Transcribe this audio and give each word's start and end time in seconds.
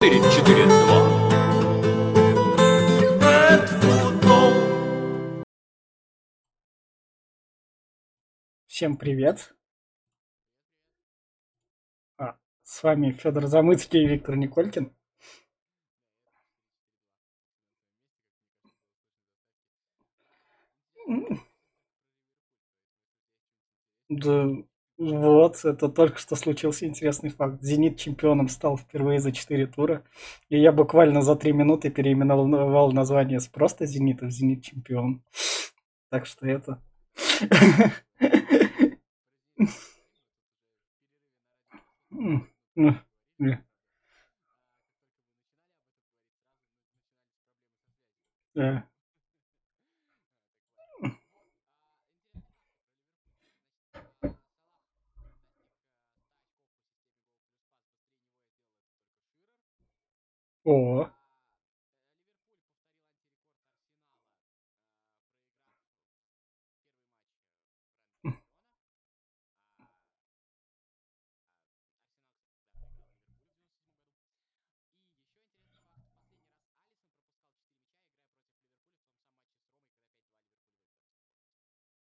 Четыре, 0.00 0.22
четыре, 0.30 0.64
два. 0.64 0.98
Всем 8.68 8.96
привет. 8.96 9.56
А, 12.16 12.38
с 12.62 12.80
вами 12.84 13.10
Федор 13.10 13.48
Замыцкий 13.48 14.04
и 14.04 14.06
Виктор 14.06 14.36
Николькин. 14.36 14.94
Да, 24.08 24.46
вот, 24.98 25.64
это 25.64 25.88
только 25.88 26.18
что 26.18 26.34
случился 26.34 26.84
интересный 26.84 27.30
факт. 27.30 27.62
«Зенит» 27.62 27.98
чемпионом 27.98 28.48
стал 28.48 28.76
впервые 28.76 29.20
за 29.20 29.30
4 29.30 29.66
тура. 29.68 30.02
И 30.48 30.58
я 30.58 30.72
буквально 30.72 31.22
за 31.22 31.36
3 31.36 31.52
минуты 31.52 31.88
переименовал 31.90 32.92
название 32.92 33.38
с 33.38 33.46
просто 33.46 33.86
«Зенита» 33.86 34.26
в 34.26 34.30
«Зенит 34.30 34.64
чемпион». 34.64 35.22
Так 36.10 36.26
что 36.26 36.46
это... 36.48 36.82
Да. 48.54 48.84
О, 60.74 61.08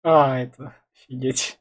а, 0.03 0.40
это, 0.40 0.75
офигеть. 0.94 1.59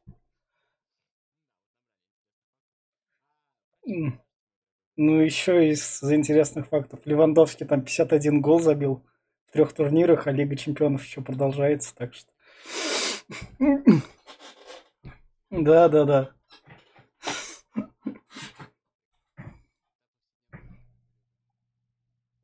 Ну, 5.03 5.23
еще 5.23 5.71
из 5.71 6.03
интересных 6.03 6.67
фактов. 6.67 7.01
Левандовский 7.07 7.65
там 7.65 7.81
51 7.81 8.43
гол 8.43 8.61
забил 8.61 9.03
в 9.47 9.53
трех 9.53 9.73
турнирах, 9.73 10.27
а 10.27 10.31
Лига 10.31 10.57
Чемпионов 10.57 11.03
еще 11.07 11.23
продолжается, 11.23 11.95
так 11.97 12.13
что... 12.13 12.31
Да, 15.51 15.89
да, 15.89 16.05
да. 16.05 16.31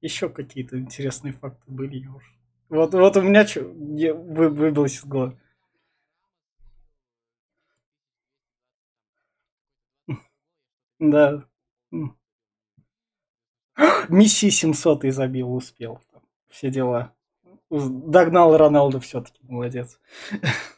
Еще 0.01 0.31
какие-то 0.31 0.79
интересные 0.79 1.35
факты 1.35 1.71
были, 1.71 1.99
я 1.99 2.11
уж. 2.11 2.25
Вот, 2.71 2.95
вот 2.95 3.19
у 3.19 3.21
меня 3.21 3.47
что, 3.47 3.65
вы, 3.65 4.49
выбилось 4.49 4.97
из 4.97 5.05
головы. 5.05 5.39
Да. 10.99 11.47
Миссии 14.09 14.51
700 14.51 15.05
и 15.05 15.11
забил, 15.11 15.55
успел. 15.55 16.01
Все 16.49 16.71
дела. 16.71 17.13
Догнал 17.71 18.57
Роналду 18.57 19.01
все-таки, 19.01 19.41
молодец. 19.43 19.99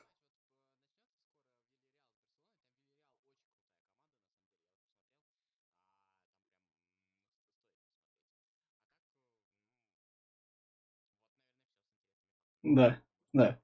Да, 12.62 13.00
да. 13.32 13.58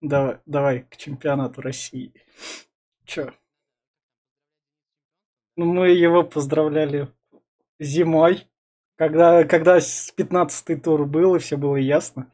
Давай, 0.00 0.38
давай 0.46 0.82
к 0.82 0.96
чемпионату 0.96 1.62
России. 1.62 2.12
Чё? 3.06 3.32
Ну, 5.56 5.72
мы 5.72 5.90
его 5.90 6.24
поздравляли 6.24 7.08
зимой, 7.78 8.48
когда, 8.96 9.44
когда 9.44 9.78
15-й 9.78 10.76
тур 10.76 11.06
был, 11.06 11.34
и 11.34 11.38
все 11.38 11.56
было 11.56 11.76
ясно. 11.76 12.26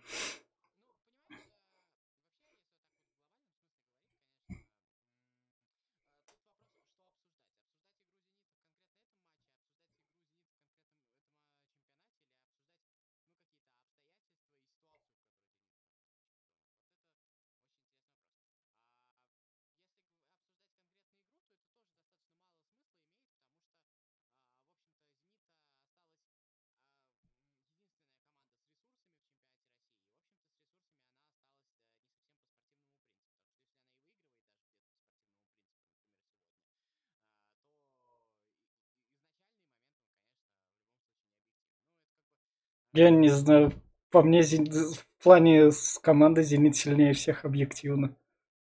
Я 42.93 43.11
не 43.11 43.29
знаю, 43.29 43.73
по 44.11 44.23
мне 44.23 44.43
в 44.43 45.23
плане 45.23 45.71
с 45.71 45.99
командой 45.99 46.43
Зенит 46.43 46.77
сильнее 46.77 47.13
всех 47.13 47.45
объективно. 47.45 48.17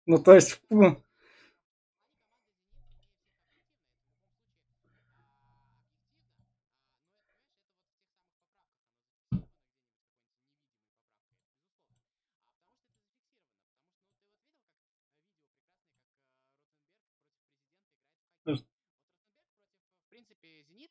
Ну, 0.06 0.18
то 0.22 0.34
есть, 0.34 0.60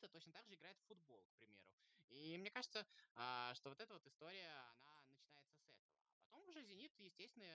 ну, 0.01 0.07
Зенита 0.07 0.07
точно 0.07 0.31
так 0.31 0.47
же 0.47 0.55
играет 0.55 0.77
в 0.79 0.87
футбол, 0.87 1.23
к 1.23 1.35
примеру. 1.37 1.69
И 2.09 2.37
мне 2.37 2.49
кажется, 2.49 2.85
а, 3.15 3.53
что 3.55 3.69
вот 3.69 3.79
эта 3.79 3.93
вот 3.93 4.05
история, 4.07 4.49
она 4.79 5.03
начинается 5.09 5.53
с 5.55 5.67
этого. 5.67 5.85
А 6.15 6.19
потом 6.23 6.49
уже 6.49 6.63
Зенит, 6.63 6.91
естественно, 6.97 7.45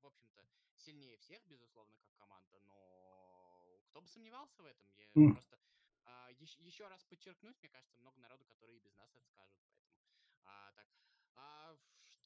в 0.00 0.06
общем-то, 0.06 0.42
сильнее 0.76 1.16
всех, 1.18 1.40
безусловно, 1.46 1.94
как 1.96 2.08
команда, 2.16 2.58
но 2.60 3.80
кто 3.90 4.00
бы 4.00 4.08
сомневался 4.08 4.62
в 4.62 4.66
этом? 4.66 4.86
Я 4.96 5.04
м. 5.16 5.34
просто 5.34 5.58
а, 6.04 6.30
еще, 6.32 6.86
раз 6.88 7.04
подчеркнуть, 7.04 7.56
мне 7.60 7.68
кажется, 7.68 7.96
много 7.98 8.18
народу, 8.20 8.44
которые 8.46 8.78
и 8.78 8.80
без 8.80 8.94
нас 8.96 9.10
это 9.14 9.26
скажут, 9.28 9.56
поэтому 9.64 9.94
а, 10.44 10.72
так. 10.72 10.86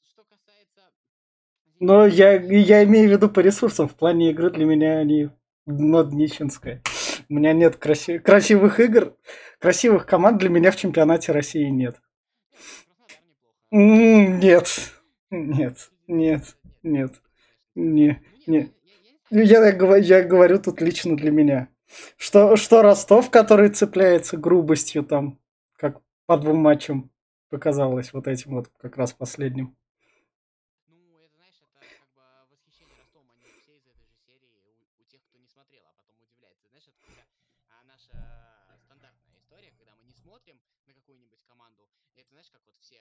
Что 0.02 0.24
касается 0.24 0.92
Зенита, 1.66 2.06
я, 2.06 2.32
я 2.32 2.58
я 2.58 2.84
имею 2.84 3.08
в 3.08 3.12
виду 3.12 3.28
по 3.28 3.40
ресурсам. 3.40 3.88
В 3.88 3.94
плане 3.94 4.30
игры 4.30 4.50
для 4.50 4.64
меня 4.64 4.98
они 4.98 5.30
дно 5.66 6.02
днищенское. 6.02 6.82
У 7.28 7.34
меня 7.34 7.52
нет 7.52 7.76
краси- 7.76 8.18
красивых 8.18 8.80
игр, 8.80 9.14
красивых 9.58 10.06
команд 10.06 10.38
для 10.38 10.48
меня 10.48 10.70
в 10.70 10.76
чемпионате 10.76 11.32
России 11.32 11.68
нет. 11.68 12.00
Нет, 13.70 14.92
нет, 15.30 15.90
нет, 16.06 16.56
нет, 16.84 17.22
нет, 17.74 18.22
не, 18.46 18.72
я, 19.30 19.96
я 19.96 20.22
говорю 20.22 20.58
тут 20.58 20.80
лично 20.80 21.16
для 21.16 21.30
меня. 21.30 21.68
Что, 22.16 22.56
что 22.56 22.82
Ростов, 22.82 23.30
который 23.30 23.68
цепляется 23.70 24.36
грубостью 24.36 25.04
там, 25.04 25.38
как 25.76 26.00
по 26.26 26.36
двум 26.38 26.58
матчам 26.58 27.10
показалось 27.50 28.12
вот 28.12 28.26
этим 28.26 28.52
вот 28.56 28.68
как 28.78 28.96
раз 28.96 29.12
последним. 29.12 29.76
Ну, 30.86 31.18
это, 31.20 31.34
знаешь, 31.36 31.60
это 31.60 31.80
как 31.80 32.08
бы 32.12 32.22
восхищение 32.52 32.96
Ростовом, 32.96 33.30
они 33.32 33.44
же 33.44 33.56
все 33.60 33.76
из 33.76 33.86
этой 33.86 34.04
же 34.04 34.16
серии 34.24 34.52
у, 34.64 35.00
у 35.00 35.04
тех, 35.08 35.20
кто 35.28 35.38
не 35.38 35.46
смотрел, 35.48 35.84
а 35.88 35.92
потом 35.96 36.16
удивляется. 36.20 36.68
Знаешь, 36.68 36.88
это 36.88 37.00
когда 37.00 37.24
а, 37.68 37.84
наша 37.84 38.12
а, 38.12 38.76
стандартная 38.84 39.36
история, 39.40 39.72
когда 39.76 39.96
мы 39.96 40.04
не 40.04 40.12
смотрим 40.12 40.60
на 40.86 40.92
какую-нибудь 40.92 41.40
команду, 41.48 41.88
и 42.16 42.20
это, 42.20 42.28
знаешь, 42.32 42.50
как 42.52 42.60
вот 42.66 42.76
все 42.80 43.00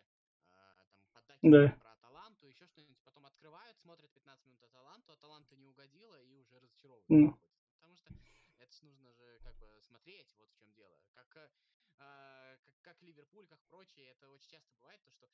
а, 0.56 0.80
там 0.88 0.88
поддакивают 1.12 1.28
Да. 1.52 1.70
про 1.80 1.92
Аталанту, 1.92 2.48
еще 2.48 2.66
что-нибудь, 2.66 2.98
потом 3.04 3.26
открывают, 3.26 3.78
смотрят 3.80 4.12
15 4.12 4.46
минут 4.46 4.64
Аталанту, 4.64 5.12
Аталанта 5.14 5.56
не 5.56 5.68
угодила 5.68 6.22
и 6.22 6.36
уже 6.36 6.60
разочаровываются 6.60 7.14
Ну. 7.14 7.38
Потому 7.76 7.96
что 7.96 8.14
это 8.60 8.86
нужно 8.86 9.12
же 9.14 9.40
как 9.44 9.56
бы 9.58 9.80
смотреть, 9.82 10.34
вот 10.38 10.50
в 10.52 10.58
чем 10.58 10.72
дело. 10.74 11.00
Как, 11.14 11.36
э, 11.38 11.50
а, 12.00 12.58
как, 12.58 12.76
как 12.82 13.02
Ливерпуль, 13.02 13.48
как 13.48 13.60
прочие, 13.70 14.08
это 14.08 14.30
очень 14.30 14.50
часто 14.50 14.74
бывает, 14.76 15.02
то, 15.04 15.12
что 15.12 15.30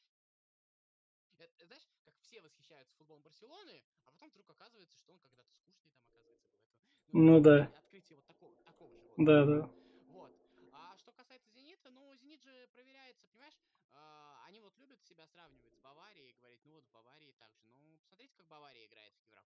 это, 1.40 1.66
знаешь, 1.66 1.88
как 2.04 2.14
все 2.20 2.42
восхищаются 2.42 2.96
футболом 2.96 3.24
Барселоны, 3.24 3.82
а 4.06 4.12
потом 4.12 4.30
вдруг 4.30 4.50
оказывается, 4.50 4.98
что 4.98 5.14
он 5.14 5.20
когда-то 5.20 5.52
скучный 5.56 5.92
там 5.92 6.06
оказывается 6.06 6.48
был. 6.48 6.60
Это, 6.60 6.78
ну, 7.12 7.22
ну 7.22 7.42
да. 7.42 7.64
Открытие 7.78 8.18
вот 8.18 8.26
такого, 8.26 8.56
такого 8.64 9.00
же. 9.00 9.14
Да, 9.18 9.46
да. 9.46 9.70
Вот. 10.08 10.32
А 10.72 10.96
что 10.98 11.12
касается 11.12 11.50
Зенита, 11.52 11.90
ну, 11.92 12.16
Зенит 12.16 12.42
же 12.42 12.68
проверяется, 12.74 13.28
понимаешь, 13.28 13.58
а, 13.92 14.44
они 14.46 14.60
вот 14.60 14.78
любят 14.78 15.02
себя 15.04 15.28
сравнивать 15.28 15.74
с 15.74 15.80
Баварией 15.80 16.32
и 16.32 16.34
говорить, 16.34 16.62
ну 16.66 16.74
вот 16.74 16.86
в 16.86 16.92
Баварии 16.92 17.34
так 17.38 17.52
же. 17.58 17.68
Ну, 17.78 17.98
посмотрите, 17.98 18.36
как 18.36 18.48
Бавария 18.48 18.86
играет 18.86 19.14
в 19.14 19.22
Еврокубках. 19.22 19.46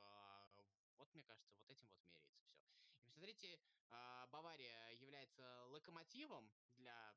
А, 0.00 0.48
вот, 0.96 1.12
мне 1.14 1.22
кажется, 1.22 1.54
вот 1.56 1.70
этим 1.70 1.88
вот 1.88 1.98
меряется 2.02 2.34
все. 2.34 2.54
И 3.02 3.08
посмотрите, 3.08 3.58
а, 3.90 4.26
Бавария 4.28 4.90
является 4.92 5.64
локомотивом 5.66 6.50
для... 6.76 7.14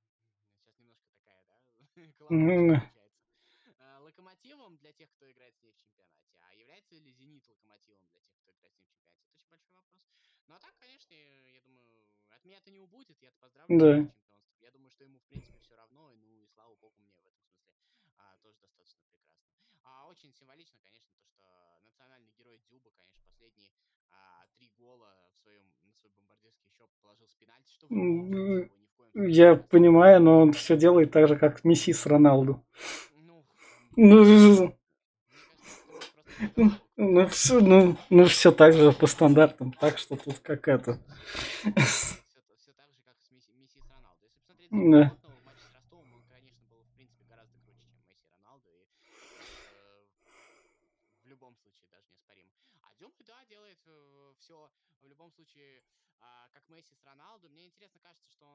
Сейчас 0.58 0.78
немножко 0.80 1.10
такая, 1.10 1.44
получается 3.30 4.00
локомотивом 4.02 4.78
для 4.78 4.92
тех, 4.94 5.10
кто 5.12 5.30
играет 5.32 5.56
с 5.56 5.62
ней 5.62 5.72
в 5.72 5.78
чемпионате, 5.78 6.16
а 6.42 6.56
является 6.56 6.96
ли 6.96 7.12
Зенит 7.12 7.48
локомотивом 7.48 8.06
для 8.08 8.22
тех, 8.22 8.36
кто 8.42 8.52
играет 8.52 8.76
с 8.76 8.80
ней 8.80 8.88
в 8.88 8.94
чемпионате? 8.94 9.24
Это 9.26 9.36
очень 9.36 9.50
большой 9.50 9.76
вопрос. 9.76 10.04
Ну 10.48 10.56
а 10.56 10.60
так, 10.60 10.76
конечно, 10.80 11.14
я 11.14 11.62
думаю, 11.62 12.08
от 12.30 12.44
меня 12.44 12.58
это 12.58 12.72
не 12.72 12.80
убудет, 12.80 13.22
я-то 13.22 13.38
поздравлю 13.40 13.80
да. 13.80 13.98
чемпионство. 13.98 14.40
Я 14.60 14.72
думаю, 14.72 14.90
что 14.90 15.04
ему, 15.04 15.20
в 15.20 15.24
принципе, 15.24 15.60
все 15.60 15.76
равно, 15.76 16.16
ну 16.16 16.28
и 16.28 16.48
слава 16.48 16.76
богу 16.76 17.00
мне 17.00 17.14
в 17.14 17.20
этом 17.20 17.40
смысле 17.40 17.76
а, 18.18 18.38
тоже 18.38 18.58
достаточно 18.60 19.02
прекрасно. 19.04 19.40
А 19.84 20.08
очень 20.08 20.34
символично, 20.34 20.80
конечно, 20.82 21.10
то, 21.14 21.24
что 21.24 21.80
национальный 21.84 22.32
герой 22.32 22.60
Дюба, 22.70 22.92
конечно, 22.92 23.22
последние 23.24 23.72
а, 24.12 24.48
три 24.56 24.70
гола 24.78 25.30
в 25.34 25.38
своем, 25.38 25.64
на 25.84 25.94
свой 25.94 26.12
бомбардирский 26.12 26.70
счет 26.70 26.90
положил 27.02 27.28
с 27.28 27.36
пенальти, 27.36 27.72
что 27.72 27.88
Я 29.14 29.56
понимаю, 29.56 30.22
но 30.22 30.42
он 30.42 30.54
все 30.54 30.78
делает 30.78 31.12
так 31.12 31.28
же, 31.28 31.36
как 31.36 31.64
Месси 31.64 31.94
с 31.94 32.06
Роналду. 32.06 32.64
Ну, 33.96 34.74
ну, 36.96 37.28
все, 37.28 37.60
ну, 37.60 37.98
ну, 38.10 38.26
все 38.26 38.52
так 38.52 38.74
же 38.74 38.94
по 38.94 39.08
стандартам, 39.08 39.74
так 39.74 39.98
что 39.98 40.16
тут 40.16 40.40
как 40.40 40.68
это. 40.68 41.00
Все 41.76 42.72
так 42.76 42.88
же, 42.92 43.02
как 43.04 43.18
с 43.20 43.32
Месси, 43.32 43.52
Месси 43.60 43.80
с 43.80 43.90
Роналду. 43.90 44.24
Если 44.24 44.40
посмотреть 44.40 44.70
да. 44.72 45.12
матч 45.44 45.60
с 45.60 45.74
Ростовом, 45.76 46.14
он, 46.14 46.24
конечно, 46.30 46.64
был, 46.70 46.84
в 46.84 46.96
принципе, 46.96 47.26
гораздо 47.28 47.58
круче, 47.60 47.88
чем 47.92 48.00
Месси 48.08 48.24
и 48.24 48.30
Роналду. 48.32 48.70
И 48.72 49.16
э, 49.68 50.04
в 51.24 51.28
любом 51.28 51.56
случае 51.58 51.90
даже 51.92 52.08
неоспоримо. 52.08 52.52
А 52.84 52.96
Дюмба, 53.00 53.24
да, 53.28 53.44
делает 53.50 53.80
э, 53.88 54.34
все 54.40 54.70
в 55.02 55.08
любом 55.08 55.32
случае 55.32 55.84
а, 56.22 56.48
как 56.54 56.64
Месси 56.70 56.96
с 56.96 57.06
Роналду. 57.06 57.50
Мне 57.50 57.68
интересно 57.68 58.00
кажется, 58.00 58.30
что 58.32 58.48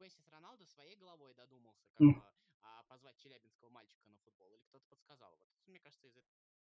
он, 0.00 0.06
как 0.06 0.08
Месси 0.08 0.22
с 0.22 0.32
Роналду, 0.32 0.64
своей 0.66 0.96
головой 0.96 1.34
додумался, 1.34 1.84
как 1.92 2.06
mm. 2.06 2.22
а, 2.62 2.82
позвать 2.88 3.16
челябинского 3.16 3.68
мальчика 3.70 4.08
на 4.08 4.16
футбол. 4.24 4.48
Или 4.54 4.62
кто-то 4.68 4.84
подсказал. 4.88 5.30
Вот 5.30 5.48
мне 5.66 5.78
кажется, 5.78 6.06
из 6.06 6.16
этого... 6.16 6.36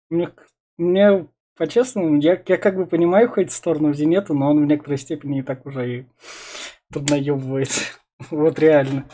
Мне, 0.09 0.33
мне 0.77 1.27
по-честному, 1.55 2.19
я, 2.19 2.41
я 2.45 2.57
как 2.57 2.75
бы 2.75 2.85
понимаю 2.85 3.29
хоть 3.29 3.51
сторону 3.51 3.93
Зенета, 3.93 4.33
но 4.33 4.49
он 4.49 4.63
в 4.63 4.65
некоторой 4.65 4.97
степени 4.97 5.39
и 5.39 5.43
так 5.43 5.65
уже 5.65 5.99
и 5.99 6.05
поднаебывает. 6.89 7.69
вот 8.29 8.59
реально. 8.59 9.07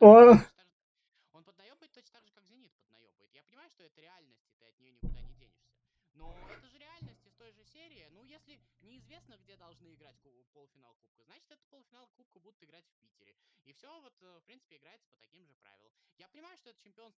Он 0.00 1.44
поднаебывает 1.44 1.92
точно 1.92 2.12
так 2.12 2.26
же, 2.26 2.32
как 2.32 2.44
Зенит 2.44 2.72
поднаебывает. 2.72 3.30
Я 3.32 3.42
понимаю, 3.44 3.70
что 3.70 3.84
это 3.84 4.00
реальность, 4.00 4.44
и 4.48 4.52
ты 4.58 4.66
от 4.66 4.78
нее 4.80 4.92
никуда 4.92 5.20
не 5.22 5.34
денешься. 5.34 5.72
Но 6.14 6.36
это 6.50 6.68
же 6.68 6.78
реальность 6.78 7.24
из 7.24 7.34
той 7.34 7.52
же 7.52 7.64
серии. 7.64 8.06
Ну, 8.10 8.24
если 8.24 8.60
неизвестно, 8.82 9.38
где 9.44 9.56
должны 9.56 9.94
играть 9.94 10.16
полуфинал 10.52 10.94
Кубка, 11.00 11.24
значит, 11.24 11.50
это 11.50 11.62
полуфинал 11.70 12.08
Кубка 12.16 12.38
будут 12.40 12.62
играть 12.62 12.84
в 12.84 13.00
Питере. 13.00 13.34
И 13.64 13.72
все 13.72 13.88
вот, 14.00 14.12
э, 14.22 14.38
в 14.40 14.44
принципе, 14.44 14.76
играется 14.76 15.08
по 15.08 15.16
таким 15.16 15.44
же 15.46 15.54
правилам. 15.54 15.92
Я 16.18 16.28
понимаю, 16.28 16.56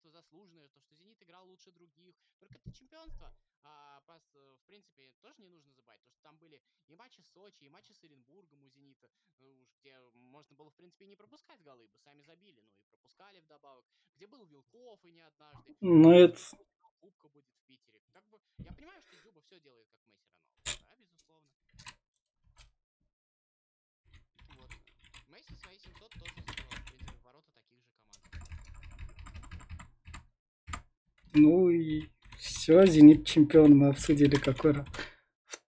что 0.05 0.11
заслуженное, 0.11 0.69
то, 0.69 0.81
что 0.81 0.95
«Зенит» 0.95 1.23
играл 1.23 1.47
лучше 1.47 1.73
других. 1.73 2.15
Только 2.39 2.59
это 2.59 2.71
чемпионство, 2.73 3.35
а, 3.63 4.03
пас, 4.03 4.23
э, 4.35 4.57
в 4.61 4.67
принципе, 4.67 5.11
тоже 5.23 5.41
не 5.41 5.49
нужно 5.49 5.73
забывать, 5.73 6.03
то, 6.03 6.11
что 6.11 6.21
там 6.21 6.37
были 6.37 6.61
и 6.89 6.95
матчи 6.95 7.21
с 7.23 7.33
Сочи, 7.33 7.65
и 7.65 7.71
матчи 7.71 7.93
с 7.93 8.05
Оренбургом 8.05 8.63
у 8.65 8.69
«Зенита», 8.69 9.11
ну, 9.39 9.51
уж 9.63 9.69
где 9.81 9.99
можно 10.13 10.55
было, 10.57 10.69
в 10.69 10.75
принципе, 10.75 11.07
не 11.07 11.17
пропускать 11.17 11.63
голы, 11.63 11.89
бы 11.89 11.99
сами 11.99 12.21
забили, 12.21 12.61
ну 12.61 12.69
и 12.69 12.85
пропускали 12.91 13.41
вдобавок. 13.41 13.87
Где 14.17 14.27
был 14.27 14.45
Вилков 14.45 15.03
и 15.07 15.11
не 15.11 15.23
однажды. 15.23 15.75
Ну, 15.81 16.13
это... 16.13 16.39
Кубка 17.01 17.29
будет 17.29 17.47
в 17.47 17.67
Питере. 17.67 18.03
Как 18.13 18.27
бы, 18.29 18.39
я 18.59 18.73
понимаю, 18.73 19.01
что 19.01 19.17
Дзюба 19.17 19.41
все 19.41 19.59
делает, 19.61 19.89
как 19.89 20.07
Месси 20.07 20.27
Роналду. 20.29 20.85
Да, 20.87 20.97
безусловно. 20.97 21.49
Вот. 24.57 24.71
Месси 25.29 25.57
свои 25.57 25.79
700 25.79 26.11
тоже 26.13 26.35
забивал, 26.47 26.73
в 26.73 26.85
принципе, 26.87 27.19
ворота 27.23 27.51
таких 27.53 27.79
же 27.79 27.87
команд. 27.89 28.05
Ну 31.35 31.69
и 31.69 32.05
все, 32.39 32.87
Зенит 32.87 33.27
чемпион 33.27 33.77
мы 33.77 33.89
обсудили 33.89 34.37
какой 34.37 34.73
раз. 34.73 34.87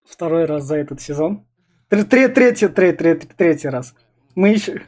Второй 0.05 0.45
раз 0.45 0.65
за 0.65 0.77
этот 0.77 1.01
сезон. 1.01 1.45
Третий, 1.89 2.29
третий, 2.29 2.69
третий, 2.69 3.29
третий 3.37 3.69
раз. 3.69 3.95
Мы 4.37 4.51
еще... 4.51 4.83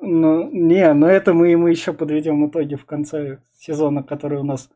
Ну, 0.00 0.50
не, 0.50 0.92
но 0.94 1.08
это 1.08 1.32
мы 1.32 1.48
ему 1.48 1.66
еще 1.66 1.92
подведем 1.92 2.48
итоги 2.48 2.76
в 2.76 2.84
конце 2.84 3.40
сезона, 3.56 4.02
который 4.02 4.38
у 4.38 4.44
нас 4.44 4.70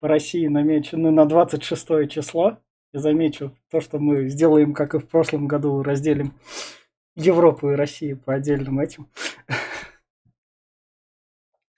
по 0.00 0.08
России 0.08 0.46
намечены 0.46 1.10
на 1.10 1.26
26 1.26 2.08
число. 2.08 2.58
Я 2.92 3.00
замечу 3.00 3.56
то, 3.70 3.80
что 3.80 3.98
мы 3.98 4.28
сделаем, 4.28 4.72
как 4.72 4.94
и 4.94 4.98
в 4.98 5.08
прошлом 5.08 5.46
году, 5.46 5.82
разделим 5.82 6.34
Европу 7.16 7.70
и 7.70 7.74
Россию 7.74 8.18
по 8.18 8.34
отдельным 8.34 8.78
этим. 8.80 9.08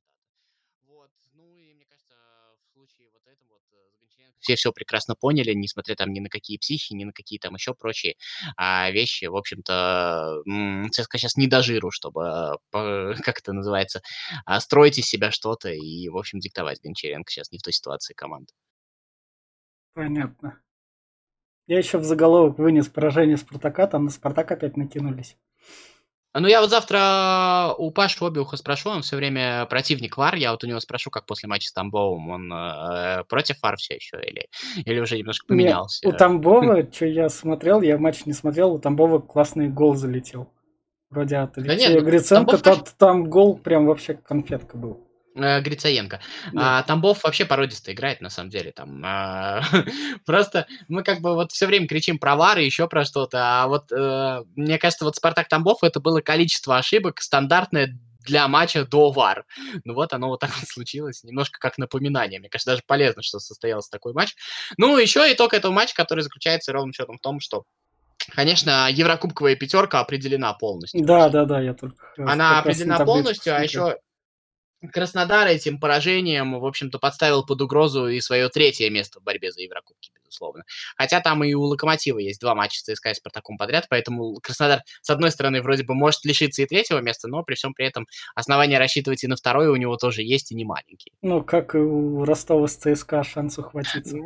вещи. 0.00 0.20
И 0.60 0.69
Вот, 0.86 1.10
ну 1.32 1.54
и 1.56 1.74
мне 1.74 1.84
кажется, 1.84 2.14
в 2.62 2.72
случае 2.72 3.10
вот 3.10 3.26
этом 3.26 3.46
вот 3.48 3.62
э, 3.72 3.90
с 3.92 3.98
Гончаренко 3.98 4.36
все 4.40 4.56
все 4.56 4.72
прекрасно 4.72 5.14
поняли, 5.14 5.52
несмотря 5.52 5.94
там 5.94 6.12
ни 6.12 6.20
на 6.20 6.28
какие 6.28 6.58
психи, 6.58 6.94
ни 6.94 7.04
на 7.04 7.12
какие 7.12 7.38
там 7.38 7.54
еще 7.54 7.74
прочие 7.74 8.16
а, 8.56 8.90
вещи. 8.90 9.26
В 9.26 9.36
общем-то, 9.36 10.42
ЦСКА 10.90 11.18
сейчас 11.18 11.36
не 11.36 11.46
до 11.46 11.62
жиру, 11.62 11.90
чтобы, 11.90 12.58
по- 12.70 13.14
как 13.22 13.38
это 13.38 13.52
называется, 13.52 14.02
а, 14.46 14.60
строить 14.60 14.98
из 14.98 15.06
себя 15.06 15.30
что-то 15.30 15.70
и, 15.70 16.08
в 16.08 16.16
общем, 16.16 16.38
диктовать 16.40 16.80
Гончаренко 16.82 17.30
сейчас 17.30 17.50
не 17.52 17.58
в 17.58 17.62
той 17.62 17.72
ситуации 17.72 18.14
команды. 18.14 18.52
Понятно. 19.94 20.60
Я 21.66 21.78
еще 21.78 21.98
в 21.98 22.04
заголовок 22.04 22.58
вынес 22.58 22.88
поражение 22.88 23.36
Спартака, 23.36 23.86
там 23.86 24.04
на 24.04 24.10
Спартак 24.10 24.50
опять 24.50 24.76
накинулись. 24.76 25.36
Ну, 26.32 26.46
я 26.46 26.60
вот 26.60 26.70
завтра 26.70 27.74
у 27.76 27.90
Паши 27.90 28.24
Обиуха 28.24 28.56
спрошу, 28.56 28.90
он 28.90 29.02
все 29.02 29.16
время 29.16 29.66
противник 29.66 30.16
ВАР, 30.16 30.36
я 30.36 30.52
вот 30.52 30.62
у 30.62 30.66
него 30.68 30.78
спрошу, 30.78 31.10
как 31.10 31.26
после 31.26 31.48
матча 31.48 31.68
с 31.68 31.72
Тамбовым, 31.72 32.30
он 32.30 32.52
э, 32.52 33.24
против 33.28 33.60
ВАР 33.62 33.76
все 33.78 33.96
еще 33.96 34.20
или, 34.22 34.46
или 34.84 35.00
уже 35.00 35.18
немножко 35.18 35.52
Не, 35.52 35.58
поменялся? 35.64 36.08
у 36.08 36.12
Тамбова, 36.12 36.86
что 36.92 37.06
я 37.06 37.28
смотрел, 37.28 37.80
я 37.82 37.98
матч 37.98 38.26
не 38.26 38.32
смотрел, 38.32 38.72
у 38.74 38.78
Тамбова 38.78 39.18
классный 39.18 39.68
гол 39.68 39.96
залетел. 39.96 40.52
Вроде 41.10 41.38
от 41.38 41.56
нет, 41.56 41.68
Алексея 41.68 42.00
ну, 42.00 42.06
Гриценко, 42.06 42.46
Тамбов 42.52 42.62
тоже- 42.62 42.78
тот- 42.84 42.94
там 42.96 43.24
гол 43.28 43.58
прям 43.58 43.86
вообще 43.86 44.14
конфетка 44.14 44.76
был. 44.76 45.04
Э, 45.34 45.60
Грицаенко. 45.60 46.20
Да. 46.52 46.78
А, 46.78 46.82
Тамбов 46.82 47.22
вообще 47.22 47.44
породисто 47.44 47.92
играет, 47.92 48.20
на 48.20 48.30
самом 48.30 48.50
деле. 48.50 48.72
Там 48.72 49.00
а, 49.04 49.62
просто 50.26 50.66
мы 50.88 51.04
как 51.04 51.20
бы 51.20 51.34
вот 51.34 51.52
все 51.52 51.66
время 51.66 51.86
кричим 51.86 52.18
про 52.18 52.34
вар 52.34 52.58
и 52.58 52.64
еще 52.64 52.88
про 52.88 53.04
что-то, 53.04 53.38
а 53.62 53.68
вот 53.68 53.92
э, 53.92 54.42
мне 54.56 54.78
кажется, 54.78 55.04
вот 55.04 55.16
Спартак 55.16 55.48
Тамбов 55.48 55.84
это 55.84 56.00
было 56.00 56.20
количество 56.20 56.78
ошибок 56.78 57.20
стандартное 57.20 57.96
для 58.26 58.48
матча 58.48 58.84
до 58.84 59.12
ВАР. 59.12 59.44
Ну 59.84 59.94
вот 59.94 60.12
оно 60.12 60.28
вот 60.28 60.40
так 60.40 60.50
вот 60.58 60.68
случилось, 60.68 61.22
немножко 61.22 61.58
как 61.60 61.78
напоминание. 61.78 62.40
Мне 62.40 62.48
кажется, 62.48 62.72
даже 62.72 62.82
полезно, 62.84 63.22
что 63.22 63.38
состоялся 63.38 63.90
такой 63.90 64.12
матч. 64.12 64.34
Ну, 64.76 64.98
еще 64.98 65.32
итог 65.32 65.54
этого 65.54 65.72
матча, 65.72 65.94
который 65.94 66.20
заключается 66.20 66.72
ровным 66.72 66.92
счетом 66.92 67.16
в 67.16 67.20
том, 67.20 67.40
что, 67.40 67.64
конечно, 68.34 68.90
Еврокубковая 68.90 69.56
пятерка 69.56 70.00
определена 70.00 70.52
полностью. 70.52 71.04
Да, 71.04 71.28
да, 71.28 71.44
да, 71.44 71.60
я 71.60 71.72
только. 71.72 72.04
Она 72.18 72.34
на 72.34 72.58
определена 72.58 73.04
полностью, 73.04 73.56
а 73.56 73.62
еще 73.62 73.96
Краснодар 74.92 75.46
этим 75.46 75.78
поражением, 75.78 76.58
в 76.58 76.64
общем-то, 76.64 76.98
подставил 76.98 77.44
под 77.44 77.60
угрозу 77.60 78.08
и 78.08 78.20
свое 78.20 78.48
третье 78.48 78.88
место 78.90 79.20
в 79.20 79.22
борьбе 79.22 79.52
за 79.52 79.60
Еврокубки, 79.60 80.10
безусловно. 80.24 80.64
Хотя 80.96 81.20
там 81.20 81.44
и 81.44 81.52
у 81.52 81.62
Локомотива 81.62 82.18
есть 82.18 82.40
два 82.40 82.54
матча 82.54 82.78
с 82.80 82.82
ЦСКА 82.84 83.10
и 83.10 83.14
Спартаком 83.14 83.58
подряд, 83.58 83.86
поэтому 83.90 84.36
Краснодар, 84.42 84.80
с 85.02 85.10
одной 85.10 85.30
стороны, 85.32 85.60
вроде 85.60 85.82
бы 85.84 85.94
может 85.94 86.24
лишиться 86.24 86.62
и 86.62 86.66
третьего 86.66 87.00
места, 87.00 87.28
но 87.28 87.42
при 87.42 87.56
всем 87.56 87.74
при 87.74 87.86
этом 87.86 88.06
основания 88.34 88.78
рассчитывать 88.78 89.22
и 89.22 89.26
на 89.26 89.36
второе 89.36 89.70
у 89.70 89.76
него 89.76 89.96
тоже 89.96 90.22
есть, 90.22 90.50
и 90.52 90.54
не 90.54 90.64
маленькие. 90.64 91.12
Ну, 91.20 91.42
как 91.44 91.74
и 91.74 91.78
у 91.78 92.24
Ростова 92.24 92.66
с 92.66 92.76
ЦСКА 92.76 93.22
шанс 93.22 93.58
ухватиться. 93.58 94.16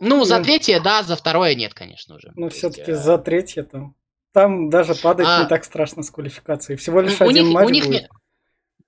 Ну, 0.00 0.24
за 0.24 0.38
Ну. 0.38 0.44
третье, 0.44 0.80
да, 0.80 1.02
за 1.04 1.14
второе 1.16 1.54
нет, 1.54 1.72
конечно 1.74 2.18
же. 2.18 2.32
Ну, 2.34 2.48
То 2.48 2.54
есть, 2.54 2.58
все-таки 2.58 2.90
э, 2.90 2.96
за 2.96 3.18
третье 3.18 3.62
там. 3.62 3.94
Там 4.32 4.68
даже 4.68 4.96
падать 4.96 5.26
А. 5.28 5.42
не 5.44 5.48
так 5.48 5.64
страшно 5.64 6.02
с 6.02 6.10
квалификацией. 6.10 6.76
Всего 6.76 7.00
лишь 7.00 7.20
у 7.20 7.24
один 7.28 7.44
них, 7.44 7.54
матч 7.54 7.66
у 7.66 7.70
них 7.70 7.86
будет. 7.86 8.02
не, 8.02 8.08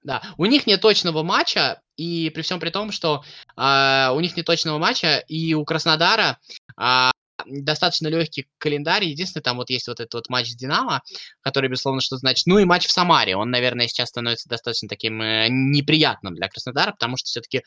да, 0.07 0.23
у 0.39 0.47
них 0.47 0.67
нет 0.67 0.81
точного 0.81 1.25
матча, 1.25 1.83
и 1.97 2.31
при 2.31 2.43
всем 2.43 2.61
при 2.61 2.71
том, 2.71 2.93
что 2.93 3.25
а, 3.57 4.13
у 4.15 4.21
них 4.21 4.37
нет 4.37 4.47
точного 4.47 4.79
матча, 4.79 5.19
и 5.27 5.53
у 5.55 5.65
Краснодара 5.65 6.39
а, 6.77 7.11
достаточно 7.45 8.07
легкий 8.07 8.47
календарь. 8.59 9.05
Единственное, 9.05 9.43
там 9.43 9.57
вот 9.57 9.69
есть 9.69 9.89
вот 9.89 9.99
этот 9.99 10.15
вот 10.15 10.29
матч 10.29 10.51
с 10.51 10.55
Динамо, 10.55 11.03
который, 11.41 11.69
безусловно, 11.69 12.01
что 12.01 12.17
значит. 12.19 12.47
Ну 12.47 12.59
и 12.59 12.65
матч 12.65 12.87
в 12.87 12.93
Самаре. 12.93 13.37
Он, 13.37 13.51
наверное, 13.51 13.89
сейчас 13.89 14.09
становится 14.11 14.49
достаточно 14.49 14.89
таким 14.89 15.21
э, 15.21 15.49
неприятным 15.51 16.35
для 16.37 16.49
Краснодара, 16.49 16.93
потому 16.93 17.17
что 17.17 17.27
все-таки 17.27 17.63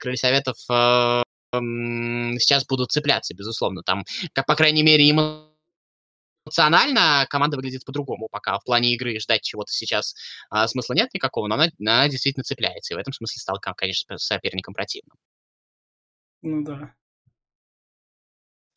Крылья 0.00 0.16
Советов 0.16 0.56
э, 0.68 1.22
м, 1.52 2.38
сейчас 2.40 2.66
будут 2.66 2.90
цепляться, 2.90 3.34
безусловно. 3.34 3.82
Там, 3.82 4.04
как, 4.32 4.46
по 4.46 4.56
крайней 4.56 4.82
мере, 4.82 5.06
им 5.06 5.47
эмоционально 6.48 7.26
команда 7.28 7.56
выглядит 7.56 7.84
по-другому, 7.84 8.28
пока 8.30 8.58
в 8.58 8.64
плане 8.64 8.92
игры 8.94 9.18
ждать 9.20 9.42
чего-то 9.42 9.70
сейчас 9.72 10.14
а, 10.50 10.66
смысла 10.68 10.94
нет 10.94 11.12
никакого, 11.14 11.46
но 11.46 11.54
она, 11.56 11.68
она 11.80 12.08
действительно 12.08 12.44
цепляется, 12.44 12.94
и 12.94 12.96
в 12.96 13.00
этом 13.00 13.12
смысле 13.12 13.40
стал, 13.40 13.58
кон- 13.60 13.74
конечно, 13.76 14.18
соперником 14.18 14.74
противным. 14.74 15.16
Ну 16.42 16.64
да. 16.64 16.92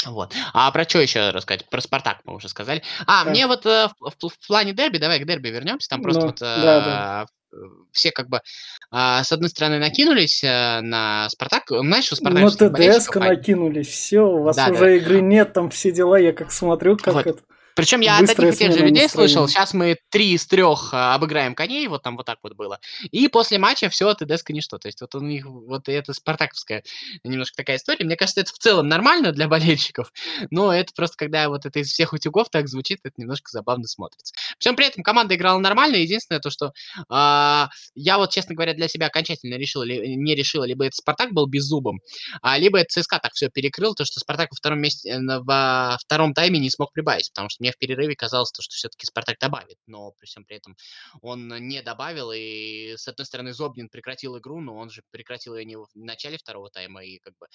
Вот. 0.06 0.34
А 0.54 0.72
про 0.72 0.84
что 0.84 1.00
еще 1.00 1.30
рассказать? 1.30 1.70
Про 1.70 1.80
Спартак 1.80 2.22
мы 2.25 2.34
уже 2.34 2.50
сказали. 2.50 2.82
А, 3.06 3.24
Да. 3.24 3.30
мне 3.30 3.46
вот 3.46 3.66
э, 3.68 3.88
в, 4.00 4.12
в- 4.20 4.30
в 4.30 4.48
плане 4.48 4.74
дерби, 4.74 4.98
давай 4.98 5.20
к 5.20 5.28
дерби 5.28 5.50
вернемся, 5.50 5.90
там 5.90 6.01
просто 6.01 6.22
Ну, 6.22 6.28
вот 6.28 6.40
да, 6.40 6.56
да. 6.63 7.25
э, 7.54 7.58
все 7.92 8.10
как 8.12 8.28
бы 8.28 8.42
а, 8.90 9.24
с 9.24 9.32
одной 9.32 9.50
стороны 9.51 9.78
накинулись 9.78 10.44
э, 10.44 10.82
на 10.82 11.30
Спартак, 11.30 11.66
знаешь, 11.70 12.12
у 12.12 12.16
Ну, 12.20 12.32
болельщиков, 12.32 12.74
ТДСК 12.74 13.18
они- 13.18 13.28
накинулись, 13.28 13.88
все, 13.90 14.22
у 14.22 14.42
вас 14.42 14.56
Да, 14.56 14.70
да. 14.70 14.74
уже 14.74 14.98
игры 14.98 15.22
нет, 15.22 15.54
там 15.54 15.70
все 15.70 15.92
дела, 15.92 16.18
я 16.18 16.34
как 16.34 16.51
смотрю, 16.51 16.98
как 16.98 17.13
Вот. 17.13 17.28
это... 17.28 17.44
Причем 17.75 18.01
я 18.01 18.16
от 18.18 18.22
Быстрая 18.22 18.51
одних 18.51 18.62
и 18.62 18.66
тех 18.66 18.78
же 18.78 18.86
людей 18.86 19.10
слышал, 19.10 19.44
настроения. 19.44 19.48
сейчас 19.48 19.74
мы 19.74 19.98
три 20.10 20.34
из 20.34 20.46
трех 20.46 20.94
а, 20.94 21.16
обыграем 21.16 21.56
коней, 21.56 21.88
вот 21.88 22.04
там 22.04 22.18
вот 22.18 22.25
так 22.25 22.40
вот 22.44 22.54
было. 22.56 22.80
И 23.12 23.28
после 23.28 23.58
матча 23.58 23.90
все, 23.90 24.13
ТДСК 24.13 24.50
ничто. 24.50 24.78
То 24.78 24.88
есть 24.88 25.01
вот 25.01 25.13
у 25.16 25.20
них, 25.20 25.46
вот 25.46 25.88
это 25.88 26.13
спартаковская 26.13 26.84
немножко 27.24 27.58
такая 27.58 27.78
история. 27.78 28.06
Мне 28.06 28.16
кажется, 28.16 28.42
это 28.42 28.51
в 28.51 28.58
целом 28.58 28.88
нормально 28.88 29.32
для 29.32 29.48
болельщиков, 29.48 30.12
но 30.50 30.74
это 30.74 30.92
просто, 30.96 31.18
когда 31.18 31.50
вот 31.50 31.66
это 31.66 31.80
из 31.80 31.88
всех 31.88 32.13
утюгов 32.13 32.50
так 32.50 32.68
звучит, 32.68 33.00
это 33.04 33.13
немножко 33.18 33.50
забавно 33.51 33.88
смотрится. 33.88 34.34
Причем 34.58 34.75
при 34.75 34.88
этом 34.88 35.04
команда 35.04 35.36
играла 35.36 35.60
нормально, 35.60 35.98
единственное 35.98 36.40
то, 36.40 36.50
что 36.50 36.74
а, 37.10 37.70
я 37.96 38.18
вот, 38.18 38.32
честно 38.32 38.56
говоря, 38.56 38.74
для 38.74 38.88
себя 38.88 39.08
окончательно 39.08 39.56
решил, 39.56 39.84
ли- 39.84 40.16
не 40.16 40.36
решил, 40.36 40.63
либо 40.63 40.86
это 40.86 40.96
Спартак 40.96 41.34
был 41.34 41.46
беззубым, 41.48 42.01
а, 42.42 42.58
либо 42.58 42.80
это 42.80 43.01
ЦСКА 43.01 43.20
так 43.20 43.34
все 43.34 43.50
перекрыл, 43.50 43.94
то, 43.96 44.06
что 44.06 44.20
Спартак 44.20 44.50
во 44.51 44.56
втором, 44.56 44.80
месте, 44.82 45.10
э, 45.10 45.40
во 45.40 45.98
втором 46.01 46.34
тайме 46.34 46.60
не 46.60 46.70
смог 46.70 46.92
прибавить, 46.94 47.30
потому 47.34 47.50
что 47.50 47.61
мне 47.62 47.72
в 47.72 47.77
перерыве 47.77 48.15
казалось, 48.15 48.51
то, 48.51 48.62
что 48.62 48.74
все-таки 48.74 49.06
Спартак 49.06 49.38
добавит, 49.39 49.77
но 49.88 50.12
при 50.18 50.25
всем 50.25 50.44
при 50.44 50.58
этом 50.58 50.75
он 51.22 51.48
не 51.48 51.82
добавил, 51.82 52.32
и 52.32 52.96
с 52.98 53.08
одной 53.08 53.25
стороны 53.25 53.53
Зобнин 53.53 53.88
прекратил 53.88 54.38
игру, 54.39 54.60
но 54.60 54.75
он 54.75 54.89
же 54.89 55.03
прекратил 55.12 55.56
ее 55.56 55.65
не 55.65 55.77
в 55.77 55.88
начале 55.96 56.38
второго 56.38 56.70
тайма, 56.70 57.03
и 57.06 57.20
как 57.20 57.34
бы 57.39 57.48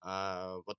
а, 0.00 0.56
вот 0.66 0.78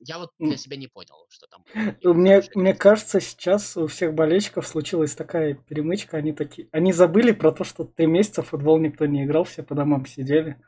я 0.00 0.18
вот 0.18 0.30
для 0.38 0.56
себя 0.56 0.76
не 0.76 0.88
понял, 0.88 1.26
что 1.30 1.46
там 1.46 1.64
Мне, 2.02 2.42
мне 2.54 2.74
кажется, 2.74 3.20
сейчас 3.20 3.76
у 3.76 3.86
всех 3.86 4.12
болельщиков 4.12 4.66
случилась 4.66 5.14
такая 5.14 5.54
перемычка, 5.54 6.16
они 6.16 6.32
такие... 6.32 6.68
Они 6.72 6.92
забыли 6.92 7.32
про 7.32 7.52
то, 7.52 7.64
что 7.64 7.84
три 7.84 8.06
месяца 8.06 8.42
в 8.42 8.48
футбол 8.48 8.78
никто 8.78 9.06
не 9.06 9.24
играл, 9.24 9.44
все 9.44 9.62
по 9.62 9.74
домам 9.74 10.04
сидели. 10.06 10.60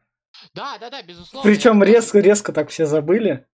Да, 0.55 0.79
да, 0.79 0.91
да, 0.91 1.03
безусловно. 1.03 1.51
Причем 1.51 1.83
резко, 1.83 2.21
резко 2.21 2.53
так 2.53 2.71
все 2.71 2.87
забыли. 2.87 3.47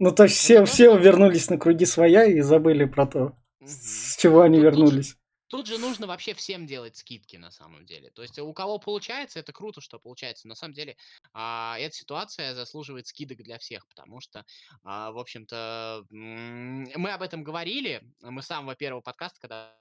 Ну, 0.00 0.12
то 0.12 0.22
есть 0.22 0.36
все, 0.36 0.64
все 0.64 0.96
вернулись 0.96 1.50
на 1.50 1.58
круги 1.58 1.84
своя 1.84 2.24
и 2.24 2.40
забыли 2.40 2.86
про 2.86 3.06
то, 3.06 3.36
с 3.60 4.16
чего 4.16 4.40
они 4.40 4.56
же- 4.56 4.64
вернулись. 4.64 5.16
Тут 5.48 5.66
же 5.66 5.78
нужно 5.78 6.06
вообще 6.06 6.32
всем 6.32 6.66
делать 6.66 6.96
скидки 6.96 7.36
на 7.36 7.50
самом 7.50 7.84
деле. 7.84 8.10
То 8.10 8.22
есть 8.22 8.38
у 8.38 8.52
кого 8.54 8.78
получается, 8.78 9.40
это 9.40 9.52
круто, 9.52 9.80
что 9.82 9.98
получается. 9.98 10.48
На 10.48 10.54
самом 10.54 10.72
деле 10.72 10.96
а, 11.34 11.76
эта 11.78 11.94
ситуация 11.94 12.54
заслуживает 12.54 13.08
скидок 13.08 13.42
для 13.42 13.58
всех, 13.58 13.86
потому 13.88 14.20
что, 14.20 14.46
а, 14.84 15.10
в 15.10 15.18
общем-то, 15.18 16.06
мы 16.08 17.10
об 17.12 17.20
этом 17.20 17.42
говорили. 17.42 18.00
Мы 18.22 18.42
с 18.42 18.46
самого 18.46 18.76
первого 18.76 19.02
подкаста, 19.02 19.38
когда 19.40 19.76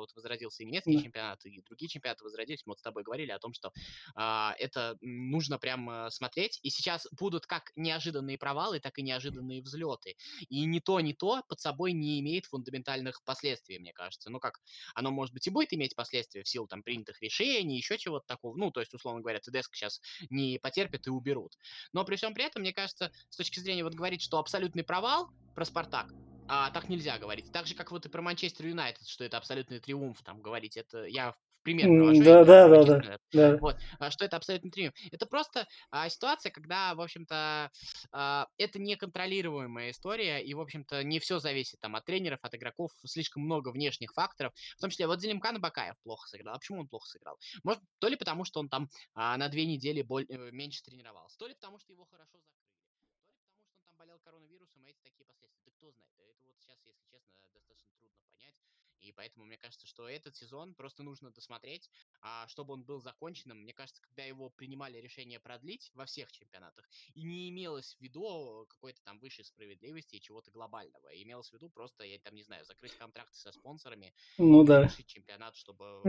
вот 0.00 0.12
возродился 0.14 0.62
и 0.62 0.66
немецкий 0.66 0.96
Да. 0.96 1.02
чемпионат, 1.02 1.44
и 1.46 1.60
другие 1.62 1.88
чемпионаты 1.88 2.24
возродились, 2.24 2.62
мы 2.66 2.72
вот 2.72 2.78
с 2.78 2.82
тобой 2.82 3.02
говорили 3.02 3.30
о 3.30 3.38
том, 3.38 3.52
что 3.52 3.72
а, 4.14 4.54
это 4.58 4.96
нужно 5.00 5.58
прям 5.58 5.88
а, 5.88 6.10
смотреть. 6.10 6.58
И 6.62 6.70
сейчас 6.70 7.06
будут 7.12 7.46
как 7.46 7.72
неожиданные 7.76 8.38
провалы, 8.38 8.80
так 8.80 8.98
и 8.98 9.02
неожиданные 9.02 9.62
взлеты. 9.62 10.16
И 10.48 10.64
ни 10.64 10.80
то, 10.80 11.00
ни 11.00 11.12
то 11.12 11.42
под 11.48 11.60
собой 11.60 11.92
не 11.92 12.20
имеет 12.20 12.46
фундаментальных 12.46 13.22
последствий, 13.24 13.78
мне 13.78 13.92
кажется. 13.92 14.30
Ну 14.30 14.40
как, 14.40 14.60
оно, 14.94 15.10
может 15.10 15.34
быть, 15.34 15.46
и 15.46 15.50
будет 15.50 15.72
иметь 15.72 15.94
последствия 15.94 16.42
в 16.42 16.48
силу 16.48 16.66
там 16.66 16.82
принятых 16.82 17.20
решений, 17.22 17.76
еще 17.76 17.98
чего-то 17.98 18.26
такого. 18.26 18.56
Ну, 18.56 18.70
то 18.70 18.80
есть, 18.80 18.94
условно 18.94 19.20
говоря, 19.20 19.40
ТДСК 19.40 19.74
сейчас 19.74 20.00
не 20.30 20.58
потерпит 20.58 21.06
и 21.06 21.10
уберут. 21.10 21.56
Но 21.92 22.04
при 22.04 22.16
всем 22.16 22.34
при 22.34 22.44
этом, 22.44 22.62
мне 22.62 22.72
кажется, 22.72 23.12
с 23.28 23.36
точки 23.36 23.60
зрения 23.60 23.84
вот 23.84 23.94
говорить, 23.94 24.22
что 24.22 24.38
абсолютный 24.38 24.84
провал 24.84 25.30
про 25.54 25.64
Спартак, 25.64 26.12
а, 26.46 26.70
так 26.70 26.88
нельзя 26.88 27.18
говорить. 27.18 27.50
Так 27.52 27.66
же, 27.66 27.74
как 27.74 27.90
вот 27.90 28.06
и 28.06 28.08
про 28.08 28.22
Манчестер 28.22 28.66
Юнайтед, 28.66 29.06
что 29.06 29.24
это 29.24 29.36
абсолютный 29.36 29.80
триумф, 29.80 30.22
там, 30.22 30.42
говорить. 30.42 30.76
Это 30.76 31.04
я 31.04 31.32
в 31.32 31.36
пример 31.62 31.86
привожу. 31.88 32.24
Да, 32.24 32.44
да, 32.44 32.68
да, 32.68 32.98
да, 32.98 33.18
да. 33.32 33.58
Вот, 33.60 33.76
а, 33.98 34.10
что 34.10 34.24
это 34.24 34.36
абсолютный 34.36 34.70
триумф. 34.70 34.94
Это 35.12 35.26
просто 35.26 35.66
а, 35.90 36.08
ситуация, 36.08 36.50
когда, 36.50 36.94
в 36.94 37.00
общем-то, 37.00 37.70
а, 38.10 38.48
это 38.58 38.78
неконтролируемая 38.80 39.90
история, 39.90 40.44
и, 40.44 40.52
в 40.54 40.60
общем-то, 40.60 41.04
не 41.04 41.20
все 41.20 41.38
зависит 41.38 41.78
там 41.80 41.94
от 41.94 42.04
тренеров, 42.04 42.40
от 42.42 42.54
игроков, 42.54 42.90
слишком 43.06 43.44
много 43.44 43.70
внешних 43.70 44.12
факторов. 44.12 44.52
В 44.76 44.80
том 44.80 44.90
числе, 44.90 45.06
вот 45.06 45.20
Зелимкан 45.20 45.60
Бакаев 45.60 45.94
плохо 46.02 46.28
сыграл. 46.28 46.56
А 46.56 46.58
почему 46.58 46.80
он 46.80 46.88
плохо 46.88 47.06
сыграл? 47.06 47.38
Может, 47.62 47.82
то 48.00 48.08
ли 48.08 48.16
потому, 48.16 48.44
что 48.44 48.60
он 48.60 48.68
там 48.68 48.88
а, 49.14 49.36
на 49.36 49.48
две 49.48 49.64
недели 49.64 50.02
боль- 50.02 50.26
э, 50.28 50.50
меньше 50.50 50.82
тренировался, 50.82 51.38
то 51.38 51.46
ли 51.46 51.54
потому, 51.54 51.78
что 51.78 51.92
его 51.92 52.04
хорошо 52.06 52.38
закрыли, 52.38 52.72
то 52.98 53.04
ли 53.04 53.08
потому, 53.12 53.36
что 53.62 53.78
он 53.78 53.84
там 53.86 53.96
болел 53.96 54.18
коронавирусом, 54.18 54.84
и 54.84 54.90
эти 54.90 54.98
такие 55.02 55.24
последствия. 55.26 55.61
Кто 55.82 55.90
знает. 55.90 56.12
Это 56.28 56.46
вот 56.46 56.56
сейчас, 56.60 56.78
если 56.86 57.02
честно, 57.10 57.34
достаточно 57.52 57.92
трудно 57.98 58.22
понять. 58.28 58.54
И 59.00 59.10
поэтому 59.10 59.44
мне 59.46 59.58
кажется, 59.58 59.84
что 59.84 60.08
этот 60.08 60.36
сезон 60.36 60.74
просто 60.74 61.02
нужно 61.02 61.32
досмотреть, 61.32 61.90
а, 62.20 62.46
чтобы 62.46 62.74
он 62.74 62.84
был 62.84 63.00
законченным. 63.00 63.62
Мне 63.62 63.72
кажется, 63.72 64.00
когда 64.00 64.22
его 64.22 64.48
принимали 64.48 64.98
решение 64.98 65.40
продлить 65.40 65.90
во 65.94 66.06
всех 66.06 66.30
чемпионатах, 66.30 66.88
и 67.14 67.24
не 67.24 67.50
имелось 67.50 67.96
в 67.96 68.00
виду 68.00 68.64
какой-то 68.68 69.02
там 69.02 69.18
высшей 69.18 69.44
справедливости 69.44 70.14
и 70.14 70.20
чего-то 70.20 70.52
глобального. 70.52 71.08
И 71.08 71.24
имелось 71.24 71.50
в 71.50 71.54
виду 71.54 71.68
просто, 71.68 72.04
я 72.04 72.20
там 72.20 72.36
не 72.36 72.44
знаю, 72.44 72.64
закрыть 72.64 72.96
контракты 72.96 73.36
со 73.36 73.50
спонсорами, 73.50 74.14
ну, 74.38 74.62
да. 74.62 74.88
чемпионат, 74.88 75.56
чтобы... 75.56 76.00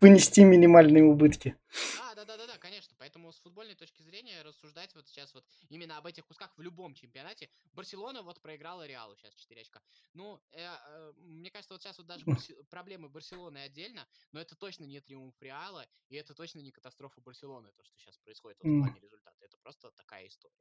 Понести 0.00 0.44
минимальные 0.44 1.04
убытки. 1.04 1.56
Да, 1.96 2.14
да, 2.14 2.24
да, 2.24 2.36
да, 2.36 2.46
да, 2.46 2.58
конечно. 2.58 2.94
Поэтому 2.98 3.32
с 3.32 3.38
футбольной 3.40 3.74
точки 3.74 4.02
зрения 4.02 4.42
рассуждать 4.42 4.94
вот 4.94 5.06
сейчас 5.08 5.34
вот 5.34 5.44
именно 5.70 5.98
об 5.98 6.06
этих 6.06 6.24
кусках 6.26 6.52
в 6.56 6.62
любом 6.62 6.94
чемпионате. 6.94 7.48
Барселона 7.72 8.22
вот 8.22 8.40
проиграла 8.40 8.86
Реалу 8.86 9.16
сейчас 9.16 9.34
4 9.34 9.60
очка. 9.60 9.80
Ну, 10.14 10.40
э, 10.52 10.60
э, 10.60 11.12
мне 11.18 11.50
кажется, 11.50 11.74
вот 11.74 11.82
сейчас 11.82 11.98
вот 11.98 12.06
даже 12.06 12.24
Барси... 12.24 12.54
проблемы 12.70 13.08
Барселоны 13.08 13.58
отдельно, 13.58 14.06
но 14.32 14.40
это 14.40 14.54
точно 14.56 14.84
не 14.84 15.00
триумф 15.00 15.34
Реала, 15.40 15.86
и 16.08 16.16
это 16.16 16.34
точно 16.34 16.60
не 16.60 16.70
катастрофа 16.70 17.20
Барселоны, 17.20 17.70
то, 17.76 17.84
что 17.84 17.98
сейчас 17.98 18.16
происходит 18.18 18.58
вот, 18.62 18.70
в 18.70 18.80
плане 18.82 19.00
результата. 19.00 19.36
Это 19.44 19.56
просто 19.58 19.90
такая 19.92 20.26
история. 20.28 20.54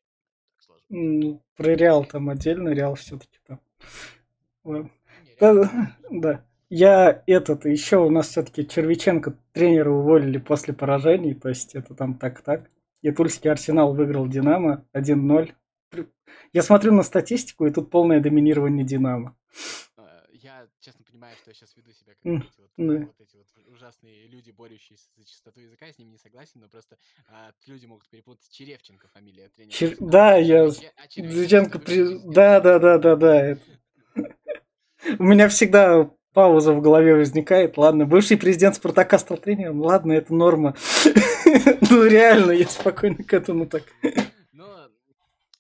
Так 0.58 0.79
ну, 0.89 1.44
про 1.56 1.75
Реал 1.75 2.06
там 2.06 2.29
отдельно, 2.29 2.70
Реал 2.70 2.96
все-таки 2.96 3.39
там. 3.46 3.62
Да, 5.39 5.53
да. 6.10 6.46
Я 6.69 7.24
этот, 7.27 7.65
еще 7.65 7.97
у 7.97 8.09
нас 8.09 8.29
все-таки 8.29 8.67
Червиченко 8.67 9.38
тренера 9.53 9.89
уволили 9.89 10.38
после 10.38 10.74
поражений, 10.74 11.33
то 11.33 11.47
есть 11.47 11.75
это 11.75 11.95
там 11.95 12.17
так-так. 12.17 12.69
И 13.01 13.12
Тульский 13.12 13.50
Арсенал 13.50 13.93
выиграл 13.93 14.27
Динамо 14.27 14.86
1-0. 14.93 15.53
Я 16.51 16.63
смотрю 16.63 16.93
на 16.93 17.03
статистику, 17.03 17.65
и 17.65 17.71
тут 17.71 17.89
полное 17.89 18.19
доминирование 18.19 18.86
Динамо. 18.86 19.38
А, 19.95 20.25
я 20.33 20.67
честно 20.81 21.05
понимаю, 21.05 21.38
что 21.38 21.51
я 21.51 21.53
сейчас 21.53 21.74
веду 21.77 21.93
себя 21.93 22.13
как 22.15 22.25
mm. 22.25 22.38
эти, 22.38 22.62
вот, 22.62 22.71
mm. 22.77 23.05
вот 23.05 23.21
эти 23.21 23.36
вот 23.38 23.47
ужасные 23.67 24.27
люди, 24.27 24.51
борющиеся 24.51 25.09
за 25.15 25.24
чистоту 25.24 25.62
языка, 25.62 25.86
я 25.86 25.93
с 25.93 26.00
ними 26.00 26.09
не 26.09 26.17
согласен, 26.17 26.59
но 26.59 26.67
просто 26.67 26.97
а, 27.29 27.51
люди 27.65 27.86
могут 27.86 28.09
перепутать 28.09 28.50
Черевченко 28.50 29.07
фамилия 29.07 29.50
тренера. 29.50 29.74
Чер... 29.74 29.95
Да, 30.01 30.36
я... 30.36 30.65
А 30.65 31.07
Черевченко... 31.07 31.79
При... 31.79 32.19
Да, 32.33 32.59
да, 32.59 32.77
да, 32.79 32.97
да, 32.97 33.15
да. 33.15 33.57
У 35.19 35.24
меня 35.24 35.47
всегда 35.47 36.12
пауза 36.34 36.74
в 36.74 36.81
голове 36.81 37.15
возникает. 37.15 37.77
Ладно, 37.77 38.05
бывший 38.05 38.38
президент 38.38 38.75
Спартака 38.75 39.17
стал 39.19 39.38
тренером. 39.38 39.81
Ладно, 39.81 40.13
это 40.13 40.34
норма. 40.34 40.75
Ну, 41.89 42.05
реально, 42.05 42.51
я 42.51 42.67
спокойно 42.67 43.24
к 43.24 43.34
этому 43.34 43.65
так. 43.65 43.84
Ну, 44.51 44.65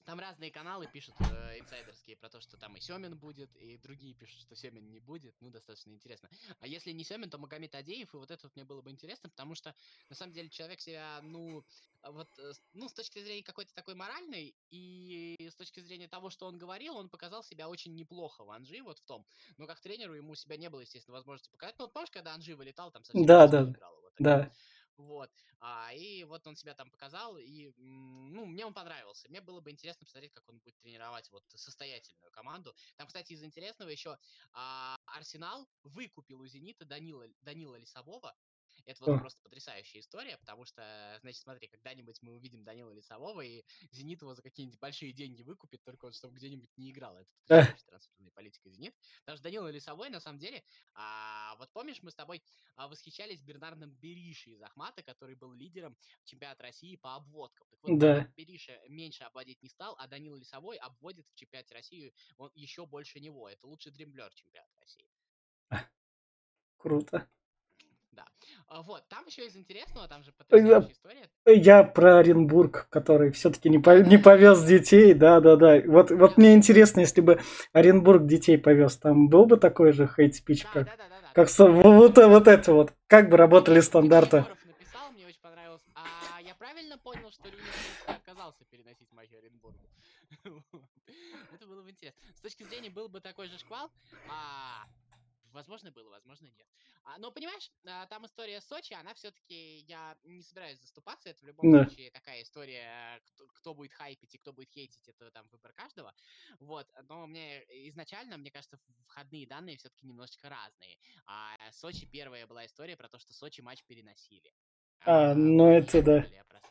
там 0.05 0.19
разные 0.19 0.51
каналы 0.51 0.85
пишут 0.91 1.13
э, 1.21 1.59
инсайдерские 2.07 2.17
про 2.17 2.29
то, 2.29 2.39
что 2.39 2.57
там 2.57 2.75
и 2.75 2.79
Семин 2.79 3.17
будет, 3.17 3.55
и 3.57 3.77
другие 3.77 4.13
пишут, 4.13 4.41
что 4.41 4.55
Семин 4.55 4.89
не 4.89 4.99
будет. 4.99 5.35
Ну, 5.41 5.49
достаточно 5.49 5.91
интересно. 5.91 6.29
А 6.59 6.67
если 6.67 6.91
не 6.91 7.03
Семин, 7.03 7.29
то 7.29 7.37
Магомед 7.37 7.75
Адеев, 7.75 8.13
и 8.13 8.17
вот 8.17 8.31
это 8.31 8.47
вот 8.47 8.55
мне 8.55 8.65
было 8.65 8.81
бы 8.81 8.91
интересно, 8.91 9.29
потому 9.29 9.55
что, 9.55 9.75
на 10.09 10.15
самом 10.15 10.33
деле, 10.33 10.49
человек 10.49 10.79
себя, 10.81 11.19
ну, 11.21 11.63
а 12.01 12.11
вот, 12.11 12.29
э, 12.39 12.53
ну, 12.73 12.87
с 12.87 12.93
точки 12.93 13.19
зрения 13.23 13.43
какой-то 13.43 13.73
такой 13.73 13.95
моральной 13.95 14.55
и 14.69 15.35
с 15.51 15.55
точки 15.55 15.81
зрения 15.81 16.07
того, 16.07 16.29
что 16.29 16.47
он 16.47 16.57
говорил, 16.57 16.95
он 16.95 17.09
показал 17.09 17.43
себя 17.43 17.67
очень 17.67 17.95
неплохо 17.95 18.43
в 18.43 18.51
Анжи, 18.51 18.81
вот 18.81 18.99
в 18.99 19.05
том. 19.05 19.25
Но 19.57 19.67
как 19.67 19.79
тренеру 19.79 20.13
ему 20.13 20.35
себя 20.35 20.57
не 20.57 20.69
было, 20.69 20.81
естественно, 20.81 21.17
возможности 21.17 21.49
показать. 21.51 21.75
Ну, 21.79 21.85
вот 21.85 21.93
помнишь, 21.93 22.11
когда 22.11 22.33
Анжи 22.33 22.55
вылетал, 22.55 22.91
там 22.91 23.03
совсем 23.03 23.25
да, 23.25 23.47
да, 23.47 23.63
играл, 23.63 23.99
вот, 24.01 24.13
да. 24.19 24.51
Вот. 24.97 25.31
А, 25.59 25.93
и 25.93 26.23
вот 26.23 26.45
он 26.47 26.55
себя 26.55 26.73
там 26.73 26.89
показал, 26.89 27.37
и, 27.37 27.71
ну, 27.77 28.45
мне 28.45 28.65
он 28.65 28.73
понравился. 28.73 29.29
Мне 29.29 29.41
было 29.41 29.61
бы 29.61 29.71
интересно 29.71 30.05
посмотреть, 30.05 30.33
как 30.33 30.47
он 30.49 30.59
будет 30.59 30.75
тренировать 30.79 31.31
вот 31.31 31.43
состоятельную 31.47 32.31
команду. 32.31 32.75
Там, 32.95 33.07
кстати, 33.07 33.33
из 33.33 33.43
интересного 33.43 33.89
еще 33.89 34.17
а, 34.53 34.97
Арсенал 35.05 35.67
выкупил 35.83 36.41
у 36.41 36.47
Зенита 36.47 36.85
Данила, 36.85 37.27
Данила 37.41 37.75
Лисового, 37.75 38.35
это 38.85 39.05
вот 39.05 39.19
просто 39.19 39.41
потрясающая 39.41 40.01
история, 40.01 40.37
потому 40.37 40.65
что, 40.65 41.17
значит, 41.21 41.41
смотри, 41.41 41.67
когда-нибудь 41.67 42.21
мы 42.21 42.33
увидим 42.33 42.63
Данила 42.63 42.91
Лисового, 42.91 43.41
и 43.41 43.63
Зенит 43.91 44.21
его 44.21 44.33
за 44.33 44.41
какие-нибудь 44.41 44.79
большие 44.79 45.13
деньги 45.13 45.43
выкупит, 45.43 45.83
только 45.83 46.05
вот 46.05 46.15
чтобы 46.15 46.35
где-нибудь 46.35 46.69
не 46.77 46.91
играл. 46.91 47.17
Это 47.17 47.29
потрясающая 47.41 47.85
трансферная 47.87 48.31
политика 48.31 48.69
Зенит. 48.69 48.95
Потому 49.21 49.37
что 49.37 49.43
Данила 49.43 49.67
Лисовой, 49.69 50.09
на 50.09 50.19
самом 50.19 50.39
деле, 50.39 50.63
а, 50.93 51.55
вот 51.57 51.69
помнишь, 51.71 52.01
мы 52.01 52.11
с 52.11 52.15
тобой 52.15 52.43
а, 52.75 52.87
восхищались 52.87 53.41
Бернардом 53.41 53.91
Бериши 53.91 54.51
из 54.51 54.61
Ахмата, 54.61 55.03
который 55.03 55.35
был 55.35 55.53
лидером 55.53 55.97
чемпионата 56.25 56.63
России 56.63 56.95
по 56.95 57.15
обводкам. 57.15 57.67
Так 57.69 57.79
вот, 57.83 57.99
да. 57.99 58.27
Бериша 58.35 58.79
меньше 58.87 59.23
обводить 59.23 59.61
не 59.61 59.69
стал, 59.69 59.95
а 59.97 60.07
Данила 60.07 60.35
Лисовой 60.35 60.77
обводит 60.77 61.27
в 61.29 61.35
чемпионате 61.35 61.73
России 61.73 62.13
он 62.37 62.51
еще 62.55 62.85
больше 62.85 63.19
него. 63.19 63.49
Это 63.49 63.67
лучший 63.67 63.91
дремблер 63.91 64.33
чемпионата 64.33 64.79
России. 64.79 65.09
Круто. 66.77 67.29
Да. 68.69 68.75
А, 68.75 68.81
вот, 68.81 69.07
там 69.07 69.25
еще 69.25 69.45
из 69.45 69.55
интересного, 69.55 70.07
там 70.07 70.23
же 70.23 70.31
потрясающая 70.31 70.91
история. 70.91 71.29
Я 71.45 71.83
про 71.83 72.19
Оренбург, 72.19 72.87
который 72.89 73.31
все-таки 73.31 73.69
не, 73.69 73.79
по, 73.79 73.99
не 74.01 74.17
повез 74.17 74.63
детей, 74.63 75.13
да-да-да. 75.13 75.81
Вот, 75.85 76.11
вот 76.11 76.37
мне 76.37 76.53
интересно, 76.53 77.01
если 77.01 77.21
бы 77.21 77.39
Оренбург 77.71 78.25
детей 78.25 78.57
повез, 78.57 78.97
там 78.97 79.29
был 79.29 79.45
бы 79.45 79.57
такой 79.57 79.93
же 79.93 80.07
хейт-спич, 80.07 80.63
да, 80.63 80.69
как, 80.73 80.85
да, 80.85 80.97
да, 80.97 81.09
да, 81.09 81.31
как 81.33 81.49
да. 81.57 81.65
Вот, 81.65 82.17
вот 82.17 82.47
это 82.47 82.73
вот, 82.73 82.93
как 83.07 83.29
бы 83.29 83.37
работали 83.37 83.79
стандарты. 83.79 84.45
написал, 84.65 85.11
мне 85.13 85.25
очень 85.25 85.41
понравилось. 85.41 85.81
А 85.95 86.41
я 86.41 86.53
правильно 86.55 86.97
понял, 86.97 87.31
что 87.31 87.47
Люнин 87.47 87.63
отказался 88.05 88.65
переносить 88.65 89.11
матч 89.13 89.29
Оренбургу? 89.33 89.77
Это 91.53 91.65
было 91.65 91.81
бы 91.81 91.89
интересно. 91.89 92.19
С 92.35 92.41
точки 92.41 92.63
зрения, 92.63 92.89
был 92.89 93.07
бы 93.07 93.21
такой 93.21 93.47
же 93.47 93.57
шквал, 93.57 93.89
а 94.29 94.85
Возможно, 95.51 95.91
было, 95.91 96.09
возможно, 96.09 96.47
нет. 96.47 96.67
А, 97.03 97.17
но, 97.19 97.31
понимаешь, 97.31 97.71
а, 97.85 98.05
там 98.07 98.25
история 98.25 98.61
Сочи, 98.61 98.93
она 98.93 99.13
все-таки, 99.13 99.79
я 99.87 100.17
не 100.23 100.43
собираюсь 100.43 100.79
заступаться, 100.79 101.29
это 101.29 101.41
в 101.41 101.47
любом 101.47 101.71
да. 101.71 101.85
случае 101.85 102.11
такая 102.11 102.41
история, 102.41 103.21
кто, 103.25 103.47
кто 103.47 103.73
будет 103.73 103.93
хайпить 103.93 104.35
и 104.35 104.37
кто 104.37 104.53
будет 104.53 104.71
хейтить, 104.71 105.07
это 105.07 105.31
там 105.31 105.47
выбор 105.47 105.73
каждого. 105.73 106.13
Вот, 106.59 106.87
но 107.07 107.27
мне 107.27 107.63
изначально, 107.87 108.37
мне 108.37 108.51
кажется, 108.51 108.77
входные 109.07 109.47
данные 109.47 109.77
все-таки 109.77 110.05
немножечко 110.05 110.49
разные. 110.49 110.97
А 111.25 111.55
Сочи 111.71 112.05
первая 112.05 112.45
была 112.45 112.65
история 112.65 112.97
про 112.97 113.09
то, 113.09 113.19
что 113.19 113.33
Сочи 113.33 113.61
матч 113.61 113.83
переносили. 113.85 114.53
А, 115.05 115.31
а 115.31 115.35
ну 115.35 115.71
это 115.71 116.01
да. 116.01 116.25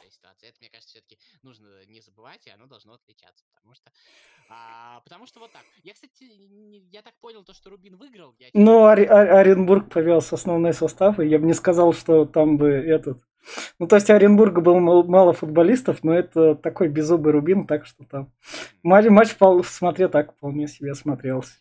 Ситуация. 0.09 0.51
Это, 0.51 0.59
мне 0.61 0.71
кажется, 0.71 0.91
все-таки 0.91 1.19
нужно 1.43 1.85
не 1.87 2.01
забывать, 2.01 2.47
и 2.47 2.51
оно 2.51 2.67
должно 2.67 2.95
отличаться, 2.95 3.45
потому 3.55 3.75
что, 3.75 3.91
а, 4.49 5.01
потому 5.01 5.27
что 5.27 5.41
вот 5.41 5.53
так. 5.53 5.63
Я, 5.83 5.95
кстати, 5.95 6.25
не, 6.25 6.79
я 6.93 7.03
так 7.03 7.15
понял 7.21 7.45
то, 7.45 7.53
что 7.53 7.71
Рубин 7.71 7.97
выиграл. 7.97 8.35
Я... 8.39 8.49
Ну, 8.55 8.87
Ори- 8.87 9.07
Оренбург 9.07 9.91
повез 9.91 10.33
основной 10.33 10.73
состав, 10.73 11.19
и 11.19 11.27
я 11.27 11.39
бы 11.39 11.47
не 11.47 11.55
сказал, 11.55 11.93
что 11.93 12.25
там 12.25 12.57
бы 12.57 12.69
этот... 12.69 13.19
Ну, 13.79 13.87
то 13.87 13.97
есть 13.97 14.11
Оренбурга 14.11 14.61
было 14.61 14.79
мало 14.79 15.33
футболистов, 15.33 16.03
но 16.03 16.15
это 16.15 16.55
такой 16.55 16.89
беззубый 16.89 17.33
Рубин, 17.33 17.67
так 17.67 17.87
что 17.87 18.05
там 18.05 18.33
матч, 18.83 19.07
матч 19.07 19.37
смотря 19.65 20.09
так 20.09 20.35
вполне 20.37 20.67
себе 20.69 20.95
смотрелся. 20.95 21.55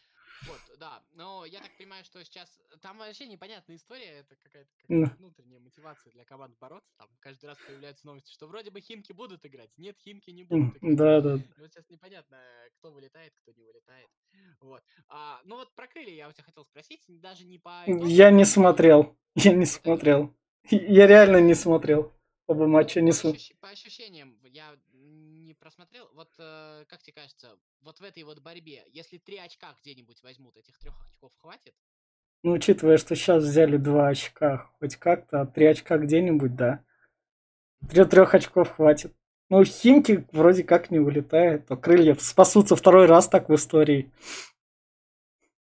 Вот, 0.47 0.59
да, 0.79 1.01
но 1.13 1.45
я 1.45 1.59
так 1.59 1.75
понимаю, 1.77 2.03
что 2.03 2.23
сейчас 2.23 2.59
там 2.81 2.97
вообще 2.97 3.27
непонятная 3.27 3.75
история, 3.75 4.19
это 4.19 4.35
какая-то 4.35 4.69
какая 4.77 5.15
внутренняя 5.17 5.59
мотивация 5.59 6.11
для 6.11 6.25
команд 6.25 6.57
бороться. 6.59 6.93
Там 6.97 7.09
каждый 7.19 7.45
раз 7.45 7.57
появляются 7.67 8.05
новости, 8.05 8.31
что 8.31 8.47
вроде 8.47 8.71
бы 8.71 8.81
Химки 8.81 9.11
будут 9.11 9.45
играть, 9.45 9.71
нет, 9.77 9.97
Химки 9.99 10.31
не 10.31 10.43
будут 10.43 10.77
играть. 10.77 10.97
Да, 10.97 11.21
да. 11.21 11.35
И 11.35 11.59
вот 11.59 11.71
сейчас 11.71 11.89
непонятно, 11.89 12.37
кто 12.77 12.91
вылетает, 12.91 13.33
кто 13.41 13.51
не 13.51 13.63
вылетает. 13.63 14.07
Вот. 14.59 14.83
А, 15.07 15.41
ну 15.45 15.55
вот 15.55 15.73
про 15.75 15.87
крылья 15.87 16.13
я 16.13 16.29
у 16.29 16.31
тебя 16.31 16.43
хотел 16.43 16.65
спросить, 16.65 17.03
даже 17.07 17.45
не 17.45 17.59
по... 17.59 17.83
Я 17.87 18.31
не 18.31 18.45
смотрел, 18.45 19.17
я 19.35 19.53
не 19.53 19.65
смотрел. 19.65 20.35
Я 20.69 21.07
реально 21.07 21.41
не 21.41 21.53
смотрел. 21.53 22.11
Оба 22.47 22.67
матча 22.67 23.01
не 23.01 23.11
смотрел. 23.11 23.57
По 23.59 23.69
ощущениям, 23.69 24.39
я 24.43 24.77
не 24.93 25.55
просмотрел. 25.55 26.07
Вот 26.13 26.29
э, 26.37 26.85
как 26.87 27.01
тебе 27.01 27.13
кажется, 27.13 27.57
вот 27.81 27.99
в 27.99 28.03
этой 28.03 28.23
вот 28.23 28.39
борьбе, 28.39 28.85
если 28.89 29.17
три 29.17 29.37
очка 29.37 29.75
где-нибудь 29.81 30.21
возьмут, 30.21 30.55
этих 30.55 30.77
трех 30.77 30.93
очков 31.07 31.33
хватит? 31.37 31.75
Ну, 32.43 32.53
учитывая, 32.53 32.97
что 32.97 33.15
сейчас 33.15 33.43
взяли 33.43 33.77
два 33.77 34.09
очка, 34.09 34.69
хоть 34.79 34.95
как-то, 34.97 35.41
а 35.41 35.45
три 35.45 35.65
очка 35.65 35.97
где-нибудь, 35.97 36.55
да. 36.55 36.83
Трех, 37.89 38.09
трех 38.09 38.33
очков 38.33 38.75
хватит. 38.75 39.15
Ну, 39.49 39.63
Химки 39.63 40.27
вроде 40.31 40.63
как 40.63 40.91
не 40.91 40.99
вылетает, 40.99 41.67
то 41.67 41.77
крылья 41.77 42.15
спасутся 42.15 42.75
второй 42.75 43.05
раз 43.05 43.27
так 43.29 43.49
в 43.49 43.55
истории. 43.55 44.11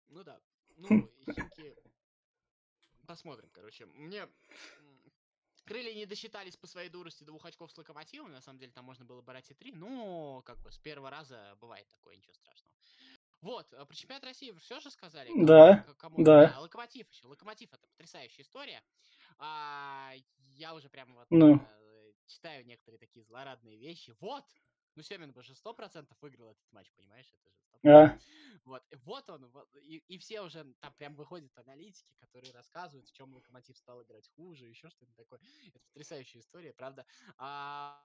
Ну 0.08 0.22
да. 0.24 0.40
Ну, 0.76 0.88
Химки... 0.88 1.76
Посмотрим, 3.06 3.48
короче. 3.52 3.86
Мне 3.86 4.26
крылья 5.70 5.94
не 5.94 6.04
досчитались 6.04 6.56
по 6.56 6.66
своей 6.66 6.88
дурости 6.88 7.22
двух 7.22 7.46
очков 7.46 7.70
с 7.70 7.78
локомотивом. 7.78 8.32
На 8.32 8.40
самом 8.40 8.58
деле 8.58 8.72
там 8.72 8.84
можно 8.84 9.04
было 9.04 9.22
брать 9.22 9.50
и 9.50 9.54
три. 9.54 9.70
Но, 9.70 10.42
как 10.44 10.58
бы, 10.58 10.72
с 10.72 10.78
первого 10.78 11.10
раза 11.10 11.56
бывает 11.60 11.86
такое, 11.88 12.16
ничего 12.16 12.34
страшного. 12.34 12.79
Вот, 13.40 13.72
а 13.72 13.86
про 13.86 13.94
чемпионат 13.94 14.24
России 14.24 14.52
все 14.58 14.80
же 14.80 14.90
сказали? 14.90 15.30
Да, 15.44 15.84
кому 15.98 16.22
да. 16.22 16.54
А, 16.56 16.60
Локомотив 16.60 17.10
еще. 17.10 17.26
Локомотив 17.26 17.72
это 17.72 17.86
потрясающая 17.88 18.44
история. 18.44 18.82
А, 19.38 20.12
я 20.56 20.74
уже 20.74 20.90
прямо 20.90 21.14
вот 21.14 21.26
ну. 21.30 21.56
э, 21.56 22.12
читаю 22.26 22.66
некоторые 22.66 22.98
такие 22.98 23.24
злорадные 23.24 23.78
вещи. 23.78 24.14
Вот, 24.20 24.44
Ну, 24.94 25.02
Семин 25.02 25.32
бы 25.32 25.42
же 25.42 25.54
100% 25.54 26.06
выиграл 26.20 26.50
этот 26.50 26.72
матч, 26.72 26.92
понимаешь? 26.92 27.32
Это 27.32 27.50
же 27.50 27.56
100%. 27.82 27.88
А, 27.88 28.18
Вот, 28.64 28.84
и 28.90 28.96
вот 28.96 29.30
он, 29.30 29.46
вот, 29.46 29.74
и, 29.76 30.02
и 30.08 30.18
все 30.18 30.42
уже 30.42 30.74
там 30.80 30.92
прям 30.94 31.14
выходят 31.14 31.56
аналитики, 31.56 32.12
которые 32.18 32.52
рассказывают, 32.52 33.08
в 33.08 33.12
чем 33.12 33.32
Локомотив 33.32 33.78
стал 33.78 34.02
играть 34.02 34.28
хуже, 34.36 34.66
еще 34.66 34.90
что-то 34.90 35.14
такое. 35.16 35.40
Это 35.66 35.80
потрясающая 35.80 36.40
история, 36.40 36.74
правда. 36.74 37.06
А, 37.38 38.04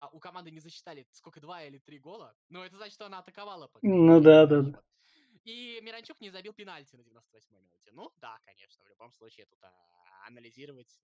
а 0.00 0.08
у 0.08 0.18
команды 0.18 0.50
не 0.50 0.60
засчитали 0.60 1.06
сколько, 1.12 1.40
два 1.40 1.62
или 1.62 1.78
три 1.78 1.98
гола, 1.98 2.34
но 2.48 2.64
это 2.64 2.76
значит, 2.76 2.94
что 2.94 3.06
она 3.06 3.18
атаковала 3.18 3.70
ну 3.82 4.20
да, 4.20 4.46
да. 4.46 4.82
И 5.44 5.80
Миранчук 5.82 6.20
не 6.20 6.30
забил 6.30 6.52
пенальти 6.52 6.96
на 6.96 7.00
98-й 7.00 7.60
минуте. 7.62 7.90
Ну, 7.92 8.12
да, 8.16 8.38
конечно, 8.44 8.84
в 8.84 8.88
любом 8.88 9.12
случае 9.12 9.46
тут 9.46 9.58
а, 9.62 9.72
анализировать 10.26 11.00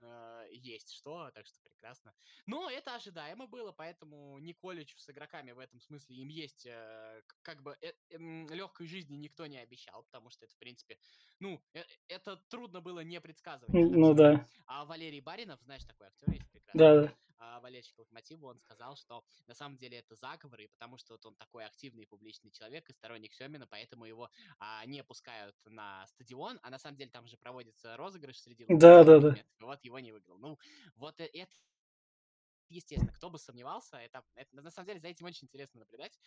э, 0.00 0.48
есть 0.50 0.92
что, 0.92 1.30
так 1.32 1.46
что 1.46 1.60
прекрасно. 1.60 2.12
Но 2.46 2.68
это 2.68 2.96
ожидаемо 2.96 3.46
было, 3.46 3.72
поэтому 3.72 4.38
Николичу 4.38 4.98
с 4.98 5.08
игроками 5.08 5.52
в 5.52 5.58
этом 5.60 5.80
смысле 5.80 6.16
им 6.16 6.28
есть 6.28 6.66
э, 6.66 7.22
как 7.42 7.62
бы 7.62 7.76
э, 7.80 7.92
эм, 8.10 8.48
легкой 8.48 8.88
жизни 8.88 9.16
никто 9.16 9.46
не 9.46 9.58
обещал, 9.58 10.02
потому 10.04 10.30
что 10.30 10.44
это, 10.44 10.54
в 10.54 10.58
принципе, 10.58 10.98
ну, 11.38 11.62
э, 11.74 11.84
это 12.08 12.36
трудно 12.48 12.80
было 12.80 13.00
не 13.00 13.20
предсказывать. 13.20 13.72
Ну 13.72 14.14
да, 14.14 14.48
А 14.66 14.84
Валерий 14.84 15.20
Баринов, 15.20 15.60
знаешь, 15.62 15.84
такой 15.84 16.08
актер 16.08 16.30
есть 16.32 16.50
прекрасный, 16.50 16.78
да, 16.78 17.02
да. 17.02 17.14
А, 17.38 17.60
болельщик 17.60 17.98
Локомотива, 17.98 18.46
он 18.46 18.58
сказал, 18.58 18.96
что 18.96 19.24
на 19.46 19.54
самом 19.54 19.76
деле 19.76 19.98
это 19.98 20.14
заговор, 20.16 20.60
и 20.60 20.68
потому 20.68 20.98
что 20.98 21.14
вот 21.14 21.26
он 21.26 21.34
такой 21.36 21.64
активный 21.64 22.04
и 22.04 22.06
публичный 22.06 22.50
человек 22.50 22.88
и 22.88 22.92
сторонник 22.92 23.32
Семина, 23.34 23.66
поэтому 23.66 24.04
его 24.04 24.30
а, 24.58 24.84
не 24.86 25.02
пускают 25.04 25.56
на 25.64 26.06
стадион, 26.06 26.58
а 26.62 26.70
на 26.70 26.78
самом 26.78 26.96
деле 26.96 27.10
там 27.10 27.26
же 27.26 27.36
проводится 27.36 27.96
розыгрыш 27.96 28.40
среди 28.40 28.64
Да, 28.68 29.04
да, 29.04 29.20
да. 29.20 29.36
вот 29.60 29.82
его 29.84 29.98
не 29.98 30.12
выиграл. 30.12 30.38
Ну, 30.38 30.58
вот 30.96 31.20
э- 31.20 31.30
это 31.32 31.52
естественно, 32.68 33.12
кто 33.12 33.30
бы 33.30 33.38
сомневался, 33.38 33.96
это, 33.96 34.24
это 34.34 34.60
на 34.60 34.70
самом 34.70 34.86
деле 34.86 35.00
за 35.00 35.08
этим 35.08 35.26
очень 35.26 35.46
интересно 35.46 35.80
наблюдать. 35.80 36.18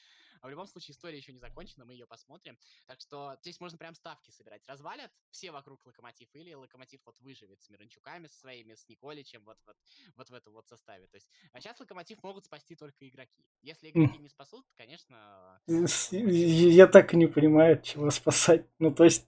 А 0.41 0.47
в 0.47 0.49
любом 0.49 0.67
случае 0.67 0.93
история 0.93 1.17
еще 1.17 1.33
не 1.33 1.39
закончена, 1.39 1.85
мы 1.85 1.93
ее 1.93 2.07
посмотрим. 2.07 2.57
Так 2.85 3.01
что 3.01 3.37
здесь 3.41 3.59
можно 3.59 3.77
прям 3.77 3.93
ставки 3.95 4.31
собирать. 4.31 4.65
Развалят 4.67 5.11
все 5.31 5.51
вокруг 5.51 5.85
Локомотив 5.85 6.29
или 6.33 6.53
Локомотив 6.53 7.01
вот 7.05 7.19
выживет 7.19 7.61
с 7.61 7.69
Миранчуками 7.69 8.27
со 8.27 8.39
своими, 8.39 8.75
с 8.75 8.87
Николичем 8.87 9.43
вот, 9.43 9.57
вот, 9.65 9.77
вот 10.15 10.29
в 10.29 10.33
этом 10.33 10.53
вот 10.53 10.67
составе. 10.67 11.07
То 11.07 11.15
есть 11.15 11.29
а 11.51 11.59
сейчас 11.59 11.79
Локомотив 11.79 12.21
могут 12.23 12.45
спасти 12.45 12.75
только 12.75 13.07
игроки. 13.07 13.45
Если 13.61 13.89
игроки 13.89 14.17
не 14.19 14.29
спасут, 14.29 14.65
конечно... 14.75 15.61
С- 15.67 16.11
Я 16.11 16.87
так 16.87 17.13
и 17.13 17.17
не 17.17 17.27
понимаю, 17.27 17.81
чего 17.81 18.09
спасать. 18.11 18.65
Ну, 18.79 18.93
то 18.93 19.03
есть, 19.03 19.25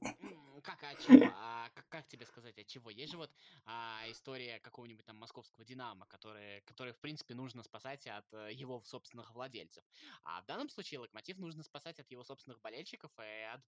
Как, 0.63 0.81
от 0.83 0.99
чего? 1.05 1.31
А, 1.35 1.60
как, 1.91 2.07
тебе 2.07 2.25
сказать, 2.25 2.57
от 2.57 2.67
чего? 2.67 2.89
Есть 2.89 3.11
же 3.11 3.17
вот 3.17 3.29
а, 3.65 4.03
история 4.07 4.59
какого-нибудь 4.59 5.05
там 5.05 5.17
московского 5.17 5.65
Динамо, 5.65 6.05
который, 6.07 6.61
который, 6.61 6.93
в 6.93 6.99
принципе, 6.99 7.35
нужно 7.35 7.63
спасать 7.63 8.07
от 8.07 8.33
э, 8.33 8.53
его 8.53 8.81
собственных 8.83 9.31
владельцев. 9.33 9.83
А 10.23 10.41
в 10.41 10.45
данном 10.45 10.69
случае 10.69 11.01
Локомотив 11.01 11.37
нужно 11.37 11.63
спасать 11.63 11.99
от 11.99 12.09
его 12.09 12.23
собственных 12.23 12.61
болельщиков 12.61 13.11
и 13.19 13.43
от 13.53 13.61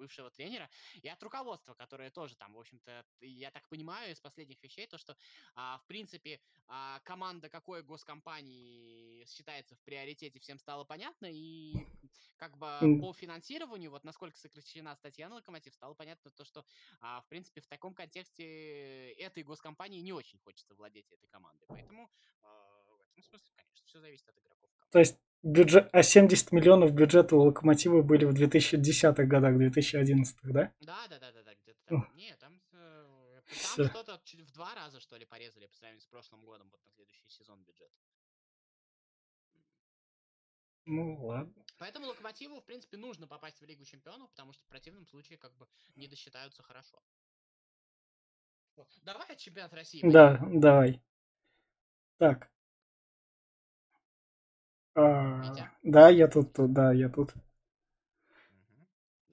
бывшего 0.00 0.30
тренера, 0.30 0.70
и 1.02 1.08
от 1.08 1.22
руководства, 1.22 1.74
которое 1.74 2.10
тоже 2.10 2.34
там, 2.36 2.54
в 2.54 2.58
общем-то, 2.58 3.04
я 3.20 3.50
так 3.50 3.68
понимаю 3.68 4.12
из 4.12 4.20
последних 4.20 4.62
вещей, 4.62 4.86
то, 4.86 4.96
что, 4.98 5.14
а, 5.54 5.78
в 5.78 5.86
принципе, 5.86 6.40
а, 6.66 7.00
команда 7.00 7.50
какой 7.50 7.82
госкомпании 7.82 9.24
считается 9.26 9.76
в 9.76 9.82
приоритете, 9.82 10.40
всем 10.40 10.58
стало 10.58 10.84
понятно, 10.84 11.26
и 11.30 11.74
как 12.36 12.56
бы 12.56 12.98
по 13.00 13.12
финансированию, 13.12 13.90
вот 13.90 14.02
насколько 14.04 14.38
сокращена 14.38 14.96
статья 14.96 15.28
на 15.28 15.34
Локомотив, 15.36 15.74
стало 15.74 15.92
понятно 15.94 16.30
то, 16.30 16.44
что, 16.44 16.64
а, 17.00 17.20
в 17.20 17.28
принципе, 17.28 17.60
в 17.60 17.66
таком 17.66 17.94
контексте 17.94 19.12
этой 19.12 19.42
госкомпании 19.42 20.00
не 20.00 20.12
очень 20.14 20.38
хочется 20.38 20.74
владеть 20.74 21.12
этой 21.12 21.26
командой. 21.28 21.66
Поэтому 21.68 22.10
а, 22.42 22.79
этом 23.10 23.22
смысле, 23.22 23.52
конечно, 23.56 23.86
все 23.86 24.00
зависит 24.00 24.28
от 24.28 24.38
игроков. 24.38 24.70
то 24.90 24.98
есть 24.98 25.18
бюджет, 25.42 25.88
а 25.92 26.02
70 26.02 26.52
миллионов 26.52 26.92
бюджета 26.92 27.36
у 27.36 27.40
Локомотива 27.40 28.02
были 28.02 28.24
в 28.24 28.34
2010-х 28.34 29.24
годах, 29.24 29.54
2011-х, 29.56 30.52
да? 30.52 30.72
Да, 30.80 31.08
да, 31.08 31.18
да, 31.18 31.32
да, 31.32 31.42
да, 31.42 31.54
где-то 31.62 31.80
там. 31.86 32.08
Нет, 32.14 32.38
там, 32.38 32.60
э, 32.72 33.42
там 33.76 33.86
что-то 33.88 34.20
чуть 34.24 34.40
в 34.40 34.52
два 34.52 34.74
раза, 34.74 35.00
что 35.00 35.16
ли, 35.16 35.24
порезали 35.24 35.66
по 35.66 35.74
сравнению 35.74 36.02
с 36.02 36.06
прошлым 36.06 36.44
годом, 36.44 36.68
вот 36.70 36.84
на 36.84 36.90
следующий 36.90 37.28
сезон 37.28 37.62
бюджет. 37.64 37.90
Ну, 40.86 41.24
ладно. 41.24 41.54
Поэтому 41.78 42.06
Локомотиву, 42.06 42.60
в 42.60 42.64
принципе, 42.64 42.96
нужно 42.96 43.26
попасть 43.26 43.60
в 43.60 43.64
Лигу 43.64 43.84
Чемпионов, 43.84 44.30
потому 44.30 44.52
что 44.52 44.64
в 44.64 44.68
противном 44.68 45.06
случае 45.06 45.38
как 45.38 45.54
бы 45.56 45.68
не 45.94 46.08
досчитаются 46.08 46.62
хорошо. 46.62 47.00
Вот. 48.76 48.88
Давай 49.02 49.28
от 49.28 49.38
чемпионата 49.38 49.76
России. 49.76 50.00
Да, 50.02 50.38
давай. 50.52 51.00
Так. 52.18 52.50
А, 54.94 55.42
да, 55.82 56.08
я 56.08 56.28
тут, 56.28 56.52
тут, 56.52 56.72
да, 56.72 56.92
я 56.92 57.08
тут. 57.08 57.32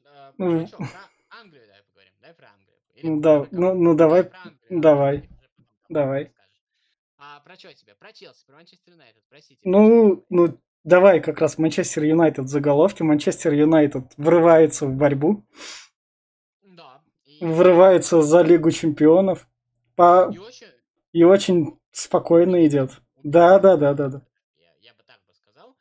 А, 0.06 0.34
Ну, 0.38 0.68
про 0.68 0.88
Англию 1.40 1.66
давай 1.68 1.84
поговорим. 1.84 2.14
Давай 2.22 2.36
про 2.36 2.48
Англию. 2.50 2.78
Или 2.96 3.08
Ну 3.10 3.22
про 3.22 3.22
да, 3.22 3.48
ну, 3.52 3.74
ну 3.74 3.96
давай, 3.96 4.24
про 4.24 4.38
Англию. 4.40 4.60
а 4.70 4.82
давай, 4.82 5.30
давай. 5.90 6.34
А 7.18 7.40
про 7.42 7.56
что 7.56 7.74
тебе? 7.74 7.96
Про 7.96 8.14
Челси, 8.14 8.46
про 8.46 8.56
Манчестер 8.56 8.94
Юнайтед, 8.94 9.24
про 9.30 9.42
Сити. 9.42 9.60
Ну, 9.64 10.26
ну, 10.30 10.60
давай 10.84 11.20
как 11.22 11.40
раз 11.42 11.58
Манчестер 11.58 12.04
Юнайтед 12.04 12.48
заголовки. 12.48 13.02
Манчестер 13.04 13.54
Юнайтед 13.54 14.14
врывается 14.18 14.86
в 14.86 14.96
борьбу, 14.96 15.44
Да. 16.62 17.02
И, 17.26 17.44
врывается 17.44 18.22
за 18.22 18.42
Лигу 18.44 18.70
Чемпионов 18.72 19.48
по... 19.96 20.30
и 20.32 20.38
очень... 20.38 20.68
и 21.14 21.24
очень 21.24 21.80
спокойно 21.92 22.66
идет. 22.68 23.02
Да, 23.24 23.58
да, 23.60 23.76
да, 23.78 23.94
да, 23.96 24.10
да. 24.10 24.22
Я, 24.58 24.72
я 24.82 24.94
бы 24.94 25.04
так 25.04 25.20
бы 25.28 25.34
сказал. 25.34 25.76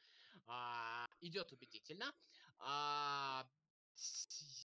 А, 0.46 1.06
идет 1.20 1.52
убедительно. 1.52 2.06
А, 2.58 3.44
с- 3.94 4.66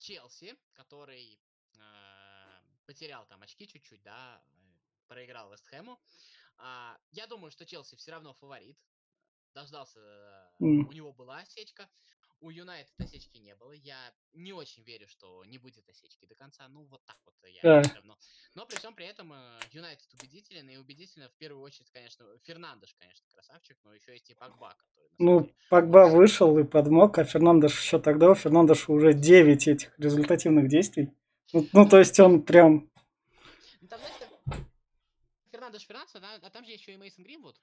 Челси, 0.00 0.54
который 0.88 1.38
а, 1.78 2.62
потерял 2.86 3.26
там 3.26 3.42
очки 3.42 3.66
чуть-чуть, 3.66 4.02
да, 4.02 4.40
э, 4.42 5.06
проиграл 5.06 5.50
Вестхэму. 5.52 6.00
А, 6.56 6.98
я 7.10 7.26
думаю, 7.26 7.50
что 7.50 7.66
Челси 7.66 7.96
все 7.96 8.12
равно 8.12 8.32
фаворит. 8.32 8.78
Дождался, 9.54 10.00
э, 10.00 10.64
М. 10.64 10.88
у 10.88 10.92
него 10.92 11.12
была 11.12 11.38
осечка. 11.40 11.88
У 12.40 12.50
Юнайтед 12.50 12.92
осечки 13.00 13.38
не 13.38 13.54
было. 13.56 13.72
Я 13.72 13.98
не 14.32 14.52
очень 14.52 14.84
верю, 14.84 15.08
что 15.08 15.44
не 15.44 15.58
будет 15.58 15.88
осечки 15.88 16.24
до 16.24 16.36
конца. 16.36 16.68
Ну, 16.68 16.84
вот 16.84 17.04
так 17.04 17.16
вот 17.24 17.34
я 17.48 17.60
Да. 17.62 17.82
все 17.82 17.94
равно. 17.96 18.16
Но 18.54 18.64
при 18.64 18.76
всем 18.76 18.94
при 18.94 19.06
этом 19.06 19.32
э, 19.32 19.58
Юнайтед 19.72 20.06
убедителен. 20.14 20.68
И 20.70 20.76
убедительно 20.76 21.28
в 21.28 21.34
первую 21.34 21.62
очередь, 21.62 21.90
конечно, 21.90 22.24
Фернандеш, 22.44 22.94
конечно, 22.98 23.26
красавчик, 23.32 23.76
но 23.82 23.92
еще 23.92 24.12
есть 24.12 24.30
и 24.30 24.34
Погба, 24.34 24.76
который 24.78 25.08
Ну, 25.18 25.40
деле 25.40 25.52
очень- 26.06 26.16
вышел 26.16 26.58
и 26.58 26.64
подмог, 26.64 27.18
а 27.18 27.24
Фернандеш 27.24 27.76
еще 27.80 27.98
тогда, 27.98 28.30
у 28.30 28.34
Фернандеша 28.36 28.92
уже 28.92 29.14
9 29.14 29.66
этих 29.66 29.98
результативных 29.98 30.68
действий. 30.68 31.12
Ну, 31.52 31.66
ну, 31.72 31.88
то 31.88 31.98
есть 31.98 32.20
он 32.20 32.42
прям... 32.42 32.88
Ну, 33.80 33.88
там, 33.88 34.00
Фернандеш 35.50 35.82
Фернандес, 35.86 36.14
а, 36.14 36.50
там 36.50 36.64
же 36.64 36.70
еще 36.72 36.92
и 36.92 36.96
Мейсон 36.96 37.24
Гринвуд, 37.24 37.60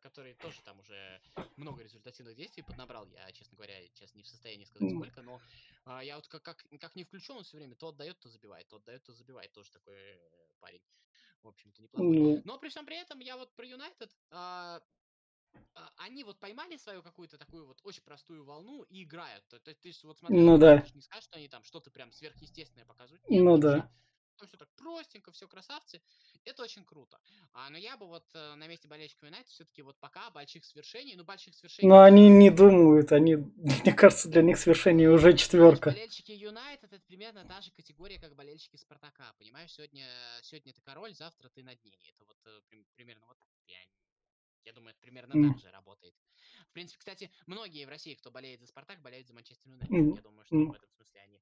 который 0.00 0.34
тоже 0.34 0.60
там 0.62 0.78
уже 0.80 1.20
много 1.56 1.82
результативных 1.82 2.34
действий 2.36 2.62
поднабрал. 2.62 3.06
Я, 3.06 3.30
честно 3.32 3.56
говоря, 3.56 3.74
сейчас 3.94 4.14
не 4.14 4.22
в 4.22 4.28
состоянии 4.28 4.64
сказать 4.64 4.92
сколько, 4.92 5.22
но 5.22 5.40
а, 5.84 6.02
я 6.02 6.16
вот 6.16 6.26
как, 6.28 6.42
как, 6.42 6.64
как 6.80 6.96
не 6.96 7.04
включен, 7.04 7.36
он 7.36 7.44
все 7.44 7.56
время 7.56 7.74
то 7.76 7.88
отдает, 7.88 8.18
то 8.18 8.28
забивает, 8.28 8.66
то 8.68 8.76
отдает, 8.76 9.02
то 9.04 9.12
забивает. 9.12 9.52
Тоже 9.52 9.70
такой 9.70 9.94
э, 9.94 10.18
парень, 10.60 10.82
в 11.42 11.48
общем-то, 11.48 11.82
неплохой. 11.82 12.42
Но 12.44 12.58
при 12.58 12.68
всем 12.68 12.86
при 12.86 12.96
этом 12.96 13.20
я 13.20 13.36
вот 13.36 13.54
про 13.54 13.66
Юнайтед, 13.66 14.16
а, 14.30 14.82
а, 15.74 15.92
они 15.98 16.24
вот 16.24 16.38
поймали 16.38 16.76
свою 16.76 17.02
какую-то 17.02 17.38
такую 17.38 17.66
вот 17.66 17.80
очень 17.84 18.02
простую 18.02 18.44
волну 18.44 18.82
и 18.82 19.04
играют. 19.04 19.46
То, 19.48 19.58
ж 19.58 20.04
вот 20.04 20.18
смотрел, 20.18 20.40
Ну 20.40 20.58
да. 20.58 20.84
не 20.94 21.02
скажешь, 21.02 21.24
что 21.24 21.36
они 21.36 21.48
там 21.48 21.62
что-то 21.64 21.90
прям 21.90 22.12
сверхъестественное 22.12 22.86
показывают. 22.86 23.22
Нет, 23.28 23.42
Ну 23.42 23.58
да. 23.58 23.90
Там 24.36 24.48
все 24.48 24.56
так 24.56 24.68
простенько, 24.74 25.30
все 25.30 25.46
красавцы. 25.46 26.02
Это 26.44 26.62
очень 26.62 26.84
круто. 26.84 27.20
А, 27.52 27.70
но 27.70 27.78
я 27.78 27.96
бы 27.96 28.06
вот 28.06 28.24
э, 28.34 28.54
на 28.56 28.66
месте 28.66 28.88
болельщиков 28.88 29.24
Юнайтед 29.24 29.48
все-таки 29.48 29.82
вот 29.82 29.96
пока 30.00 30.30
больших 30.30 30.64
свершений, 30.64 31.14
ну 31.14 31.24
больших 31.24 31.54
свершений. 31.54 31.88
Но 31.88 32.02
они 32.02 32.28
не 32.28 32.50
думают, 32.50 33.12
они, 33.12 33.36
мне 33.56 33.92
кажется, 33.94 34.28
для 34.28 34.42
них 34.42 34.58
свершение 34.58 35.08
уже 35.08 35.22
Понимаешь, 35.26 35.40
четверка. 35.40 35.90
Болельщики 35.90 36.32
Юнайтед 36.32 36.92
это 36.92 37.04
примерно 37.06 37.44
та 37.44 37.60
же 37.60 37.70
категория, 37.70 38.18
как 38.18 38.34
болельщики 38.34 38.76
Спартака. 38.76 39.32
Понимаешь, 39.38 39.72
сегодня, 39.72 40.08
сегодня 40.42 40.72
ты 40.72 40.80
король, 40.82 41.14
завтра 41.14 41.48
ты 41.50 41.62
над 41.62 41.82
ней. 41.84 41.98
Это 42.08 42.24
вот 42.24 42.38
э, 42.46 42.60
прим- 42.68 42.86
примерно 42.96 43.26
вот. 43.26 43.36
Я, 43.66 43.78
я 44.64 44.72
думаю, 44.72 44.90
это 44.90 45.00
примерно 45.00 45.34
М. 45.34 45.52
так 45.52 45.62
же 45.62 45.70
работает. 45.70 46.14
В 46.68 46.72
принципе, 46.72 46.98
кстати, 46.98 47.30
многие 47.46 47.84
в 47.86 47.88
России, 47.88 48.14
кто 48.14 48.30
болеет 48.32 48.60
за 48.60 48.66
Спартак, 48.66 49.00
болеют 49.00 49.28
за 49.28 49.34
Манчестер 49.34 49.70
Юнайтед. 49.70 49.94
М, 49.96 50.14
Я 50.14 50.22
думаю, 50.22 50.44
что 50.44 50.56
м. 50.56 50.70
в 50.70 50.74
этом 50.74 50.90
смысле 50.90 51.20
они 51.20 51.40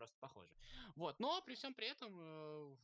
просто 0.00 0.16
похожи. 0.18 0.54
Вот, 0.96 1.20
но 1.20 1.42
при 1.42 1.54
всем 1.54 1.74
при 1.74 1.88
этом 1.88 2.16
э, 2.18 2.74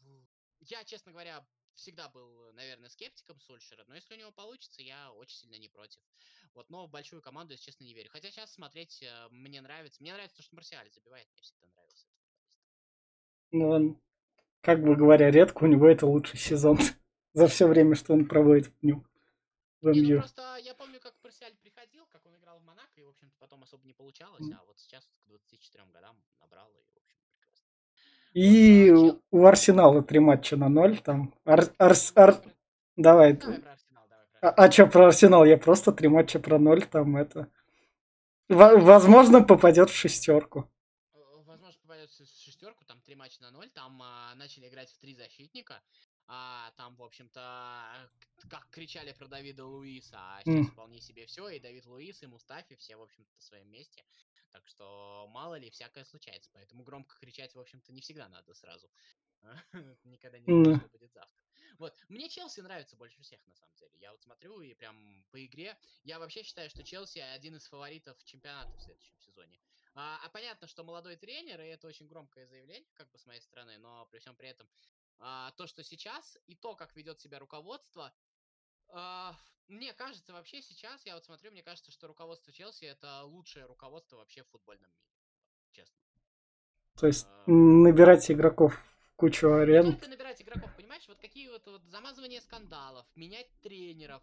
я, 0.60 0.84
честно 0.84 1.12
говоря, 1.12 1.42
всегда 1.72 2.10
был, 2.10 2.52
наверное, 2.52 2.90
скептиком 2.90 3.40
Сульшера, 3.40 3.84
но 3.88 3.94
если 3.94 4.14
у 4.14 4.18
него 4.18 4.32
получится, 4.32 4.82
я 4.82 5.10
очень 5.12 5.38
сильно 5.38 5.56
не 5.56 5.68
против. 5.68 6.00
Вот, 6.52 6.68
но 6.68 6.86
в 6.86 6.90
большую 6.90 7.22
команду, 7.22 7.52
если 7.52 7.64
честно, 7.64 7.84
не 7.84 7.94
верю. 7.94 8.10
Хотя 8.10 8.30
сейчас 8.30 8.52
смотреть 8.52 9.02
э, 9.02 9.28
мне 9.30 9.62
нравится. 9.62 10.02
Мне 10.02 10.12
нравится 10.12 10.36
то, 10.36 10.42
что 10.42 10.54
Марсиаль 10.54 10.90
забивает, 10.90 11.26
мне 11.32 11.42
всегда 11.42 11.66
нравился. 11.68 12.06
этот 12.06 12.18
футболист. 12.18 12.56
Ну, 13.52 13.68
он, 13.70 14.00
как 14.60 14.82
бы 14.82 14.94
говоря, 14.94 15.30
редко 15.30 15.64
у 15.64 15.66
него 15.66 15.88
это 15.88 16.06
лучший 16.06 16.38
сезон 16.38 16.78
за 17.32 17.46
все 17.48 17.66
время, 17.66 17.94
что 17.94 18.12
он 18.12 18.26
проводит 18.26 18.66
в 18.66 18.82
нем. 18.82 19.06
в 19.80 19.90
Не, 19.90 20.02
ну 20.02 20.18
просто 20.18 20.56
я 20.62 20.74
помню, 20.74 21.00
как 21.00 21.14
Парсиаль 21.20 21.56
приходил, 21.56 22.06
как 22.06 22.24
он 22.26 22.36
играл 22.36 22.58
в 22.58 22.64
Монако, 22.64 23.00
и, 23.00 23.04
в 23.04 23.08
общем-то, 23.08 23.36
потом 23.38 23.62
особо 23.62 23.86
не 23.86 23.92
получалось, 23.92 24.46
а 24.52 24.64
вот 24.64 24.78
сейчас 24.78 25.06
к 25.06 25.28
24 25.28 25.84
годам 25.92 26.16
набрал, 26.40 26.72
и, 26.72 26.76
в 26.76 26.78
общем, 26.78 26.94
прекрасно. 26.94 27.05
И 28.46 28.92
у 29.30 29.46
Арсенала 29.46 30.02
три 30.02 30.18
матча 30.18 30.56
на 30.58 30.68
ноль. 30.68 30.98
Там 31.00 31.32
Ар- 31.46 31.72
Арс- 31.78 32.12
Ар- 32.14 32.42
Давай 32.94 33.32
Давай. 33.32 33.32
давай 33.32 33.60
про 33.60 33.72
Арсенал, 33.72 34.04
давай 34.10 34.26
про 34.40 34.48
А, 34.50 34.64
а 34.66 34.70
что 34.70 34.86
про 34.88 35.06
Арсенал? 35.06 35.44
Я 35.46 35.56
просто 35.56 35.90
три 35.90 36.08
матча 36.08 36.38
про 36.38 36.58
ноль. 36.58 36.84
Там 36.84 37.16
это... 37.16 37.48
Во- 38.50 38.76
Возможно, 38.76 39.42
попадет 39.42 39.88
в 39.88 39.94
шестерку. 39.96 40.70
Э, 41.14 41.18
Возможно, 41.46 41.80
попадет 41.80 42.10
в 42.10 42.44
шестерку, 42.44 42.84
там 42.84 43.00
три 43.00 43.14
матча 43.14 43.40
на 43.40 43.50
ноль, 43.50 43.70
там 43.70 44.02
а, 44.02 44.34
начали 44.34 44.68
играть 44.68 44.90
в 44.90 44.98
три 44.98 45.14
защитника, 45.14 45.80
а, 46.26 46.70
там, 46.76 46.94
в 46.96 47.02
общем-то, 47.02 47.40
как 48.50 48.68
кричали 48.70 49.12
про 49.18 49.28
Давида 49.28 49.64
Луиса, 49.64 50.18
а 50.18 50.42
сейчас 50.44 50.54
М. 50.56 50.66
вполне 50.66 51.00
себе 51.00 51.24
все, 51.24 51.48
и 51.48 51.58
Давид 51.58 51.86
Луис, 51.86 52.22
и 52.22 52.26
Мустафи, 52.26 52.76
все, 52.76 52.96
в 52.96 53.02
общем-то, 53.02 53.30
на 53.34 53.40
своем 53.40 53.70
месте. 53.70 54.04
Так 54.56 54.66
что, 54.68 55.26
мало 55.32 55.56
ли, 55.56 55.68
всякое 55.68 56.02
случается, 56.04 56.48
поэтому 56.54 56.82
громко 56.82 57.14
кричать, 57.18 57.54
в 57.54 57.60
общем-то, 57.60 57.92
не 57.92 58.00
всегда 58.00 58.26
надо 58.26 58.54
сразу. 58.54 58.90
Никогда 60.04 60.38
не 60.38 60.50
М. 60.50 60.78
что 60.78 60.88
будет 60.88 61.12
завтра. 61.12 61.44
Вот, 61.78 61.94
мне 62.08 62.30
Челси 62.30 62.60
нравится 62.60 62.96
больше 62.96 63.20
всех, 63.20 63.44
на 63.46 63.54
самом 63.54 63.74
деле. 63.74 63.98
Я 63.98 64.12
вот 64.12 64.22
смотрю 64.22 64.62
и 64.62 64.72
прям 64.72 65.26
по 65.30 65.44
игре, 65.44 65.78
я 66.04 66.18
вообще 66.18 66.42
считаю, 66.42 66.70
что 66.70 66.82
Челси 66.82 67.18
один 67.18 67.56
из 67.56 67.66
фаворитов 67.66 68.16
чемпионата 68.24 68.74
в 68.78 68.80
следующем 68.80 69.18
сезоне. 69.18 69.60
А, 69.94 70.18
а 70.24 70.30
понятно, 70.30 70.66
что 70.66 70.84
молодой 70.84 71.16
тренер, 71.16 71.60
и 71.60 71.66
это 71.66 71.86
очень 71.86 72.08
громкое 72.08 72.46
заявление, 72.46 72.90
как 72.94 73.10
бы 73.10 73.18
с 73.18 73.26
моей 73.26 73.42
стороны, 73.42 73.76
но 73.76 74.06
при 74.06 74.20
всем 74.20 74.36
при 74.36 74.48
этом 74.48 74.66
а, 75.18 75.50
то, 75.52 75.66
что 75.66 75.82
сейчас, 75.82 76.38
и 76.46 76.54
то, 76.54 76.74
как 76.76 76.96
ведет 76.96 77.20
себя 77.20 77.38
руководство, 77.38 78.10
мне 79.68 79.92
кажется, 79.94 80.32
вообще 80.32 80.62
сейчас, 80.62 81.04
я 81.06 81.14
вот 81.14 81.24
смотрю, 81.24 81.50
мне 81.50 81.62
кажется, 81.62 81.90
что 81.90 82.06
руководство 82.06 82.52
Челси 82.52 82.84
это 82.84 83.24
лучшее 83.24 83.66
руководство 83.66 84.16
вообще 84.16 84.42
в 84.42 84.48
футбольном 84.48 84.90
мире. 84.90 85.10
Честно. 85.72 85.96
То 86.98 87.06
есть 87.06 87.26
А, 87.28 87.44
набирать 87.50 88.30
игроков 88.30 88.74
кучу 89.16 89.48
не 89.48 89.54
аренд. 89.54 89.98
только 89.98 90.08
набирать 90.08 90.40
игроков, 90.40 90.70
понимаешь, 90.76 91.06
вот 91.08 91.18
какие 91.18 91.48
вот, 91.48 91.66
вот 91.66 91.82
замазывания 91.86 92.40
скандалов, 92.40 93.06
менять 93.16 93.48
тренеров, 93.60 94.22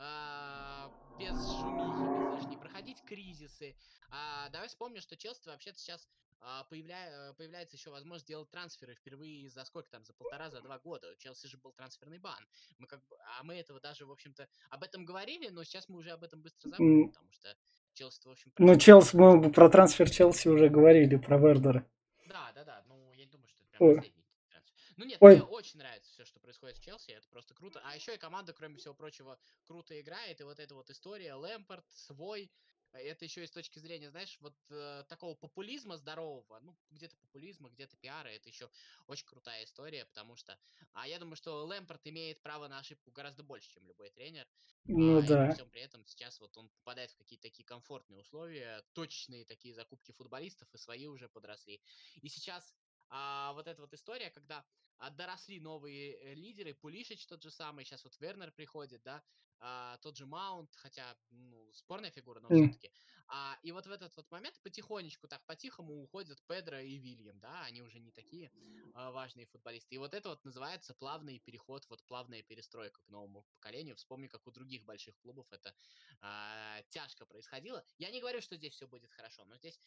а, 0.00 0.90
без 1.18 1.36
шумихи, 1.60 2.34
без 2.34 2.42
лишней, 2.42 2.58
проходить 2.58 3.02
кризисы. 3.04 3.76
А, 4.10 4.48
давай 4.48 4.68
вспомним, 4.68 5.00
что 5.02 5.16
Челси 5.16 5.48
вообще-то 5.48 5.78
сейчас 5.78 6.08
а, 6.40 6.66
появля- 6.70 7.34
появляется 7.34 7.76
еще 7.76 7.90
возможность 7.90 8.26
делать 8.26 8.50
трансферы 8.50 8.94
впервые 8.94 9.50
за 9.50 9.62
сколько 9.66 9.90
там, 9.90 10.04
за 10.06 10.14
полтора, 10.14 10.48
за 10.50 10.62
два 10.62 10.78
года. 10.78 11.12
У 11.12 11.16
Челси 11.16 11.48
же 11.48 11.58
был 11.58 11.72
трансферный 11.72 12.18
бан. 12.18 12.38
Мы 12.78 12.86
как 12.86 13.06
бы, 13.08 13.16
а 13.38 13.42
мы 13.42 13.56
этого 13.56 13.78
даже, 13.78 14.06
в 14.06 14.10
общем-то, 14.10 14.48
об 14.70 14.82
этом 14.82 15.04
говорили, 15.04 15.48
но 15.48 15.64
сейчас 15.64 15.88
мы 15.90 15.98
уже 15.98 16.12
об 16.12 16.24
этом 16.24 16.40
быстро 16.40 16.70
забыли, 16.70 17.08
потому 17.08 17.30
что 17.32 17.54
Челси, 17.92 18.26
в 18.26 18.30
общем, 18.30 18.52
Ну, 18.56 18.78
Челси, 18.78 19.16
мы 19.16 19.52
про 19.52 19.68
трансфер 19.68 20.08
Челси 20.10 20.48
уже 20.48 20.70
говорили, 20.70 21.16
про 21.16 21.36
Вердера. 21.36 21.86
да, 22.26 22.52
да, 22.54 22.64
да. 22.64 22.82
Ну, 22.86 23.12
я 23.12 23.26
не 23.26 23.30
думаю, 23.30 23.48
что 23.48 23.62
это 23.62 23.70
прям 23.72 23.96
последний 23.96 24.24
трансфер. 24.48 24.74
Ну 24.96 25.04
нет, 25.04 25.20
мне 25.20 25.30
Ой, 25.30 25.40
очень 25.40 25.78
нравится 25.78 26.09
что 26.30 26.40
происходит 26.40 26.78
в 26.78 26.82
Челси. 26.82 27.10
Это 27.10 27.28
просто 27.28 27.54
круто. 27.54 27.80
А 27.84 27.94
еще 27.94 28.14
и 28.14 28.18
команда, 28.18 28.52
кроме 28.52 28.76
всего 28.76 28.94
прочего, 28.94 29.38
круто 29.64 30.00
играет. 30.00 30.40
И 30.40 30.44
вот 30.44 30.58
эта 30.58 30.74
вот 30.74 30.88
история, 30.90 31.34
Лэмпорт, 31.34 31.84
свой. 31.90 32.50
э, 32.92 32.98
Это 32.98 33.24
еще 33.24 33.42
и 33.42 33.46
с 33.46 33.50
точки 33.50 33.78
зрения, 33.78 34.10
знаешь, 34.10 34.38
вот 34.40 34.54
э, 34.70 35.04
такого 35.08 35.34
популизма 35.34 35.96
здорового, 35.96 36.60
ну, 36.60 36.76
где-то 36.90 37.16
популизма, 37.16 37.68
где-то 37.70 37.96
пиара, 37.96 38.28
это 38.28 38.48
еще 38.48 38.70
очень 39.06 39.26
крутая 39.26 39.64
история, 39.64 40.04
потому 40.06 40.36
что, 40.36 40.58
а 40.92 41.06
я 41.06 41.18
думаю, 41.18 41.36
что 41.36 41.66
Лэмпорт 41.66 42.06
имеет 42.06 42.40
право 42.42 42.68
на 42.68 42.78
ошибку 42.78 43.10
гораздо 43.10 43.42
больше, 43.42 43.70
чем 43.70 43.86
любой 43.86 44.10
тренер, 44.10 44.46
ну 44.84 45.18
а, 45.18 45.20
и 45.20 45.26
при 45.26 45.28
да. 45.28 45.52
всем 45.54 45.70
при 45.70 45.82
этом 45.82 46.04
сейчас 46.06 46.40
вот 46.40 46.56
он 46.56 46.68
попадает 46.68 47.10
в 47.10 47.16
какие-то 47.16 47.42
такие 47.42 47.64
комфортные 47.64 48.20
условия, 48.20 48.82
точные 48.92 49.44
такие 49.44 49.74
закупки 49.74 50.12
футболистов, 50.12 50.72
и 50.74 50.78
свои 50.78 51.06
уже 51.06 51.28
подросли. 51.28 51.80
И 52.22 52.28
сейчас 52.28 52.74
а, 53.10 53.52
вот 53.52 53.66
эта 53.66 53.80
вот 53.82 53.92
история, 53.92 54.30
когда 54.30 54.64
а, 54.98 55.10
доросли 55.10 55.60
новые 55.60 56.14
э, 56.14 56.34
лидеры, 56.34 56.74
Пулишич 56.74 57.26
тот 57.26 57.42
же 57.42 57.50
самый, 57.50 57.84
сейчас 57.84 58.04
вот 58.04 58.18
Вернер 58.20 58.52
приходит, 58.52 59.02
да, 59.02 59.22
а, 59.60 59.98
тот 59.98 60.16
же 60.16 60.26
Маунт, 60.26 60.74
хотя, 60.74 61.16
ну, 61.30 61.72
спорная 61.74 62.10
фигура, 62.10 62.40
но 62.40 62.50
М, 62.50 62.50
все-таки. 62.52 62.90
А, 63.28 63.58
и 63.62 63.72
вот 63.72 63.86
в 63.86 63.90
этот 63.90 64.16
вот 64.16 64.30
момент 64.30 64.60
потихонечку, 64.62 65.28
так 65.28 65.44
по-тихому 65.46 66.02
уходят 66.02 66.42
Педро 66.46 66.78
и 66.78 66.96
Вильям, 66.98 67.38
да, 67.40 67.64
они 67.64 67.82
уже 67.82 68.00
не 68.00 68.12
такие 68.12 68.52
а, 68.92 69.10
важные 69.10 69.46
футболисты. 69.46 69.94
И 69.94 69.98
вот 69.98 70.14
это 70.14 70.30
вот 70.30 70.44
называется 70.44 70.94
плавный 70.94 71.38
переход, 71.38 71.86
вот 71.88 72.02
плавная 72.04 72.42
перестройка 72.42 73.00
к 73.02 73.08
новому 73.08 73.46
поколению. 73.54 73.96
Вспомни, 73.96 74.26
как 74.26 74.46
у 74.46 74.50
других 74.50 74.84
больших 74.84 75.16
клубов 75.18 75.46
это 75.52 75.74
а, 76.20 76.82
тяжко 76.88 77.26
происходило. 77.26 77.84
Я 77.98 78.10
не 78.10 78.20
говорю, 78.20 78.40
что 78.40 78.56
здесь 78.56 78.74
все 78.74 78.86
будет 78.86 79.10
хорошо, 79.12 79.44
но 79.44 79.56
здесь 79.56 79.80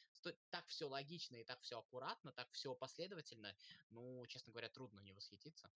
так 0.50 0.68
все 0.68 0.88
логично 0.88 1.36
и 1.38 1.44
так 1.44 1.62
все 1.62 1.80
аккуратно, 1.80 2.32
так 2.32 2.52
все 2.52 2.76
последовательно. 2.76 3.56
Ну, 3.90 4.26
честно 4.28 4.52
говоря, 4.52 4.70
трудно 4.70 5.00
не 5.00 5.14
восхититься. 5.14 5.70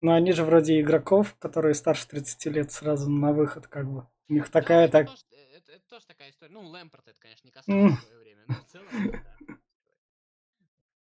Но 0.00 0.12
они 0.12 0.32
же 0.32 0.44
вроде 0.44 0.80
игроков, 0.80 1.34
которые 1.38 1.74
старше 1.74 2.06
30 2.08 2.46
лет, 2.46 2.72
сразу 2.72 3.10
на 3.10 3.32
выход, 3.32 3.66
как 3.66 3.90
бы. 3.90 4.06
У 4.28 4.34
них 4.34 4.44
Да, 4.44 4.60
такая 4.60 4.88
так... 4.88 5.06
тоже, 5.08 5.22
это, 5.54 5.72
это 5.72 5.88
тоже 5.88 6.06
такая 6.06 6.30
история. 6.30 6.52
Ну, 6.52 6.60
Лэмпорт 6.62 7.08
это, 7.08 7.18
конечно, 7.20 7.46
не 7.46 7.52
касалось 7.52 7.92
в 7.92 8.02
свое 8.02 8.18
время, 8.18 8.44
но 8.48 8.54
в 8.54 8.64
целом, 8.66 8.86
да. 8.92 9.56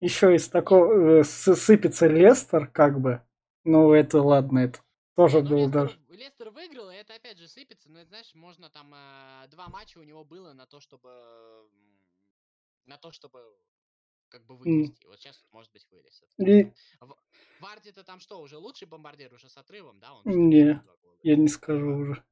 Еще 0.01 0.35
из 0.35 0.49
такого 0.49 1.21
э, 1.21 1.23
сыпется 1.23 2.07
Лестер, 2.07 2.67
как 2.67 2.99
бы. 2.99 3.21
Ну, 3.63 3.93
это 3.93 4.21
ладно, 4.21 4.59
это 4.59 4.79
тоже 5.15 5.37
Не, 5.37 5.43
ну 5.43 5.49
был 5.49 5.57
Лестер, 5.57 5.73
даже. 5.73 5.99
Лестер 6.09 6.49
выиграл, 6.51 6.91
и 6.91 6.95
это 6.95 7.15
опять 7.15 7.39
же 7.39 7.47
сыпется. 7.47 7.89
Но 7.89 7.99
это, 7.99 8.09
знаешь, 8.09 8.33
можно 8.35 8.69
там 8.69 8.93
э, 8.93 9.47
два 9.47 9.67
матча 9.69 9.97
у 9.97 10.03
него 10.03 10.23
было 10.23 10.53
на 10.53 10.65
то, 10.67 10.79
чтобы 10.79 11.09
на 12.85 12.97
то, 12.97 13.11
чтобы 13.11 13.41
как 14.35 14.45
бы 14.45 14.53
М, 14.55 14.59
вылезти. 14.59 15.05
Вот 15.05 15.17
сейчас, 15.19 15.41
может 15.53 15.71
быть, 15.71 15.87
вылез. 15.91 16.21
Тоже 16.37 16.59
И. 16.59 16.71
В- 16.99 17.15
Варди-то 17.61 18.03
там 18.03 18.19
что, 18.19 18.41
уже 18.41 18.57
лучший 18.57 18.85
бомбардир 18.87 19.33
уже 19.33 19.47
с 19.49 19.55
отрывом, 19.57 19.99
да? 20.01 20.13
Он 20.13 20.21
не, 20.49 20.65
52 20.73 20.95
гола 21.01 21.15
я 21.23 21.35
не 21.37 21.47
забил? 21.47 21.53
скажу 21.55 21.89
Ага. 21.93 22.01
уже. 22.01 22.23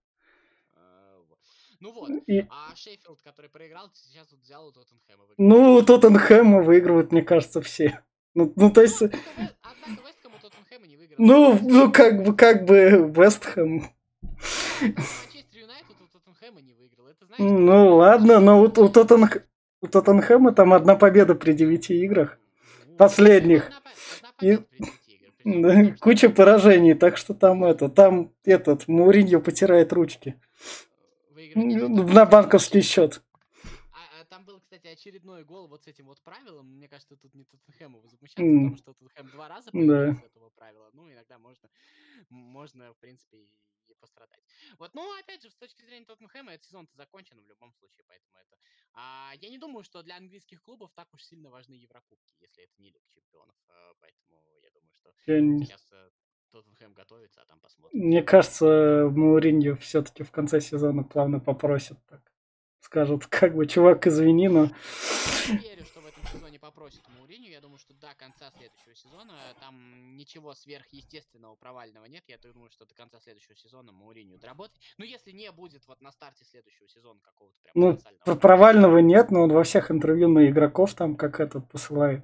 Э, 0.76 1.22
вот. 1.30 1.40
Ну 1.80 1.92
вот. 1.94 2.10
И, 2.28 2.46
А 2.50 2.76
Шеффилд, 2.76 3.22
который 3.22 3.50
проиграл, 3.50 3.90
сейчас 3.94 4.30
вот 4.32 4.42
взял 4.42 4.68
у 4.68 4.72
Тоттенхэма 4.74 5.24
выиграл. 5.26 5.36
ну, 5.48 5.82
Тоттенхэма 5.86 6.62
выигрывают, 6.62 7.12
мне 7.14 7.22
кажется, 7.22 7.62
все. 7.62 8.04
Ну, 8.34 8.52
ну, 8.58 8.70
то 8.72 8.82
Ну, 8.82 8.82
есть, 8.82 9.02
однако, 9.02 9.18
Ве- 9.18 9.50
однако 9.62 10.02
Вест 10.04 10.22
Хэм 10.24 10.34
у 10.34 10.40
Тоттенхэма 10.40 10.88
не 10.88 10.98
выиграл. 10.98 11.16
ну, 11.20 11.52
Вест 11.54 11.64
ну, 11.64 11.92
как 11.92 12.24
бы, 12.24 12.36
как 12.36 12.66
бы 12.66 12.76
Вестхэм. 13.16 13.94
Однако 14.82 15.02
Манчестер 15.24 15.60
Юнайтед 15.62 16.02
у 16.02 16.08
Тоттенхэма 16.08 16.62
не 16.62 16.74
выиграл. 16.74 17.08
Это 17.08 17.26
знаешь, 17.28 17.40
Ну, 17.42 17.96
ладно, 17.96 18.40
но 18.40 18.60
у, 18.60 18.64
у, 18.64 18.66
ощущение. 18.68 18.92
Тоттенх- 18.92 19.44
у 19.84 19.88
Тоттенхэма 19.88 20.54
там 20.54 20.74
одна 20.74 20.96
победа 20.96 21.36
при 21.36 21.52
девяти 21.54 22.02
играх. 22.04 22.40
Последних. 22.98 23.70
И 24.42 24.60
куча 26.00 26.30
поражений, 26.30 26.94
так 26.94 27.18
что 27.18 27.34
там 27.34 27.66
это, 27.66 27.90
там 27.90 28.32
этот, 28.46 28.88
Мауриньо 28.88 29.42
потирает 29.42 29.92
ручки. 29.92 30.40
На 31.56 32.26
банковский 32.26 32.82
счет. 32.82 33.22
А, 33.92 34.22
а 34.22 34.26
там 34.26 34.46
был, 34.46 34.60
кстати, 34.60 34.88
очередной 34.88 35.44
гол 35.44 35.68
вот 35.68 35.84
с 35.84 35.88
этим 35.88 36.06
вот 36.06 36.22
правилом. 36.22 36.78
Мне 36.78 36.88
кажется, 36.88 37.16
тут 37.18 37.36
не 37.36 37.44
Тоттенхэму 37.44 38.00
возмущаться, 38.00 38.42
потому 38.42 38.78
что 38.78 38.94
Тоттенхэм 38.94 39.30
два 39.32 39.50
раза 39.50 39.70
этого 39.70 40.50
правила. 40.56 40.90
Ну, 40.94 41.12
иногда 41.12 41.38
можно, 41.38 41.70
можно, 42.30 42.94
в 42.94 42.98
принципе, 42.98 43.38
пострадать. 44.04 44.44
Вот, 44.80 44.94
ну, 44.94 45.02
опять 45.20 45.42
же, 45.42 45.50
с 45.50 45.56
точки 45.56 45.82
зрения 45.84 46.06
Тоттенхэма, 46.06 46.52
этот 46.52 46.66
сезон-то 46.66 46.94
закончен 46.98 47.40
в 47.40 47.48
любом 47.48 47.72
случае, 47.74 48.04
поэтому 48.06 48.38
это... 48.38 48.58
А, 48.94 49.32
я 49.40 49.50
не 49.50 49.58
думаю, 49.58 49.84
что 49.84 50.04
для 50.04 50.18
английских 50.18 50.62
клубов 50.62 50.92
так 50.94 51.08
уж 51.14 51.24
сильно 51.24 51.50
важны 51.50 51.76
Еврокубки, 51.76 52.36
если 52.42 52.64
это 52.66 52.74
не 52.80 52.90
Лига 52.90 53.08
Чемпионов. 53.10 53.56
А, 53.70 53.94
поэтому 54.02 54.44
я 54.62 54.70
думаю, 54.72 54.92
что 54.92 55.14
Я 55.26 55.66
сейчас 55.66 55.88
э, 55.94 56.10
Тоттенхэм 56.52 56.94
готовится, 56.94 57.42
а 57.42 57.46
там 57.46 57.60
посмотрим. 57.60 58.00
Мне 58.00 58.22
кажется, 58.22 59.10
Мауриньо 59.10 59.76
все-таки 59.78 60.24
в 60.24 60.32
конце 60.32 60.60
сезона 60.60 61.04
плавно 61.04 61.40
попросит 61.40 61.98
так. 62.06 62.22
Скажут, 62.82 63.26
как 63.28 63.56
бы, 63.56 63.66
чувак, 63.66 64.06
извини, 64.06 64.50
но... 64.50 64.70
Я 65.48 65.54
верю, 65.56 65.86
что 65.86 66.02
в 66.02 66.06
этом 66.06 66.24
сезоне 66.28 66.53
попросит 66.64 67.02
Мауриню. 67.18 67.52
Я 67.52 67.60
думаю, 67.60 67.78
что 67.78 67.94
до 67.96 68.14
конца 68.16 68.50
следующего 68.52 68.96
сезона 68.96 69.34
там 69.60 70.16
ничего 70.16 70.54
сверхъестественного 70.54 71.56
провального 71.56 72.06
нет. 72.06 72.24
Я 72.28 72.38
думаю, 72.38 72.70
что 72.70 72.86
до 72.86 72.96
конца 72.96 73.20
следующего 73.20 73.56
сезона 73.58 73.92
Мауриню 73.92 74.38
доработает. 74.38 74.80
Но 74.98 75.04
если 75.04 75.32
не 75.32 75.52
будет 75.52 75.86
вот 75.90 76.00
на 76.02 76.14
старте 76.14 76.46
следующего 76.46 76.88
сезона 76.88 77.20
какого-то 77.22 77.58
прям 77.64 78.00
Ну, 78.26 78.36
провального 78.38 79.00
нет, 79.00 79.30
но 79.30 79.42
он 79.42 79.52
во 79.52 79.64
всех 79.64 79.92
интервью 79.92 80.30
на 80.30 80.50
игроков 80.50 80.94
там 80.94 81.18
как 81.18 81.42
этот 81.42 81.70
посылает. 81.70 82.24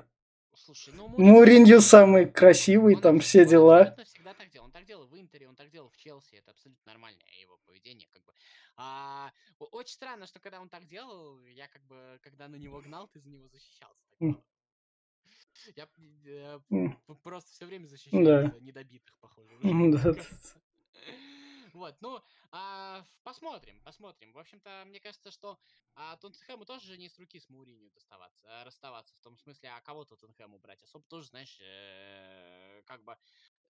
Слушай, 0.66 0.94
ну 0.94 1.08
Мауриньо 1.08 1.80
самый 1.80 2.30
красивый, 2.30 2.96
он 2.96 3.02
там 3.02 3.20
все 3.22 3.42
он 3.44 3.48
дела. 3.48 3.80
абсолютно 3.80 4.06
всегда 4.06 4.34
так 4.34 4.50
делал. 4.52 4.66
Он 4.66 4.72
так 4.72 4.86
делал 4.86 5.08
в 5.08 5.18
Интере, 5.20 5.48
он 5.48 5.56
так 5.56 5.70
делал 5.72 5.90
в 5.90 5.98
Челси. 5.98 6.36
Это 6.36 6.52
абсолютно 6.52 6.92
нормальное 6.92 7.26
его 7.42 7.58
поведение. 7.66 8.08
Как 8.12 8.24
бы. 8.26 8.34
а, 8.76 9.32
очень 9.72 9.94
странно, 9.94 10.28
что 10.28 10.40
когда 10.40 10.60
он 10.60 10.70
так 10.70 10.86
делал, 10.88 11.40
я 11.48 11.68
как 11.68 11.82
бы, 11.86 12.20
когда 12.22 12.48
на 12.48 12.56
него 12.58 12.82
гнал, 12.82 13.08
ты 13.08 13.20
за 13.20 13.30
него 13.30 13.48
защищался. 13.48 14.06
Было. 14.20 14.36
Я 15.76 15.88
М, 16.70 16.98
п- 17.08 17.16
просто 17.16 17.52
все 17.52 17.66
время 17.66 17.86
защищаю 17.88 18.24
Да. 18.26 18.54
недобитых, 18.60 19.16
похоже. 19.20 19.58
да. 19.62 20.14
Вот, 21.74 21.96
ну, 22.02 22.20
а, 22.52 23.06
посмотрим, 23.24 23.80
посмотрим. 23.84 24.34
В 24.34 24.40
общем-то, 24.40 24.84
мне 24.88 25.00
кажется, 25.00 25.32
что 25.32 25.60
а, 25.96 26.16
Тоттенхэму 26.18 26.66
тоже 26.66 26.88
же 26.88 26.98
не 26.98 27.10
с 27.10 27.20
руки 27.20 27.40
с 27.40 27.50
Мауринью 27.50 27.92
доставаться, 27.92 28.48
а, 28.48 28.64
расставаться. 28.64 29.16
В 29.16 29.20
том 29.22 29.38
смысле, 29.38 29.70
а 29.70 29.82
кого 29.82 30.06
Тоттенхэму 30.06 30.60
брать? 30.60 30.82
Особо 30.84 31.06
тоже, 31.06 31.28
знаешь, 31.28 31.60
э, 31.62 32.82
как 32.86 33.04
бы 33.04 33.16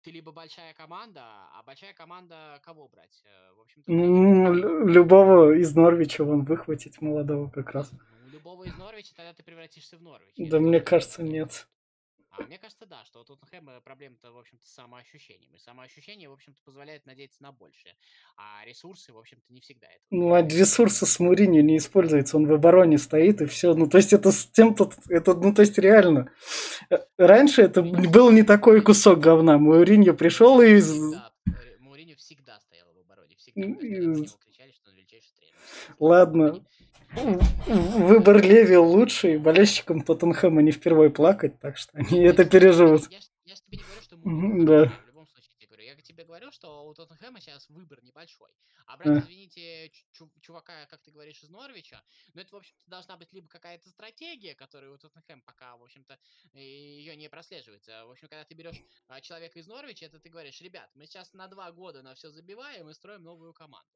ты 0.03 0.11
либо 0.11 0.33
большая 0.33 0.75
команда, 0.75 1.23
а 1.53 1.63
большая 1.65 1.95
команда 1.95 2.61
кого 2.63 2.89
брать? 2.89 3.23
Э, 3.25 3.53
в 3.57 3.61
общем-то, 3.61 3.91
ну, 3.91 4.53
любого 4.87 5.53
из 5.53 5.75
Норвича 5.75 6.25
вон 6.25 6.45
выхватить 6.45 7.01
молодого 7.01 7.49
как 7.51 7.71
раз. 7.71 7.91
Ну, 7.93 8.29
любого 8.31 8.65
из 8.65 8.77
Норвича, 8.77 9.15
тогда 9.15 9.33
ты 9.33 9.43
превратишься 9.43 9.97
в 9.97 10.03
Норвич. 10.03 10.35
Да, 10.37 10.61
мне 10.61 10.81
кажется, 10.81 11.23
нет. 11.23 11.67
А 12.37 12.43
мне 12.43 12.59
кажется, 12.59 12.85
да, 12.87 13.05
что 13.05 13.21
у 13.21 13.25
Тоттенхэма 13.25 13.81
проблема-то, 13.81 14.33
в 14.33 14.39
общем-то, 14.39 14.67
с 14.67 14.75
самоощущением. 14.75 15.55
И 15.55 15.59
самоощущение, 15.59 16.29
в 16.29 16.33
общем-то, 16.33 16.61
позволяет 16.65 17.07
надеяться 17.07 17.41
на 17.43 17.53
большее. 17.53 17.95
А 18.37 18.65
ресурсы, 18.65 19.13
в 19.13 19.19
общем-то, 19.19 19.53
не 19.53 19.61
всегда 19.61 19.87
это. 19.87 20.01
Ну, 20.11 20.35
а 20.35 20.43
ресурсы 20.43 21.07
с 21.07 21.21
Мурини 21.21 21.61
не 21.61 21.77
используются. 21.77 22.37
Он 22.37 22.47
в 22.47 22.53
обороне 22.53 22.99
стоит, 22.99 23.41
и 23.41 23.47
все. 23.47 23.75
Ну, 23.75 23.89
то 23.89 23.99
есть 23.99 24.13
это 24.13 24.33
с 24.33 24.47
тем-то... 24.47 24.91
Это, 25.09 25.35
ну, 25.35 25.55
то 25.55 25.63
есть 25.63 25.79
реально. 25.79 26.33
Э, 26.91 26.99
раньше 27.17 27.63
это 27.63 27.83
был 27.83 28.31
не 28.33 28.43
такой 28.43 28.81
кусок 28.83 29.21
говна. 29.21 29.57
Муриньо 29.59 30.15
пришел 30.15 30.61
и... 30.61 30.81
Да, 30.81 31.33
Муриньо 31.79 32.17
всегда 32.17 32.59
стоял 32.59 32.89
в 32.93 32.99
обороне. 32.99 33.37
Всегда. 33.37 33.63
И... 33.63 34.27
Кричали, 34.45 34.73
что 34.73 34.91
он 34.91 34.97
величайший 34.97 35.33
тренер. 35.37 35.55
Ладно 36.01 36.65
выбор 37.15 38.43
Леви 38.43 38.77
лучший, 38.77 39.39
болельщикам 39.39 40.03
Тоттенхэма 40.03 40.63
не 40.63 40.73
впервые 40.73 41.11
плакать, 41.11 41.59
так 41.61 41.77
что 41.77 41.97
они 41.97 42.21
это 42.21 42.45
переживут. 42.45 43.11
Я, 43.11 43.19
я, 43.45 43.55
тебе 43.55 43.79
не 43.79 43.85
говорю, 43.85 44.03
что 44.03 44.17
мы 44.17 44.65
да. 44.65 44.87
в 44.87 45.07
любом 45.07 45.27
случае 45.27 45.51
тебе 45.57 45.67
говорю. 45.67 45.85
Я 45.85 45.95
тебе 45.97 46.25
говорю, 46.25 46.51
что 46.51 46.87
у 46.87 46.95
Тоттенхэма 46.95 47.41
сейчас 47.41 47.69
выбор 47.69 48.03
небольшой. 48.03 48.51
А 48.87 48.97
брать, 48.97 49.25
извините, 49.25 49.91
чувака, 50.41 50.87
как 50.87 51.03
ты 51.03 51.11
говоришь, 51.11 51.43
из 51.43 51.49
Норвича, 51.49 52.03
ну 52.35 52.43
это, 52.43 52.55
в 52.55 52.59
общем-то, 52.59 52.91
должна 52.91 53.17
быть 53.17 53.33
либо 53.33 53.49
какая-то 53.49 53.89
стратегия, 53.89 54.55
которая 54.55 54.91
у 54.91 54.99
Тоттенхэма 54.99 55.43
пока, 55.45 55.77
в 55.77 55.83
общем-то, 55.83 56.19
ее 56.53 57.17
не 57.17 57.29
прослеживается. 57.29 58.05
В 58.07 58.11
общем, 58.11 58.29
когда 58.29 58.45
ты 58.45 58.55
берешь 58.55 58.83
а, 59.09 59.21
человека 59.21 59.59
из 59.59 59.67
Норвича, 59.67 60.07
это 60.07 60.19
ты 60.19 60.29
говоришь, 60.29 60.61
ребят, 60.61 60.91
мы 60.95 61.07
сейчас 61.07 61.33
на 61.33 61.49
два 61.49 61.73
года 61.73 62.03
на 62.03 62.15
все 62.15 62.31
забиваем 62.31 62.89
и 62.91 62.95
строим 62.95 63.23
новую 63.23 63.53
команду. 63.55 63.89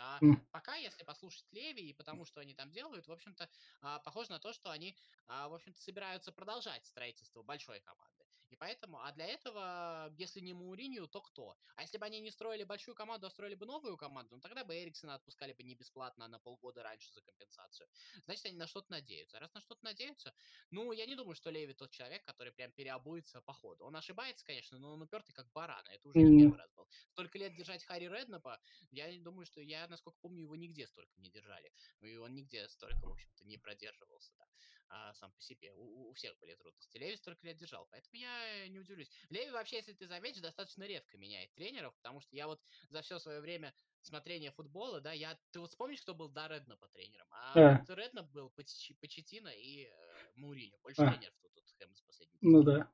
А 0.00 0.22
пока, 0.50 0.74
если 0.76 1.04
послушать 1.04 1.46
Леви 1.52 1.88
и 1.90 1.92
потому, 1.92 2.24
что 2.24 2.40
они 2.40 2.54
там 2.54 2.70
делают, 2.72 3.06
в 3.06 3.12
общем-то, 3.12 3.50
а, 3.82 3.98
похоже 4.00 4.30
на 4.30 4.38
то, 4.40 4.52
что 4.52 4.70
они, 4.70 4.96
а, 5.28 5.48
в 5.48 5.54
общем-то, 5.54 5.80
собираются 5.80 6.32
продолжать 6.32 6.86
строительство 6.86 7.42
большой 7.42 7.80
команды. 7.80 8.19
И 8.50 8.56
поэтому, 8.56 8.98
а 9.00 9.12
для 9.12 9.26
этого, 9.26 10.12
если 10.18 10.40
не 10.40 10.52
Мауринью, 10.54 11.06
то 11.06 11.20
кто? 11.20 11.56
А 11.76 11.82
если 11.82 11.98
бы 11.98 12.06
они 12.06 12.20
не 12.20 12.30
строили 12.30 12.64
большую 12.64 12.94
команду, 12.94 13.26
а 13.26 13.30
строили 13.30 13.54
бы 13.54 13.64
новую 13.64 13.96
команду, 13.96 14.34
ну 14.34 14.40
тогда 14.40 14.64
бы 14.64 14.74
Эриксона 14.76 15.14
отпускали 15.14 15.52
бы 15.52 15.62
не 15.62 15.74
бесплатно, 15.74 16.24
а 16.24 16.28
на 16.28 16.38
полгода 16.40 16.82
раньше 16.82 17.12
за 17.12 17.20
компенсацию. 17.20 17.88
Значит, 18.24 18.46
они 18.46 18.56
на 18.56 18.66
что-то 18.66 18.90
надеются. 18.90 19.38
Раз 19.38 19.54
на 19.54 19.60
что-то 19.60 19.84
надеются, 19.84 20.34
ну, 20.70 20.90
я 20.92 21.06
не 21.06 21.14
думаю, 21.14 21.36
что 21.36 21.50
Леви 21.50 21.74
тот 21.74 21.90
человек, 21.90 22.24
который 22.24 22.52
прям 22.52 22.72
переобуется 22.72 23.40
по 23.40 23.52
ходу. 23.52 23.84
Он 23.84 23.96
ошибается, 23.96 24.44
конечно, 24.44 24.78
но 24.78 24.92
он 24.92 25.02
упертый 25.02 25.34
как 25.34 25.50
баран. 25.52 25.86
Это 25.86 26.08
уже 26.08 26.20
не 26.20 26.42
первый 26.42 26.58
раз 26.58 26.72
был. 26.72 26.88
Столько 27.12 27.38
лет 27.38 27.54
держать 27.54 27.84
Харри 27.84 28.06
Реднапа, 28.06 28.60
я 28.90 29.10
думаю, 29.20 29.46
что 29.46 29.60
я, 29.60 29.86
насколько 29.86 30.18
помню, 30.20 30.42
его 30.42 30.56
нигде 30.56 30.86
столько 30.88 31.12
не 31.20 31.30
держали. 31.30 31.72
И 32.00 32.16
он 32.16 32.34
нигде 32.34 32.68
столько, 32.68 33.06
в 33.06 33.12
общем-то, 33.12 33.44
не 33.44 33.58
продерживался, 33.58 34.32
да 34.34 34.46
а, 34.90 35.14
сам 35.14 35.32
по 35.32 35.40
себе. 35.40 35.72
У, 35.74 36.10
у 36.10 36.12
всех 36.14 36.36
были 36.38 36.54
трудности. 36.54 36.98
Леви 36.98 37.16
столько 37.16 37.46
лет 37.46 37.56
держал, 37.56 37.86
поэтому 37.90 38.16
я 38.16 38.39
не 38.68 38.78
удивлюсь. 38.78 39.10
Леви 39.30 39.50
вообще, 39.50 39.76
если 39.76 39.92
ты 39.92 40.06
заметишь, 40.06 40.40
достаточно 40.40 40.84
редко 40.84 41.18
меняет 41.18 41.52
тренеров, 41.54 41.94
потому 41.96 42.20
что 42.20 42.34
я 42.36 42.46
вот 42.46 42.60
за 42.88 43.02
все 43.02 43.18
свое 43.18 43.40
время 43.40 43.74
смотрения 44.02 44.50
футбола, 44.52 45.00
да, 45.00 45.12
я... 45.12 45.38
Ты 45.50 45.60
вот 45.60 45.70
вспомнишь, 45.70 46.02
кто 46.02 46.14
был 46.14 46.28
до 46.28 46.46
Редна 46.46 46.76
по 46.76 46.88
тренерам? 46.88 47.26
А 47.30 47.58
yeah. 47.58 47.78
вот 47.78 47.96
Редна 47.96 48.22
был 48.22 48.50
Почетина 48.50 49.48
и 49.48 49.84
э, 49.84 49.90
Муриньо. 50.36 50.78
Больше 50.82 51.02
yeah. 51.02 51.10
тренеров 51.10 51.34
тут, 51.42 51.52
тут 51.54 51.64
Хэм 51.78 51.92
из 51.92 52.02
последних 52.02 52.38
Ну 52.40 52.62
да. 52.62 52.90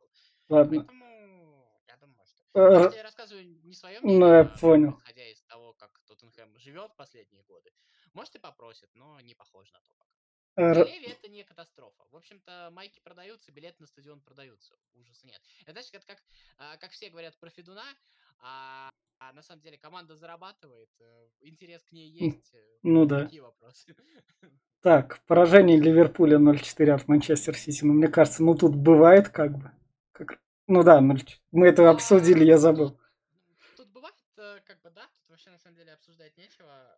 Ладно. 0.48 0.85
Поэтому 0.85 1.82
я 1.87 1.96
думаю, 1.96 2.26
что... 2.26 2.42
Uh, 2.54 2.94
я 2.94 3.02
рассказываю 3.02 3.44
не 3.64 3.74
свое 3.74 4.00
мнение, 4.00 4.18
ну, 4.18 4.32
я 4.32 4.44
понял. 4.44 4.98
исходя 4.98 5.28
из 5.28 5.42
того, 5.42 5.74
как 5.74 5.98
Тоттенхэм 6.06 6.59
живет 6.59 6.96
последние 6.96 7.42
годы. 7.44 7.70
Может 8.12 8.37
и 8.37 8.38
попросит, 8.38 8.88
но 8.94 9.20
не 9.20 9.35
похоже 9.35 9.72
на 9.72 9.80
то 9.80 9.92
пока. 9.98 10.15
Для 10.57 10.73
Леви 10.73 11.09
это 11.09 11.29
не 11.29 11.45
катастрофа. 11.45 12.05
В 12.11 12.16
общем-то, 12.16 12.71
майки 12.73 12.99
продаются, 13.01 13.53
билеты 13.53 13.77
на 13.81 13.87
стадион 13.87 14.21
продаются. 14.21 14.75
Ужаса 14.95 15.27
нет. 15.27 15.40
Это 15.62 15.73
значит, 15.73 15.95
это 15.95 16.07
как, 16.07 16.23
а, 16.57 16.77
как 16.79 16.92
все 16.92 17.11
говорят 17.11 17.37
про 17.38 17.51
Федуна, 17.51 17.85
а, 18.40 18.90
а 19.19 19.33
на 19.35 19.42
самом 19.42 19.61
деле 19.61 19.77
команда 19.77 20.14
зарабатывает, 20.14 20.88
э, 21.01 21.29
интерес 21.40 21.83
к 21.85 21.92
ней 21.92 22.09
есть. 22.09 22.55
Э, 22.55 22.79
ну 22.83 23.05
да. 23.05 23.25
Какие 23.25 23.40
вопросы? 23.40 23.95
Так, 24.83 25.21
поражение 25.27 25.81
Ливерпуля 25.81 26.38
0-4 26.38 26.90
от 26.90 27.09
Манчестер 27.09 27.57
Сити. 27.57 27.85
Ну, 27.85 27.92
мне 27.95 28.07
кажется, 28.07 28.45
ну 28.45 28.55
тут 28.55 28.77
бывает 28.77 29.29
как 29.31 29.59
бы. 29.59 29.73
Как... 30.12 30.38
Ну 30.69 30.85
да, 30.85 31.01
0 31.01 31.19
мы 31.51 31.66
это 31.66 31.90
обсудили, 31.90 32.45
я 32.45 32.57
забыл. 32.57 32.97
Тут 33.77 33.88
бывает, 33.88 34.14
э, 34.37 34.61
как 34.64 34.81
бы, 34.83 34.90
да, 34.90 35.03
тут 35.16 35.29
вообще 35.29 35.51
на 35.51 35.59
самом 35.59 35.77
деле 35.77 35.92
обсуждать 35.92 36.37
нечего. 36.37 36.97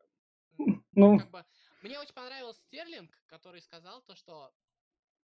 Ну, 0.92 1.18
как 1.18 1.30
бы, 1.30 1.44
мне 1.82 1.98
очень 1.98 2.14
понравился 2.14 2.60
Стерлинг, 2.62 3.10
который 3.26 3.60
сказал 3.60 4.02
то, 4.02 4.14
что 4.14 4.52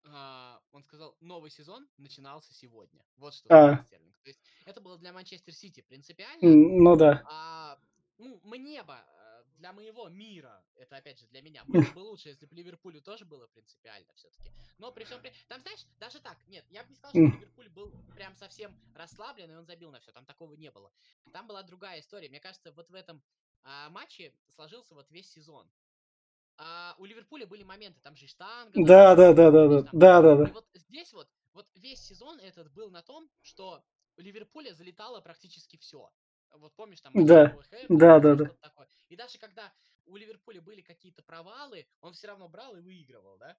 Uh, 0.05 0.59
он 0.73 0.83
сказал, 0.83 1.15
новый 1.21 1.49
сезон 1.49 1.87
начинался 1.95 2.53
сегодня. 2.53 3.05
Вот 3.15 3.33
что 3.33 3.47
а. 3.49 3.85
Стерлинг. 3.85 4.13
То 4.21 4.27
есть 4.31 4.41
это 4.65 4.81
было 4.81 4.97
для 4.97 5.13
Манчестер 5.13 5.53
Сити 5.53 5.79
принципиально. 5.79 6.39
Ну 6.41 6.97
да. 6.97 7.23
А, 7.25 7.79
ну, 8.17 8.37
мне 8.43 8.83
бы, 8.83 8.95
э, 8.95 9.43
для 9.59 9.71
моего 9.71 10.09
мира, 10.09 10.61
это 10.75 10.97
опять 10.97 11.19
же 11.19 11.27
для 11.27 11.41
меня, 11.41 11.63
было 11.65 11.81
бы 11.95 11.99
лучше, 11.99 12.29
если 12.29 12.45
бы 12.45 12.53
Ливерпулю 12.53 13.01
тоже 13.01 13.23
было 13.23 13.47
принципиально 13.47 14.11
все-таки. 14.15 14.51
Но 14.77 14.91
при 14.91 15.05
всем 15.05 15.21
при... 15.21 15.31
Там, 15.47 15.61
знаешь, 15.61 15.85
даже 15.99 16.19
так, 16.19 16.37
нет, 16.47 16.65
я 16.69 16.83
бы 16.83 16.89
не 16.89 16.95
сказал, 16.95 17.11
что 17.11 17.37
Ливерпуль 17.37 17.69
был 17.69 17.93
прям 18.15 18.35
совсем 18.35 18.77
расслаблен, 18.95 19.49
и 19.51 19.55
он 19.55 19.65
забил 19.65 19.91
на 19.91 20.01
все. 20.01 20.11
Там 20.11 20.25
такого 20.25 20.53
не 20.55 20.69
было. 20.69 20.91
Там 21.31 21.47
была 21.47 21.63
другая 21.63 22.01
история. 22.01 22.27
Мне 22.27 22.41
кажется, 22.41 22.73
вот 22.73 22.89
в 22.89 22.93
этом 22.93 23.21
а, 23.63 23.89
матче 23.89 24.33
сложился 24.55 24.95
вот 24.95 25.09
весь 25.11 25.31
сезон. 25.31 25.69
А 26.57 26.95
у 26.99 27.05
Ливерпуля 27.05 27.47
были 27.47 27.63
моменты, 27.63 27.99
там 28.01 28.15
же 28.15 28.27
штанга. 28.27 28.71
Да, 28.75 29.15
да, 29.15 29.33
да, 29.33 29.51
да, 29.51 29.67
да, 29.67 29.81
да, 29.91 30.21
да, 30.21 30.35
да. 30.35 30.53
Вот 30.53 30.67
здесь 30.73 31.11
вот, 31.13 31.27
вот 31.53 31.67
весь 31.75 31.99
сезон 31.99 32.39
этот 32.39 32.71
был 32.71 32.91
на 32.91 33.01
том, 33.01 33.29
что 33.41 33.83
у 34.17 34.21
Ливерпуля 34.21 34.73
залетало 34.73 35.21
практически 35.21 35.77
все. 35.77 36.11
Вот 36.51 36.75
помнишь, 36.75 37.01
там... 37.01 37.13
Да, 37.25 37.57
да, 37.89 38.19
да, 38.19 38.35
да. 38.35 38.45
Такое. 38.61 38.87
И 39.09 39.15
даже 39.15 39.39
когда 39.39 39.73
у 40.05 40.15
Ливерпуля 40.15 40.61
были 40.61 40.81
какие-то 40.81 41.23
провалы, 41.23 41.87
он 42.01 42.13
все 42.13 42.27
равно 42.27 42.47
брал 42.47 42.75
и 42.75 42.81
выигрывал, 42.81 43.37
да? 43.37 43.57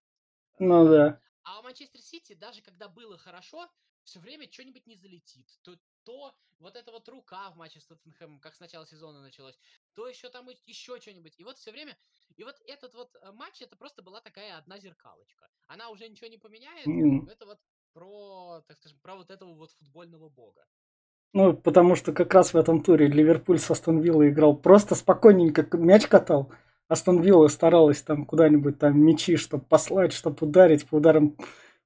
Ну 0.59 0.89
да. 0.89 1.21
А 1.43 1.59
у 1.59 1.63
Манчестер 1.63 2.01
Сити, 2.01 2.35
даже 2.35 2.63
когда 2.63 2.89
было 2.89 3.19
хорошо, 3.19 3.69
все 4.05 4.21
время 4.21 4.51
что-нибудь 4.51 4.87
не 4.87 4.97
залетит. 4.97 5.49
То, 5.63 5.77
то 6.05 6.35
вот 6.61 6.77
эта 6.77 6.91
вот 6.93 7.09
рука 7.09 7.51
в 7.51 7.57
матче 7.57 7.81
с 7.81 7.87
Тоттенхэмом, 7.87 8.41
как 8.41 8.55
с 8.55 8.61
начала 8.61 8.87
сезона 8.87 9.21
началось, 9.21 9.59
то 9.95 10.09
еще 10.09 10.29
там 10.29 10.49
еще 10.67 10.99
что-нибудь. 11.01 11.35
И 11.39 11.45
вот 11.45 11.59
все 11.59 11.73
время... 11.73 11.97
И 12.37 12.45
вот 12.45 12.61
этот 12.67 12.95
вот 12.95 13.15
э, 13.21 13.33
матч, 13.33 13.63
это 13.63 13.77
просто 13.77 14.03
была 14.03 14.21
такая 14.21 14.57
одна 14.57 14.79
зеркалочка. 14.79 15.49
Она 15.67 15.91
уже 15.91 16.09
ничего 16.09 16.29
не 16.29 16.39
поменяет. 16.39 16.87
Mm. 16.87 17.31
Это 17.31 17.47
вот 17.47 17.59
про, 17.93 18.63
так 18.67 18.77
скажем, 18.79 18.99
про 19.01 19.15
вот 19.17 19.31
этого 19.31 19.55
вот 19.55 19.71
футбольного 19.73 20.29
бога. 20.29 20.65
Ну, 21.33 21.53
потому 21.53 21.97
что 21.97 22.13
как 22.13 22.33
раз 22.33 22.55
в 22.55 22.57
этом 22.57 22.83
туре 22.83 23.09
Ливерпуль 23.09 23.59
с 23.59 23.71
Астон 23.71 24.01
Виллой 24.01 24.31
играл 24.31 24.57
просто 24.57 24.95
спокойненько 24.95 25.67
мяч 25.77 26.07
катал. 26.07 26.53
Астон 26.89 27.21
Вилла 27.21 27.49
старалась 27.49 28.03
там 28.03 28.25
куда-нибудь 28.25 28.79
там 28.79 29.01
мячи, 29.01 29.37
чтобы 29.37 29.65
послать, 29.65 30.13
чтобы 30.13 30.37
ударить 30.47 30.87
по 30.89 30.97
ударам 30.97 31.37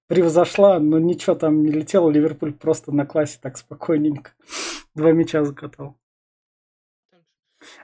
превзошла, 0.09 0.81
но 0.81 0.99
ничего 0.99 1.37
там 1.37 1.63
не 1.63 1.71
летело. 1.71 2.11
Ливерпуль 2.11 2.53
просто 2.53 2.93
на 2.93 3.07
классе 3.07 3.39
так 3.41 3.57
спокойненько 3.57 4.33
два 4.95 5.13
мяча 5.13 5.45
закатал. 5.45 5.97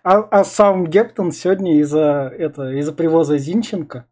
А, 0.03 0.19
а 0.19 0.45
сам 0.45 0.87
Гептон 0.87 1.33
сегодня 1.33 1.81
из-за 1.81 2.33
это 2.37 2.71
из-за 2.73 2.93
привоза 2.93 3.39
Зинченко. 3.39 4.07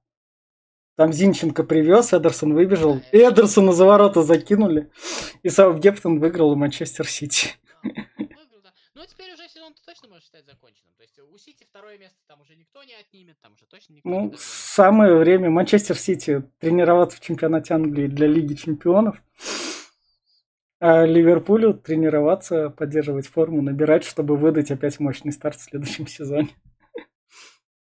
Там 0.96 1.12
Зинченко 1.12 1.64
привез, 1.64 2.12
Эдерсон 2.12 2.54
выбежал. 2.54 3.00
Эдерсона 3.12 3.72
за 3.72 3.86
ворота 3.86 4.22
закинули. 4.22 4.90
И 5.42 5.48
Саутгемптон 5.48 6.20
выиграл 6.20 6.50
у 6.50 6.56
Манчестер 6.56 7.08
Сити. 7.08 7.54
Сезон 9.72 9.94
точно 9.94 10.08
можно 10.08 10.22
считать 10.22 10.44
законченным. 10.44 10.94
То 10.96 11.02
есть 11.02 11.18
у 11.18 11.38
Сити 11.38 11.64
второе 11.64 11.98
место 11.98 12.18
там 12.26 12.40
уже 12.40 12.56
никто 12.56 12.82
не 12.84 12.94
отнимет, 12.94 13.36
там 13.40 13.54
уже 13.54 13.66
точно 13.66 13.94
никто 13.94 14.08
ну, 14.08 14.30
не 14.30 14.36
самое 14.36 15.16
время 15.16 15.50
Манчестер 15.50 15.96
Сити 15.96 16.42
тренироваться 16.58 17.16
в 17.16 17.20
чемпионате 17.20 17.74
Англии 17.74 18.06
для 18.06 18.26
Лиги 18.26 18.54
Чемпионов. 18.54 19.22
А 20.80 21.06
Ливерпулю 21.06 21.74
тренироваться, 21.74 22.70
поддерживать 22.70 23.28
форму, 23.28 23.62
набирать, 23.62 24.04
чтобы 24.04 24.36
выдать 24.36 24.70
опять 24.70 24.98
мощный 25.00 25.32
старт 25.32 25.56
в 25.56 25.62
следующем 25.62 26.06
сезоне. 26.08 26.50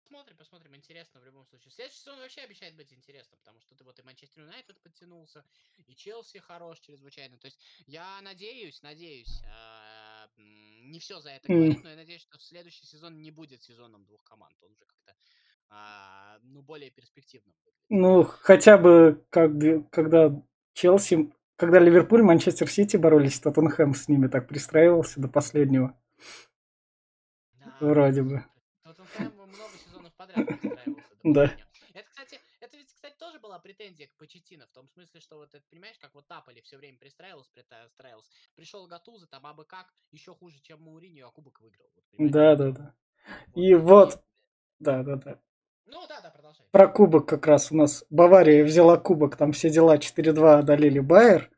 посмотрим, 0.02 0.36
посмотрим. 0.36 0.74
Интересно 0.74 1.20
в 1.20 1.24
любом 1.24 1.46
случае. 1.46 1.67
Следующий 1.78 2.00
сезон 2.00 2.18
вообще 2.18 2.40
обещает 2.40 2.74
быть 2.74 2.92
интересным, 2.92 3.38
потому 3.38 3.60
что 3.60 3.72
ты 3.76 3.84
вот 3.84 3.96
и 4.00 4.02
Манчестер 4.02 4.42
Юнайтед 4.42 4.80
подтянулся, 4.80 5.44
и 5.86 5.94
Челси 5.94 6.38
хорош 6.38 6.80
чрезвычайно. 6.80 7.38
То 7.38 7.46
есть 7.46 7.60
я 7.86 8.20
надеюсь, 8.20 8.82
надеюсь, 8.82 9.40
а, 9.46 10.28
не 10.36 10.98
все 10.98 11.20
за 11.20 11.30
это 11.30 11.46
говорит, 11.46 11.84
но 11.84 11.90
я 11.90 11.94
надеюсь, 11.94 12.22
что 12.22 12.36
следующий 12.40 12.84
сезон 12.84 13.22
не 13.22 13.30
будет 13.30 13.62
сезоном 13.62 14.04
двух 14.06 14.24
команд. 14.24 14.56
Он 14.60 14.72
уже 14.72 14.84
как-то 14.86 15.14
а, 15.68 16.40
ну, 16.42 16.62
более 16.62 16.90
перспективным. 16.90 17.54
Ну, 17.90 18.24
хотя 18.24 18.76
бы 18.76 19.24
как, 19.30 19.52
когда 19.92 20.32
Челси, 20.72 21.32
когда 21.54 21.78
Ливерпуль, 21.78 22.22
Манчестер 22.22 22.68
Сити 22.68 22.96
боролись, 22.96 23.38
Тоттенхэм 23.38 23.94
с 23.94 24.08
ними 24.08 24.26
так 24.26 24.48
пристраивался 24.48 25.20
до 25.20 25.28
последнего. 25.28 25.96
Да, 27.52 27.76
Вроде 27.78 28.24
бы. 28.24 28.44
Тоттенхэм 28.82 29.32
много 29.32 29.78
сезонов 29.78 30.12
подряд 30.14 30.44
пристраивался 30.44 31.08
Да. 31.22 31.52
Это, 31.94 32.08
кстати, 32.08 32.40
это 32.60 32.76
ведь, 32.76 32.92
кстати, 32.94 33.16
тоже 33.18 33.38
была 33.58 33.62
претензия 33.62 34.06
к 34.06 34.16
Почетино, 34.16 34.66
в 34.66 34.72
том 34.72 34.88
смысле, 34.88 35.20
что 35.20 35.36
вот 35.36 35.54
это, 35.54 35.64
понимаешь, 35.70 35.98
как 35.98 36.14
вот 36.14 36.28
Наполи 36.28 36.60
все 36.62 36.76
время 36.76 36.98
пристраивался, 36.98 37.50
пристраивался. 37.52 38.30
Пришел 38.54 38.86
Гатуза, 38.86 39.26
там 39.26 39.46
абы 39.46 39.64
как, 39.64 39.86
еще 40.12 40.34
хуже, 40.34 40.60
чем 40.60 40.82
Мауриньо, 40.82 41.28
а 41.28 41.30
кубок 41.30 41.60
выиграл. 41.60 41.86
Вот, 41.94 42.30
да, 42.30 42.56
да, 42.56 42.70
да. 42.70 42.94
Вот. 43.46 43.56
И 43.56 43.74
вот, 43.74 44.22
да, 44.78 45.02
да, 45.02 45.16
да. 45.16 45.40
Ну 45.86 46.06
да, 46.08 46.20
да, 46.20 46.30
продолжай. 46.30 46.66
Про 46.70 46.88
кубок 46.88 47.28
как 47.28 47.46
раз 47.46 47.72
у 47.72 47.76
нас 47.76 48.04
Бавария 48.10 48.64
взяла 48.64 48.96
кубок, 48.98 49.36
там 49.36 49.52
все 49.52 49.70
дела 49.70 49.96
4-2 49.96 50.58
одолели 50.58 51.00
Байер. 51.00 51.50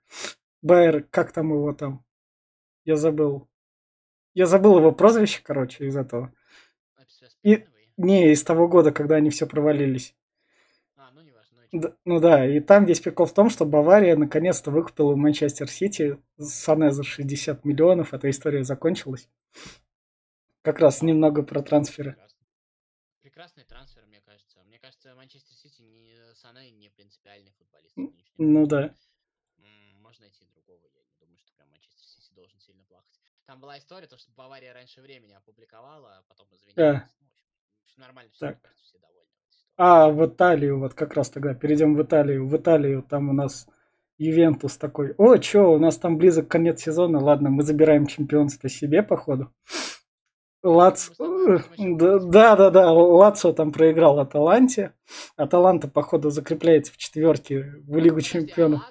Байер, 0.63 1.05
как 1.05 1.33
там 1.33 1.53
его 1.53 1.73
там? 1.73 2.05
Я 2.85 2.97
забыл. 2.97 3.49
Я 4.35 4.47
забыл 4.47 4.79
его 4.79 4.93
прозвище, 4.93 5.41
короче, 5.43 5.87
из 5.87 5.97
этого. 5.97 6.33
И, 7.43 7.67
не, 7.97 8.33
из 8.33 8.45
того 8.45 8.69
года, 8.69 8.93
когда 8.93 9.17
они 9.17 9.31
все 9.31 9.47
провалились. 9.47 10.15
А, 11.01 11.11
ну 11.13 11.23
не 11.23 11.33
важно. 11.33 11.57
Ну, 11.57 11.60
да, 11.73 11.97
ну 12.05 12.19
да, 12.21 12.47
и 12.47 12.61
там 12.61 12.85
весь 12.85 13.01
прикол 13.01 13.27
в 13.27 13.35
том, 13.35 13.49
что 13.49 13.65
Бавария 13.65 14.17
наконец-то 14.17 14.71
выкупила 14.71 15.15
Манчестер 15.15 15.69
Сити 15.69 16.19
Сане 16.39 16.91
за 16.91 17.05
60 17.05 17.65
миллионов. 17.65 18.13
Эта 18.13 18.29
история 18.29 18.65
закончилась. 18.65 19.29
Как 20.63 20.81
раз 20.81 21.03
немного 21.03 21.43
про 21.43 21.63
трансферы. 21.63 22.17
Прекрасный 23.23 23.65
трансфер, 23.65 24.05
мне 24.07 24.21
кажется. 24.21 24.63
Мне 24.65 24.79
кажется, 24.79 25.15
Манчестер 25.15 25.55
Сити 25.55 25.83
не 25.83 26.35
Сане 26.35 26.71
не 26.73 26.91
принципиальный 26.91 27.53
футболист. 27.53 27.97
Ну 28.37 28.67
да. 28.67 28.95
Можно 29.99 30.23
найти 30.23 30.45
другого. 30.47 30.89
Я 30.95 31.05
не 31.05 31.15
думаю, 31.21 31.39
что 31.39 31.53
прям 31.55 31.71
Манчестер 31.71 32.05
Сити 32.05 32.33
должен 32.35 32.59
сильно 32.61 32.85
плакать. 32.85 33.21
Там 33.47 33.61
была 33.61 33.79
история, 33.79 34.07
то, 34.07 34.17
что 34.17 34.33
Бавария 34.33 34.73
раньше 34.73 35.01
времени 35.01 35.33
опубликовала, 35.35 36.19
а 36.19 36.23
потом 36.29 36.49
извинилась. 36.53 36.75
Да. 36.77 37.11
Ну, 37.21 37.29
нормально 37.97 38.33
все, 38.33 38.53
так. 38.53 38.75
все 38.83 38.99
довольны. 38.99 39.20
А, 39.83 40.11
в 40.11 40.27
Италию, 40.27 40.79
вот 40.79 40.93
как 40.93 41.15
раз 41.15 41.31
тогда, 41.31 41.55
перейдем 41.55 41.95
в 41.95 42.03
Италию. 42.03 42.47
В 42.47 42.55
Италию 42.55 43.03
там 43.03 43.31
у 43.31 43.33
нас 43.33 43.67
Ювентус 44.19 44.77
такой, 44.77 45.15
о, 45.17 45.39
чё, 45.39 45.71
у 45.73 45.79
нас 45.79 45.97
там 45.97 46.19
близок 46.19 46.49
конец 46.49 46.83
сезона, 46.83 47.19
ладно, 47.19 47.49
мы 47.49 47.63
забираем 47.63 48.05
чемпионство 48.05 48.69
себе, 48.69 49.03
походу. 49.03 49.51
Лац... 50.63 51.09
Да, 51.79 52.57
да, 52.57 52.69
да, 52.69 52.93
Лацо 52.93 53.55
там 53.55 53.73
проиграл 53.73 54.19
Аталанте. 54.19 54.93
Аталанта, 55.37 55.89
походу, 55.89 56.29
закрепляется 56.29 56.93
в 56.93 56.99
четверке 56.99 57.77
в 57.89 57.97
Лигу 57.97 58.19
а 58.19 58.21
Чемпионов. 58.21 58.83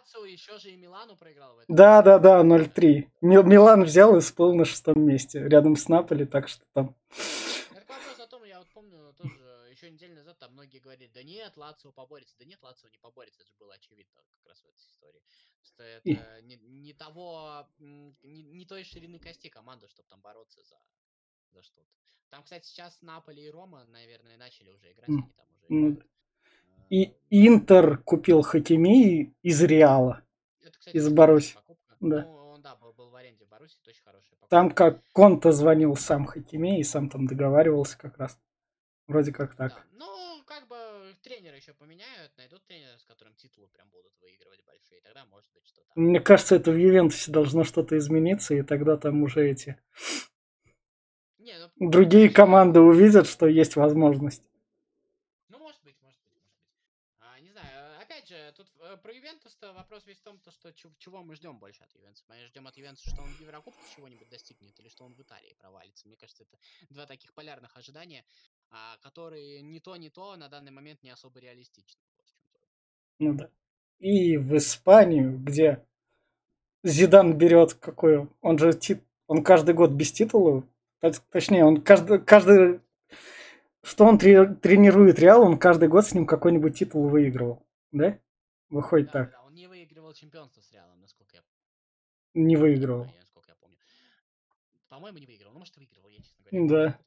Да, 1.67 2.01
да, 2.01 2.17
да, 2.17 2.41
0-3. 2.41 3.05
Милан 3.21 3.83
взял 3.83 4.17
и 4.17 4.21
всплыл 4.21 4.55
на 4.55 4.65
шестом 4.65 5.05
месте, 5.05 5.47
рядом 5.47 5.75
с 5.75 5.87
Наполи, 5.87 6.25
так 6.25 6.47
что 6.47 6.63
там... 6.73 6.95
Это 7.75 7.93
вопрос 7.93 8.19
о 8.19 8.27
том, 8.27 8.43
я 8.43 8.57
вот 8.57 8.67
помню, 8.73 8.97
тоже 9.15 9.35
еще 9.71 9.91
неделю 9.91 10.15
назад 10.15 10.28
там 10.39 10.53
многие 10.53 10.79
говорили, 10.79 11.11
да 11.13 11.23
нет, 11.23 11.57
Лацио 11.57 11.91
поборется. 11.91 12.35
Да 12.39 12.45
нет, 12.45 12.61
Лацио 12.61 12.89
не 12.89 12.97
поборется, 12.97 13.41
это 13.41 13.49
же 13.49 13.55
было 13.59 13.73
очевидно 13.73 14.21
как 14.31 14.45
раз 14.47 14.61
в 14.61 14.65
этой 14.67 14.85
истории. 14.85 15.21
Что 15.61 15.83
это 15.83 16.41
не, 16.41 16.55
не 16.55 16.93
того, 16.93 17.67
не, 17.79 18.43
не 18.43 18.65
той 18.65 18.83
ширины 18.83 19.19
кости 19.19 19.49
команды, 19.49 19.87
чтобы 19.87 20.07
там 20.09 20.21
бороться 20.21 20.63
за 20.63 20.77
за 21.51 21.63
что-то. 21.63 21.87
Там, 22.29 22.43
кстати, 22.43 22.65
сейчас 22.65 23.01
Наполи 23.01 23.43
и 23.43 23.49
Рома, 23.49 23.85
наверное, 23.85 24.37
начали 24.37 24.69
уже 24.69 24.91
играть, 24.91 25.09
они 25.09 25.31
там 25.35 25.47
уже 25.51 25.65
играют. 25.67 26.05
И 26.89 27.03
э, 27.03 27.13
Интер 27.29 27.97
купил 27.99 28.41
Хакими 28.41 29.33
из 29.41 29.61
Реала. 29.63 30.23
Это, 30.61 30.77
кстати, 30.77 30.95
из 30.95 31.09
Баруси. 31.09 31.55
Да. 31.99 32.23
Ну, 32.25 32.35
он, 32.51 32.61
да, 32.61 32.75
был, 32.75 32.93
был 32.93 33.09
в 33.09 33.15
аренде 33.15 33.45
в 33.45 33.49
Баруси, 33.49 33.77
это 33.81 33.89
очень 33.89 34.03
хорошая 34.03 34.31
покупка. 34.31 34.49
Там 34.49 34.71
как 34.71 35.03
Конта 35.11 35.51
звонил 35.51 35.95
сам 35.95 36.25
Хакими 36.25 36.79
и 36.79 36.83
сам 36.83 37.09
там 37.09 37.27
договаривался 37.27 37.97
как 37.97 38.17
раз. 38.17 38.39
Вроде 39.09 39.33
как 39.33 39.55
так. 39.55 39.73
Да. 39.73 39.83
Ну, 39.93 40.43
как 40.45 40.67
бы 40.67 41.15
тренера 41.23 41.55
еще 41.55 41.73
поменяют, 41.73 42.31
найдут 42.37 42.63
тренера, 42.65 42.95
с 42.97 43.03
которым 43.03 43.33
титулы 43.35 43.67
прям 43.69 43.89
будут 43.89 44.13
выигрывать 44.21 44.63
большие, 44.65 45.01
тогда 45.01 45.25
может 45.25 45.51
быть 45.51 45.67
что-то. 45.67 45.87
Мне 45.95 46.19
кажется, 46.19 46.55
это 46.55 46.71
в 46.71 46.77
Ювентусе 46.77 47.31
должно 47.31 47.63
что-то 47.63 47.97
измениться, 47.97 48.53
и 48.53 48.61
тогда 48.61 48.97
там 48.97 49.23
уже 49.23 49.49
эти 49.49 49.77
не, 51.39 51.57
ну, 51.57 51.89
другие 51.89 52.29
команды 52.29 52.79
увидят, 52.79 53.27
что 53.27 53.47
есть 53.47 53.75
возможность. 53.75 54.43
Ну, 55.47 55.57
может 55.57 55.81
быть, 55.83 55.99
может 56.01 56.21
быть, 56.21 56.33
может 56.33 56.51
быть. 56.53 56.69
А, 57.19 57.39
не 57.39 57.49
знаю, 57.49 57.99
опять 57.99 58.27
же, 58.27 58.53
тут 58.55 58.67
э, 58.81 58.97
про 58.97 59.11
Ювентус-то 59.11 59.73
вопрос 59.73 60.05
весь 60.05 60.19
в 60.19 60.23
том, 60.23 60.37
то, 60.39 60.51
что 60.51 60.71
чего 60.73 61.23
мы 61.23 61.33
ждем 61.35 61.57
больше 61.57 61.81
от 61.83 61.91
Ювентуса. 61.95 62.25
Мы 62.27 62.45
ждем 62.45 62.67
от 62.67 62.77
Ювентуса, 62.77 63.09
что 63.09 63.21
он 63.21 63.29
в 63.33 63.41
Еврокубках 63.41 63.83
чего-нибудь 63.95 64.29
достигнет, 64.29 64.79
или 64.79 64.89
что 64.89 65.05
он 65.05 65.15
в 65.15 65.21
Италии 65.21 65.55
провалится. 65.57 66.07
Мне 66.07 66.17
кажется, 66.17 66.43
это 66.43 66.59
два 66.89 67.07
таких 67.07 67.33
полярных 67.33 67.75
ожидания, 67.75 68.23
а, 68.71 68.97
которые 69.01 69.61
ни 69.61 69.79
то, 69.79 69.95
ни 69.95 70.09
то 70.09 70.35
на 70.35 70.49
данный 70.49 70.71
момент 70.71 71.03
не 71.03 71.11
особо 71.11 71.39
реалистичны. 71.39 72.01
Ну 73.19 73.33
да. 73.33 73.49
И 73.99 74.37
в 74.37 74.55
Испанию, 74.57 75.37
где 75.37 75.85
Зидан 76.83 77.37
берет 77.37 77.73
какой 77.73 78.29
он 78.41 78.57
же 78.57 78.73
тип, 78.73 79.03
он 79.27 79.43
каждый 79.43 79.73
год 79.73 79.91
без 79.91 80.11
титула 80.11 80.63
Точнее, 81.31 81.63
он 81.63 81.81
каждый, 81.81 82.19
каждый 82.19 82.81
что 83.81 84.05
он 84.05 84.17
тренирует 84.17 85.19
Реал, 85.19 85.43
он 85.43 85.57
каждый 85.57 85.87
год 85.87 86.05
с 86.05 86.13
ним 86.13 86.25
какой-нибудь 86.25 86.77
титул 86.77 87.07
выигрывал. 87.07 87.65
Да? 87.91 88.19
Выходит 88.69 89.07
да, 89.07 89.11
так. 89.13 89.31
Да, 89.31 89.41
он 89.43 89.53
не 89.53 89.67
выигрывал 89.67 90.13
чемпионство 90.13 90.61
с 90.61 90.71
Реалом, 90.71 90.99
насколько 90.99 91.37
я 91.37 91.43
Не 92.33 92.57
выигрывал. 92.57 93.05
Не, 93.05 93.19
насколько 93.19 93.49
я 93.49 93.55
помню. 93.55 93.77
По-моему, 94.89 95.19
не 95.19 95.25
выигрывал. 95.25 95.53
Ну, 95.53 95.59
может, 95.59 95.77
выигрывал, 95.77 96.09
я, 96.09 96.17
честно 96.17 96.43
говоря. 96.43 96.67
Да. 96.67 96.99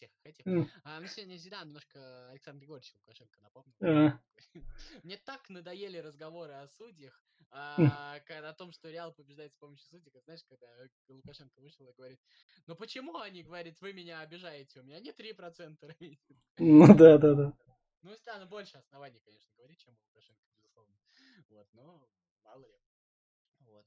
Всех 0.00 0.10
этих. 0.24 0.46
Mm. 0.46 0.66
А, 0.84 0.98
мне 0.98 1.08
сегодня 1.08 1.36
Зидан 1.36 1.66
немножко 1.66 2.30
Александр 2.30 2.60
Григорьевич 2.60 2.94
Лукашенко 2.94 3.38
напомнил. 3.42 3.74
Uh. 3.80 4.12
Мне 5.02 5.18
так 5.18 5.46
надоели 5.50 5.98
разговоры 5.98 6.54
о 6.54 6.68
судьях, 6.68 7.22
а, 7.50 8.16
о 8.16 8.52
том, 8.54 8.72
что 8.72 8.88
Реал 8.88 9.12
побеждает 9.12 9.52
с 9.52 9.56
помощью 9.56 9.86
судей. 9.88 10.10
Знаешь, 10.24 10.42
когда 10.44 10.68
Лукашенко 11.08 11.60
вышел 11.60 11.86
и 11.86 11.92
говорит, 11.92 12.18
ну 12.66 12.76
почему 12.76 13.18
они, 13.18 13.42
говорит, 13.42 13.78
вы 13.82 13.92
меня 13.92 14.20
обижаете, 14.20 14.80
у 14.80 14.84
меня 14.84 15.00
не 15.00 15.10
3% 15.10 15.76
рейтинг. 16.00 16.40
Ну 16.58 16.96
да, 16.96 17.18
да, 17.18 17.34
да. 17.34 17.52
Ну, 18.00 18.16
стану 18.16 18.46
больше 18.46 18.78
оснований, 18.78 19.20
конечно, 19.20 19.52
говорить, 19.54 19.80
чем 19.80 19.92
у 19.92 19.98
Лукашенко, 20.06 20.46
безусловно. 20.56 20.96
Вот, 21.50 21.68
но 21.74 22.08
мало 22.42 22.64
ли. 22.64 22.80
Вот. 23.58 23.86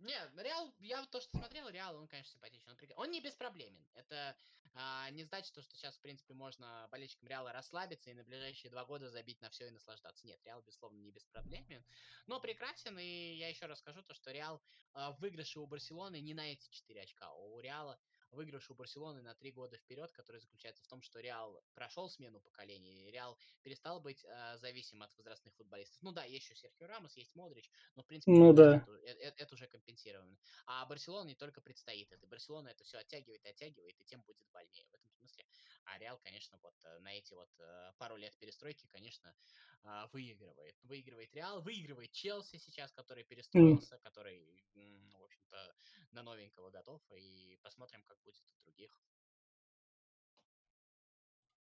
Нет, 0.00 0.30
Реал, 0.36 0.74
я 0.78 1.04
то, 1.06 1.20
что 1.20 1.38
смотрел, 1.38 1.68
Реал, 1.68 1.96
он, 1.96 2.08
конечно, 2.08 2.32
симпатичный. 2.32 2.72
Он, 2.72 3.04
он 3.04 3.10
не 3.10 3.20
беспроблемен. 3.20 3.86
Это 3.94 4.34
а, 4.74 5.10
не 5.10 5.24
значит, 5.24 5.48
что 5.48 5.62
сейчас, 5.62 5.96
в 5.96 6.00
принципе, 6.00 6.32
можно 6.32 6.88
болельщикам 6.90 7.28
Реала 7.28 7.52
расслабиться 7.52 8.10
и 8.10 8.14
на 8.14 8.24
ближайшие 8.24 8.70
два 8.70 8.84
года 8.84 9.10
забить 9.10 9.40
на 9.42 9.50
все 9.50 9.66
и 9.66 9.70
наслаждаться. 9.70 10.26
Нет, 10.26 10.40
Реал, 10.44 10.62
безусловно, 10.62 10.98
не 10.98 11.10
беспроблемен, 11.10 11.84
но 12.26 12.40
прекрасен. 12.40 12.98
И 12.98 13.34
я 13.36 13.48
еще 13.48 13.66
раз 13.66 13.78
скажу 13.80 14.02
то, 14.02 14.14
что 14.14 14.30
Реал 14.30 14.62
а, 14.94 15.12
в 15.12 15.20
выигрыше 15.20 15.60
у 15.60 15.66
Барселоны 15.66 16.20
не 16.20 16.34
на 16.34 16.52
эти 16.52 16.68
4 16.70 17.02
очка. 17.02 17.32
У 17.32 17.60
Реала 17.60 17.98
выигрыш 18.32 18.70
у 18.70 18.74
Барселоны 18.74 19.22
на 19.22 19.34
три 19.34 19.50
года 19.50 19.76
вперед, 19.76 20.10
который 20.12 20.40
заключается 20.40 20.82
в 20.82 20.86
том, 20.86 21.02
что 21.02 21.20
Реал 21.20 21.62
прошел 21.74 22.08
смену 22.08 22.40
поколений, 22.40 23.10
Реал 23.10 23.38
перестал 23.62 24.00
быть 24.00 24.24
э, 24.24 24.56
зависим 24.58 25.02
от 25.02 25.16
возрастных 25.16 25.54
футболистов. 25.54 26.00
Ну 26.02 26.12
да, 26.12 26.24
есть 26.24 26.46
еще 26.46 26.54
Серхио 26.54 26.86
Рамос, 26.86 27.16
есть 27.16 27.34
Модрич, 27.34 27.70
но 27.96 28.02
в 28.02 28.06
принципе 28.06 28.32
ну, 28.32 28.52
да. 28.52 28.76
это, 28.76 28.92
это, 29.22 29.42
это 29.42 29.54
уже 29.54 29.66
компенсировано. 29.66 30.38
А 30.66 30.86
Барселона 30.86 31.28
не 31.28 31.34
только 31.34 31.60
предстоит 31.60 32.12
это. 32.12 32.26
Барселона 32.26 32.68
это 32.68 32.84
все 32.84 32.98
оттягивает, 32.98 33.44
оттягивает, 33.46 34.00
и 34.00 34.04
тем 34.04 34.22
будет 34.22 34.48
больнее. 34.50 34.86
В 34.90 34.94
этом 34.94 35.10
смысле 35.12 35.44
а 35.84 35.98
Реал, 35.98 36.18
конечно, 36.22 36.58
вот 36.62 36.74
э, 36.84 36.98
на 37.00 37.12
эти 37.12 37.34
вот 37.34 37.48
э, 37.58 37.92
пару 37.98 38.16
лет 38.16 38.36
перестройки, 38.38 38.86
конечно, 38.92 39.34
э, 39.82 39.88
выигрывает. 40.12 40.74
Выигрывает 40.82 41.34
Реал, 41.34 41.62
выигрывает 41.62 42.12
Челси 42.12 42.58
сейчас, 42.58 42.92
который 42.92 43.24
перестроился, 43.24 43.98
который, 43.98 44.64
в 44.74 45.24
общем-то, 45.24 45.74
на 46.12 46.22
новенького 46.22 46.70
готов. 46.70 47.00
И 47.16 47.58
посмотрим, 47.62 48.02
как 48.06 48.18
будет 48.24 48.42
у 48.58 48.62
других. 48.62 48.90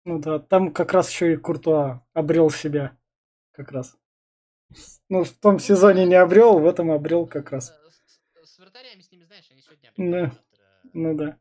Ну 0.05 0.19
да, 0.19 0.39
там 0.39 0.73
как 0.73 0.93
раз 0.93 1.09
еще 1.09 1.33
и 1.33 1.37
Куртуа 1.37 2.05
обрел 2.13 2.49
себя. 2.49 2.97
Как 3.51 3.71
раз. 3.71 3.97
Ну, 5.09 5.23
в 5.23 5.31
том 5.31 5.53
ну, 5.53 5.59
сезоне 5.59 6.05
не 6.05 6.15
обрел, 6.15 6.59
в 6.59 6.65
этом 6.65 6.91
обрел 6.91 7.27
как 7.27 7.51
раз. 7.51 7.69
С, 7.69 8.49
с 8.49 8.59
вратарями 8.59 9.01
с 9.01 9.11
ними, 9.11 9.25
знаешь, 9.25 9.49
они 9.51 9.61
сегодня 9.61 9.93
да. 9.95 10.25
завтра... 10.25 10.81
Ну 10.93 11.15
да. 11.15 11.39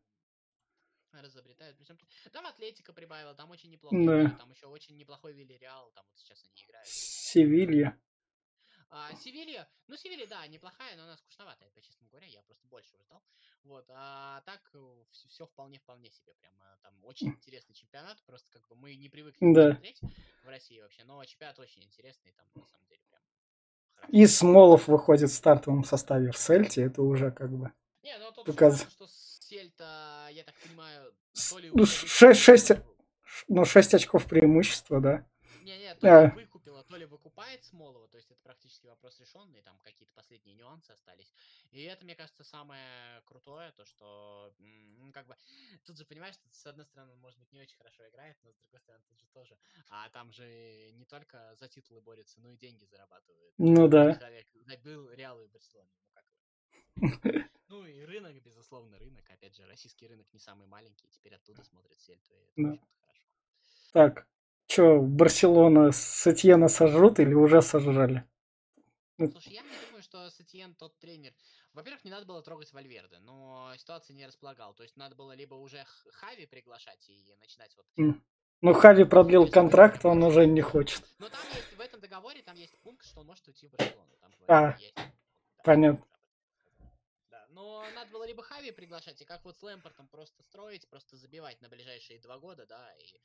Там 2.33 2.47
Атлетика 2.47 2.93
прибавила, 2.93 3.35
там 3.35 3.51
очень 3.51 3.71
неплохо 3.71 3.97
Да. 4.05 4.31
там 4.39 4.51
еще 4.51 4.67
очень 4.67 4.97
неплохой 4.97 5.33
Вильяреал, 5.35 5.91
там 5.93 6.05
вот 6.09 6.19
сейчас 6.19 6.43
они 6.45 6.53
играют. 6.67 6.89
Севилья. 6.89 7.97
А, 8.95 9.15
Севилья, 9.17 9.67
ну, 9.87 9.97
Севилья, 9.97 10.27
да, 10.27 10.47
неплохая, 10.47 10.97
но 10.97 11.05
она 11.05 11.17
скучноватая, 11.17 11.71
по 11.71 11.81
честному 11.81 12.11
говоря, 12.11 12.27
я 12.27 12.43
просто 12.43 12.67
больше 12.69 12.99
ждал. 12.99 13.23
Вот, 13.65 13.87
а 13.89 14.43
так 14.43 14.61
все 15.11 15.47
вполне-вполне 15.47 16.11
себе, 16.11 16.35
прям 16.35 16.53
а, 16.61 16.77
там 16.83 17.03
очень 17.05 17.29
интересный 17.29 17.75
чемпионат, 17.75 18.23
просто 18.27 18.51
как 18.51 18.67
бы 18.69 18.77
мы 18.77 18.95
не 18.97 19.09
привыкли 19.09 19.53
Да. 19.55 19.73
смотреть 19.73 20.01
в 20.45 20.49
России 20.49 20.81
вообще, 20.81 21.05
но 21.05 21.25
чемпионат 21.25 21.59
очень 21.59 21.83
интересный, 21.85 22.33
там 22.33 22.47
на 22.55 22.67
самом 22.67 22.87
деле 22.89 23.01
прям 23.09 23.23
хорошо. 23.95 24.13
И 24.13 24.27
Смолов 24.27 24.89
выходит 24.89 25.31
в 25.31 25.35
стартовом 25.35 25.85
составе 25.85 26.31
в 26.31 26.37
Сельте, 26.37 26.83
это 26.83 27.01
уже 27.03 27.31
как 27.31 27.51
бы... 27.51 27.73
Не, 28.03 28.19
ну 28.19 28.31
тут 28.33 28.47
Показ- 28.47 28.73
важно, 28.81 28.91
что 28.91 29.07
Сельта, 29.57 30.29
я 30.33 30.45
так 30.45 30.55
понимаю, 30.65 31.15
то 31.51 31.59
ли 31.59 31.71
ну, 31.75 31.83
уже 31.83 32.07
шесть- 32.07 32.41
шесть- 32.41 32.71
выкупила- 32.71 32.97
Ну, 33.49 33.65
6 33.65 33.95
очков 33.95 34.27
преимущества, 34.27 35.01
да. 35.01 35.27
Не, 35.63 35.79
не, 35.79 35.95
то 35.95 36.07
ли 36.07 36.13
А. 36.13 36.31
выкупила, 36.35 36.83
то 36.85 36.97
ли 36.97 37.05
выкупает 37.05 37.63
Смолова, 37.65 38.09
то 38.09 38.17
есть 38.17 38.31
это 38.31 38.41
практически 38.43 38.87
вопрос 38.89 39.21
решенный, 39.21 39.63
там 39.63 39.79
какие-то 39.85 40.13
последние 40.15 40.57
нюансы 40.57 40.91
остались. 40.91 41.33
И 41.71 41.83
это, 41.83 42.05
мне 42.05 42.15
кажется, 42.17 42.43
самое 42.45 43.21
крутое, 43.27 43.71
то 43.73 43.85
что, 43.85 44.53
ну, 44.59 45.13
как 45.13 45.27
бы, 45.27 45.37
тут 45.85 45.97
же 45.99 46.05
понимаешь, 46.05 46.35
что 46.35 46.49
с 46.51 46.67
одной 46.67 46.85
стороны, 46.87 47.13
он, 47.13 47.21
может 47.21 47.39
быть, 47.39 47.53
не 47.53 47.61
очень 47.61 47.77
хорошо 47.77 48.09
играет, 48.09 48.37
но 48.43 48.51
с 48.53 48.57
другой 48.57 48.81
стороны, 48.81 49.05
тут 49.09 49.21
же 49.21 49.27
тоже. 49.33 49.57
А 49.91 50.09
там 50.11 50.33
же 50.33 50.91
не 50.95 51.05
только 51.05 51.55
за 51.61 51.69
титулы 51.69 52.01
борется, 52.01 52.41
но 52.41 52.49
и 52.51 52.57
деньги 52.57 52.85
зарабатывает. 52.87 53.53
Ну 53.59 53.87
да. 53.87 54.15
Человек 54.15 54.47
забил 54.67 55.11
Реал 55.13 55.41
и 55.43 55.47
Барселону, 55.47 55.91
ну. 56.97 57.11
Ну 57.69 57.87
и 57.87 58.05
рынок, 58.05 58.35
безусловно, 58.43 58.99
рынок. 58.99 59.25
Опять 59.31 59.57
же, 59.57 59.67
российский 59.67 60.07
рынок 60.07 60.27
не 60.33 60.39
самый 60.39 60.67
маленький, 60.67 61.09
теперь 61.09 61.35
оттуда 61.35 61.63
смотрят 61.65 61.97
и 62.09 62.13
это, 62.13 62.23
Да. 62.57 62.69
хорошо. 62.69 62.87
Так, 63.93 64.27
что, 64.69 65.01
Барселона 65.01 65.93
с 65.93 66.27
Этьена 66.27 66.69
сожрут 66.69 67.19
или 67.21 67.35
уже 67.35 67.63
сожрали? 67.63 68.25
Слушай, 69.19 69.53
я 69.55 69.63
не 69.63 69.69
думаю, 69.87 70.03
что 70.03 70.31
Сетьен 70.31 70.75
тот 70.75 70.99
тренер. 70.99 71.33
Во-первых, 71.75 72.05
не 72.05 72.11
надо 72.11 72.27
было 72.27 72.43
трогать 72.43 72.73
Вальверде, 72.73 73.19
но 73.21 73.73
ситуация 73.79 74.15
не 74.15 74.27
располагала. 74.27 74.75
То 74.75 74.83
есть 74.83 74.97
надо 74.97 75.15
было 75.15 75.33
либо 75.33 75.55
уже 75.55 75.85
Хави 76.13 76.47
приглашать 76.47 77.09
и 77.09 77.35
начинать 77.41 77.75
вот... 77.77 77.87
М. 77.97 78.23
Ну, 78.61 78.75
Хави 78.75 79.05
продлил 79.05 79.49
контракт, 79.49 80.05
он 80.05 80.23
уже 80.23 80.47
не 80.47 80.61
хочет. 80.61 81.03
Но 81.19 81.29
там 81.29 81.41
есть, 81.55 81.73
в 81.77 81.81
этом 81.81 82.01
договоре, 82.01 82.43
там 82.43 82.57
есть 82.57 82.79
пункт, 82.81 83.05
что 83.07 83.21
он 83.21 83.27
может 83.27 83.47
уйти 83.49 83.67
в 83.67 83.71
Барселону. 83.73 84.11
Там 84.21 84.33
А, 84.49 84.77
есть. 84.79 84.95
Понятно. 85.65 86.05
Но 87.63 87.89
надо 87.95 88.11
было 88.11 88.25
либо 88.25 88.43
Хави 88.43 88.73
приглашать, 88.73 89.23
и 89.23 89.25
как 89.25 89.45
вот 89.45 89.57
с 89.57 89.63
Лэмпортом 89.63 90.09
просто 90.09 90.43
строить, 90.43 90.89
просто 90.89 91.17
забивать 91.17 91.61
на 91.61 91.69
ближайшие 91.69 92.19
два 92.19 92.37
года, 92.39 92.67
да, 92.67 92.93
и, 92.97 93.21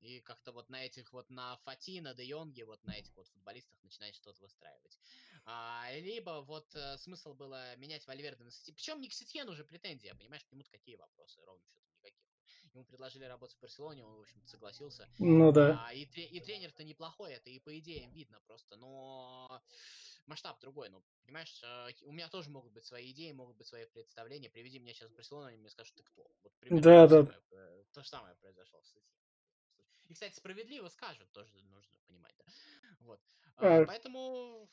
и 0.00 0.20
как-то 0.20 0.52
вот 0.52 0.70
на 0.70 0.84
этих 0.84 1.12
вот, 1.12 1.28
на 1.28 1.56
Фати, 1.64 2.00
на 2.00 2.14
Де 2.14 2.24
Йонге, 2.24 2.64
вот 2.64 2.84
на 2.84 2.92
этих 2.92 3.16
вот 3.16 3.26
футболистах 3.26 3.82
начинать 3.82 4.14
что-то 4.14 4.40
выстраивать. 4.42 4.96
А, 5.44 5.90
либо 5.94 6.40
вот 6.42 6.72
э, 6.76 6.98
смысл 6.98 7.34
было 7.34 7.74
менять 7.76 8.06
Вальверде 8.06 8.44
на 8.44 8.52
Сети. 8.52 8.70
Причем 8.70 9.00
не 9.00 9.08
к 9.08 9.12
Сетьену 9.12 9.50
уже 9.50 9.64
претензия, 9.64 10.14
понимаешь, 10.14 10.44
к 10.44 10.52
нему-то 10.52 10.70
какие 10.70 10.94
вопросы, 10.94 11.40
ровно 11.44 11.66
счетом 11.66 11.90
никаких. 11.96 12.24
Ему 12.72 12.84
предложили 12.84 13.24
работать 13.24 13.56
в 13.56 13.60
Барселоне, 13.60 14.04
он, 14.04 14.14
в 14.14 14.20
общем-то, 14.20 14.46
согласился. 14.46 15.08
Ну 15.18 15.50
да. 15.50 15.84
А, 15.84 15.92
и, 15.92 16.04
и 16.04 16.38
тренер-то 16.38 16.84
неплохой, 16.84 17.32
это 17.32 17.50
и 17.50 17.58
по 17.58 17.76
идеям 17.76 18.12
видно 18.12 18.40
просто, 18.46 18.76
но 18.76 19.60
масштаб 20.30 20.60
другой, 20.60 20.88
ну, 20.88 21.04
понимаешь, 21.24 21.60
э, 21.62 21.88
у 22.04 22.12
меня 22.12 22.28
тоже 22.28 22.50
могут 22.50 22.72
быть 22.72 22.84
свои 22.84 23.10
идеи, 23.10 23.32
могут 23.32 23.56
быть 23.56 23.66
свои 23.66 23.84
представления. 23.86 24.48
Приведи 24.48 24.78
меня 24.78 24.94
сейчас 24.94 25.10
в 25.10 25.14
Барселону, 25.14 25.46
они 25.48 25.58
мне 25.58 25.68
скажут, 25.68 25.94
ты 25.96 26.02
кто? 26.04 26.30
Вот 26.42 26.52
Да, 26.60 27.06
то, 27.08 27.22
да. 27.24 27.32
самое, 27.32 27.84
то 27.92 28.02
же 28.02 28.08
самое 28.08 28.34
произошло 28.36 28.80
в. 28.80 28.84
И, 30.08 30.14
кстати, 30.14 30.34
справедливо 30.34 30.88
скажут, 30.88 31.30
тоже 31.32 31.52
нужно 31.64 31.98
понимать, 32.06 32.34
да. 32.38 32.44
Вот. 33.00 33.20
А, 33.56 33.82
А. 33.82 33.84
Поэтому 33.86 34.68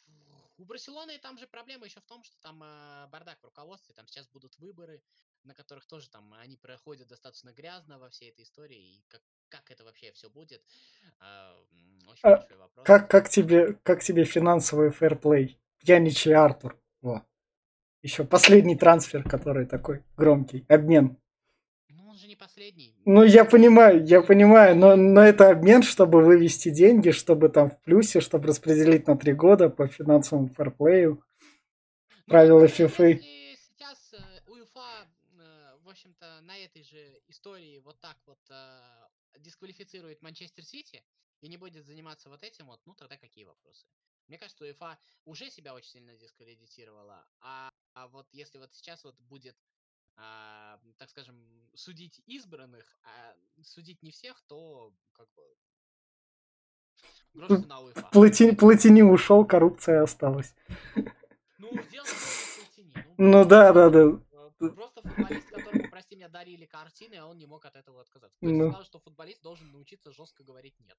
у 0.57 0.65
Барселоны 0.65 1.17
там 1.19 1.37
же 1.37 1.47
проблема 1.47 1.85
еще 1.85 1.99
в 1.99 2.05
том, 2.05 2.23
что 2.23 2.37
там 2.39 2.63
э, 2.63 3.07
бардак 3.07 3.39
в 3.41 3.45
руководстве, 3.45 3.93
там 3.93 4.07
сейчас 4.07 4.27
будут 4.27 4.57
выборы, 4.57 5.03
на 5.43 5.53
которых 5.53 5.85
тоже 5.85 6.09
там 6.09 6.33
они 6.33 6.57
проходят 6.57 7.07
достаточно 7.07 7.53
грязно 7.53 7.99
во 7.99 8.09
всей 8.09 8.31
этой 8.31 8.43
истории, 8.43 8.97
и 8.97 9.03
как, 9.07 9.21
как 9.49 9.69
это 9.69 9.83
вообще 9.83 10.11
все 10.11 10.29
будет, 10.29 10.61
а, 11.19 11.55
очень 12.09 12.21
А 12.23 12.37
большой 12.37 12.57
вопрос. 12.57 12.85
Как, 12.85 13.09
как, 13.09 13.29
тебе, 13.29 13.73
как 13.83 14.03
тебе 14.03 14.23
финансовый 14.23 14.91
фэрплей? 14.91 15.59
Пьянич 15.79 16.27
и 16.27 16.31
Артур. 16.31 16.77
Во. 17.01 17.25
Еще 18.01 18.23
последний 18.23 18.75
трансфер, 18.75 19.23
который 19.23 19.65
такой 19.65 20.03
громкий. 20.15 20.65
Обмен. 20.67 21.17
Ну, 21.89 22.09
он 22.09 22.17
же 22.17 22.27
не 22.27 22.35
последний. 22.35 22.95
Ну, 23.05 23.23
я 23.23 23.45
понимаю, 23.45 24.05
я 24.05 24.21
понимаю, 24.21 24.75
но, 24.75 24.95
но 24.95 25.21
это 25.21 25.49
обмен, 25.49 25.83
чтобы 25.83 26.21
вывести 26.21 26.69
деньги, 26.69 27.11
чтобы 27.11 27.49
там 27.49 27.69
в 27.69 27.79
плюсе, 27.81 28.21
чтобы 28.21 28.47
распределить 28.47 29.07
на 29.07 29.17
три 29.17 29.33
года 29.33 29.69
по 29.69 29.87
финансовому 29.87 30.49
фэрплею. 30.49 31.23
Ну, 32.09 32.23
правила. 32.27 32.61
Если 32.63 32.87
сейчас 32.87 34.13
э, 34.13 34.51
УЕФА, 34.51 35.07
э, 35.39 35.77
в 35.83 35.89
общем-то, 35.89 36.41
на 36.41 36.57
этой 36.57 36.83
же 36.83 37.21
истории 37.27 37.79
вот 37.79 37.99
так 38.01 38.17
вот 38.25 38.39
э, 38.49 38.96
дисквалифицирует 39.39 40.21
Манчестер 40.21 40.63
Сити 40.63 41.03
и 41.41 41.47
не 41.47 41.57
будет 41.57 41.85
заниматься 41.85 42.29
вот 42.29 42.43
этим 42.43 42.67
вот, 42.67 42.81
ну 42.85 42.93
тогда 42.95 43.17
какие 43.17 43.45
вопросы? 43.45 43.85
Мне 44.27 44.37
кажется, 44.37 44.63
УЕФА 44.63 44.97
уже 45.25 45.49
себя 45.49 45.73
очень 45.73 45.89
сильно 45.89 46.15
дискредитировала, 46.17 47.25
а, 47.39 47.69
а 47.93 48.07
вот 48.07 48.27
если 48.33 48.57
вот 48.57 48.73
сейчас 48.73 49.03
вот 49.03 49.15
будет, 49.21 49.55
а, 50.15 50.79
так 50.97 51.09
скажем, 51.09 51.37
судить 51.73 52.21
избранных, 52.25 52.99
а 53.03 53.35
судить 53.63 54.03
не 54.03 54.11
всех, 54.11 54.41
то 54.47 54.93
как 55.13 55.31
бы 55.33 55.43
грош 57.33 57.65
на 57.65 57.79
УЕФА. 57.81 58.09
Платини, 58.11 58.51
Платини 58.51 59.01
ушел, 59.01 59.45
коррупция 59.45 60.03
осталась. 60.03 60.53
Ну, 61.57 61.71
дело 61.89 62.05
в 62.05 62.55
Платини, 62.57 62.93
Ну 63.17 63.45
да, 63.45 63.71
да, 63.71 63.89
да. 63.89 64.19
Просто 64.57 65.01
футболист, 65.01 65.49
которому, 65.49 65.89
прости 65.89 66.15
меня, 66.15 66.29
дарили 66.29 66.65
картины, 66.65 67.15
а 67.15 67.27
он 67.27 67.37
не 67.37 67.45
мог 67.45 67.65
от 67.65 67.75
этого 67.75 68.01
отказаться. 68.01 68.37
Кто 68.37 68.47
Ну. 68.47 68.69
сказал, 68.69 68.83
что 68.85 68.99
футболист 68.99 69.41
должен 69.41 69.71
научиться 69.71 70.11
жестко 70.11 70.43
говорить 70.43 70.79
нет? 70.79 70.97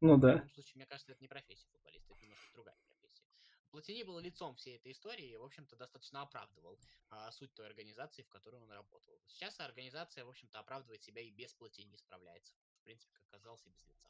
Ну 0.00 0.16
В 0.16 0.20
да. 0.20 0.34
любом 0.34 0.50
случае, 0.50 0.76
мне 0.76 0.86
кажется, 0.86 1.12
это 1.12 1.20
не 1.22 1.28
профессия 1.28 1.66
футболиста, 1.72 2.12
это 2.12 2.22
немножко 2.22 2.52
другая 2.52 2.76
профессия. 2.86 3.24
Платини 3.70 4.02
был 4.02 4.18
лицом 4.18 4.54
всей 4.56 4.76
этой 4.76 4.90
истории 4.92 5.30
и, 5.30 5.36
в 5.36 5.44
общем-то, 5.44 5.76
достаточно 5.76 6.22
оправдывал 6.22 6.78
а, 7.10 7.30
суть 7.30 7.52
той 7.54 7.66
организации, 7.66 8.22
в 8.22 8.28
которой 8.28 8.60
он 8.60 8.70
работал. 8.72 9.20
Сейчас 9.26 9.60
организация, 9.60 10.24
в 10.24 10.28
общем-то, 10.28 10.58
оправдывает 10.58 11.02
себя 11.04 11.22
и 11.22 11.30
без 11.30 11.52
Платини 11.54 11.96
справляется. 11.96 12.54
В 12.80 12.84
принципе, 12.84 13.12
как 13.12 13.22
оказалось, 13.28 13.64
и 13.66 13.70
без 13.70 13.84
лица. 13.86 14.08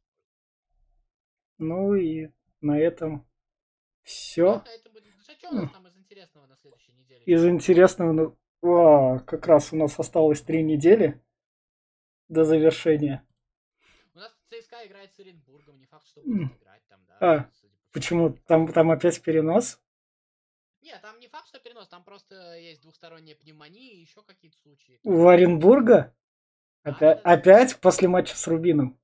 Ну 1.58 1.94
и 1.94 2.28
на 2.62 2.78
этом 2.78 3.12
Ну, 3.12 3.26
все. 4.02 4.62
а 4.64 4.68
это 4.68 4.88
будет... 4.90 5.12
Что 5.22 5.50
у 5.50 5.54
нас 5.54 5.70
там 5.72 5.86
из 5.86 5.96
интересного 5.96 6.46
на 6.46 6.56
следующей 6.56 6.92
неделе? 6.92 7.22
Из 7.26 7.44
интересного, 7.44 8.12
ну, 8.12 8.38
о, 8.62 9.18
как 9.20 9.46
раз 9.46 9.72
у 9.72 9.76
нас 9.76 9.98
осталось 9.98 10.42
три 10.42 10.62
недели 10.62 11.20
до 12.28 12.44
завершения. 12.44 13.26
У 14.14 14.18
нас 14.18 14.32
ЦСКА 14.48 14.86
играет 14.86 15.12
с 15.14 15.20
Оренбургом, 15.20 15.78
не 15.78 15.86
факт, 15.86 16.06
что 16.06 16.20
будет 16.20 16.56
играть 16.60 16.82
там, 16.88 17.00
да. 17.06 17.16
А. 17.20 17.50
Почему? 17.92 18.30
Там, 18.46 18.70
там 18.72 18.90
опять 18.90 19.20
перенос? 19.22 19.80
Нет, 20.82 21.00
там 21.02 21.18
не 21.20 21.28
факт, 21.28 21.48
что 21.48 21.58
перенос, 21.58 21.88
там 21.88 22.04
просто 22.04 22.56
есть 22.56 22.82
двухсторонняя 22.82 23.36
пневмония 23.36 23.92
и 23.92 24.00
еще 24.00 24.22
какие-то 24.22 24.56
случаи. 24.58 24.98
У 25.02 25.26
Оренбурга? 25.26 26.14
Да, 26.84 26.90
Опять, 26.92 27.16
да, 27.18 27.22
да. 27.22 27.32
опять 27.32 27.80
после 27.80 28.08
матча 28.08 28.34
с 28.36 28.46
Рубином? 28.46 28.98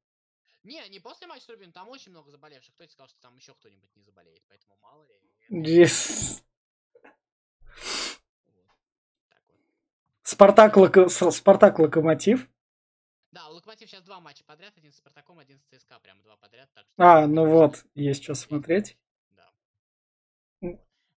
Не, 0.63 0.89
не 0.89 0.99
после 0.99 1.27
матча 1.27 1.45
с 1.45 1.49
Рубином, 1.49 1.73
там 1.73 1.89
очень 1.89 2.11
много 2.13 2.31
заболевших. 2.31 2.75
Кто 2.75 2.85
тебе 2.85 2.93
сказал, 2.93 3.09
что 3.09 3.21
там 3.21 3.37
еще 3.37 3.55
кто-нибудь 3.55 3.95
не 3.95 4.03
заболеет, 4.03 4.43
поэтому 4.49 4.77
мало 4.81 5.05
ли. 5.05 5.15
Yes. 5.51 6.43
Вот. 8.47 8.67
Так 9.29 9.43
вот. 9.49 9.61
Спартак, 10.37 10.77
Локо- 10.77 11.09
С- 11.09 11.31
Спартак 11.31 11.79
Локомотив. 11.79 12.49
Да, 13.31 13.47
Локомотив 13.49 13.89
сейчас 13.89 14.03
два 14.03 14.19
матча 14.19 14.43
подряд, 14.45 14.73
один 14.77 14.93
с 14.93 14.97
Спартаком, 14.97 15.39
один 15.39 15.61
с 15.61 15.63
ЦСКА, 15.63 16.01
прям 16.03 16.21
два 16.23 16.37
подряд. 16.37 16.69
Так 16.75 16.85
что 16.85 16.93
А, 16.97 17.27
ну 17.29 17.47
вот, 17.49 17.85
есть 17.95 18.25
что 18.25 18.35
смотреть. 18.35 18.99
Да. 19.31 19.49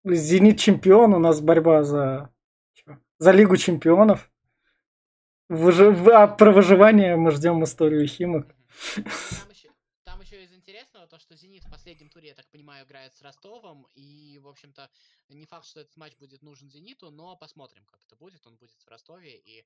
Зенит 0.06 0.60
чемпион, 0.60 1.16
у 1.16 1.20
нас 1.20 1.42
борьба 1.42 1.82
за, 1.84 2.30
за 3.18 3.32
Лигу 3.32 3.58
чемпионов. 3.58 4.32
Выжи- 5.50 5.90
в- 5.90 6.10
а 6.10 6.28
про 6.28 6.52
выживание 6.52 7.16
мы 7.16 7.32
ждем 7.32 7.64
историю 7.64 8.06
Химок. 8.06 8.46
Там 8.94 9.04
еще, 9.50 9.59
то, 11.10 11.20
что 11.20 11.36
Зенит 11.36 11.66
в 11.66 11.70
последнем 11.70 12.10
туре, 12.10 12.30
я 12.30 12.36
так 12.36 12.48
понимаю, 12.50 12.86
играет 12.86 13.14
с 13.16 13.22
Ростовом. 13.22 13.88
И, 13.96 14.40
в 14.40 14.48
общем-то, 14.48 14.90
не 15.30 15.46
факт, 15.46 15.66
что 15.66 15.82
этот 15.82 15.98
матч 15.98 16.16
будет 16.18 16.42
нужен 16.44 16.70
Зениту, 16.70 17.10
но 17.12 17.36
посмотрим, 17.36 17.86
как 17.86 18.02
это 18.06 18.16
будет. 18.16 18.46
Он 18.48 18.56
будет 18.56 18.82
в 18.82 18.88
Ростове, 18.88 19.38
и 19.38 19.66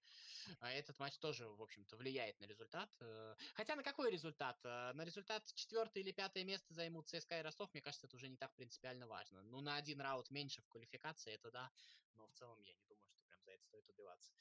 а, 0.60 0.72
этот 0.72 0.98
матч 1.00 1.18
тоже, 1.18 1.48
в 1.48 1.62
общем-то, 1.62 1.98
влияет 1.98 2.40
на 2.40 2.46
результат. 2.46 2.90
Э, 3.02 3.36
Хотя 3.56 3.76
на 3.76 3.84
какой 3.84 4.10
результат? 4.10 4.58
Э, 4.64 4.94
На 4.94 5.04
результат 5.04 5.46
четвертое 5.54 6.00
или 6.00 6.12
пятое 6.12 6.44
место 6.44 6.74
займут 6.74 7.08
ЦСКА 7.10 7.40
и 7.40 7.42
Ростов, 7.44 7.74
мне 7.74 7.82
кажется, 7.82 8.08
это 8.08 8.16
уже 8.16 8.30
не 8.30 8.38
так 8.38 8.54
принципиально 8.56 9.08
важно. 9.08 9.44
Ну, 9.44 9.62
на 9.62 9.76
один 9.76 10.02
раунд 10.02 10.30
меньше 10.32 10.62
в 10.62 10.68
квалификации, 10.70 11.34
это 11.34 11.52
да, 11.52 11.72
но 12.16 12.28
в 12.28 12.34
целом 12.34 12.60
я 12.62 12.74
не 12.74 12.84
думаю, 12.86 13.06
что 13.10 13.22
прям 13.26 13.44
за 13.44 13.52
это 13.52 13.64
стоит 13.66 13.90
убиваться. 13.90 14.32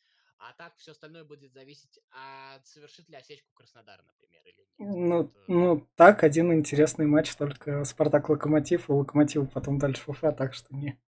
А 0.45 0.53
так 0.55 0.75
все 0.77 0.91
остальное 0.91 1.23
будет 1.23 1.53
зависеть 1.53 2.01
от 2.11 2.67
совершит 2.67 3.09
ли 3.09 3.15
осечку 3.15 3.49
Краснодар, 3.55 4.03
например, 4.03 4.43
или 4.45 4.57
нет. 4.59 4.69
Ну, 4.79 5.17
Вот, 5.19 5.37
э, 5.37 5.41
ну, 5.47 5.89
так, 5.95 6.25
один 6.25 6.53
интересный 6.53 7.07
матч, 7.07 7.35
только 7.37 7.85
Спартак-Локомотив, 7.85 8.89
и 8.89 8.93
Локомотив 8.93 9.49
потом 9.53 9.79
дальше 9.79 10.11
Уфа, 10.11 10.33
так 10.33 10.53
что 10.53 10.75
не. 10.75 11.01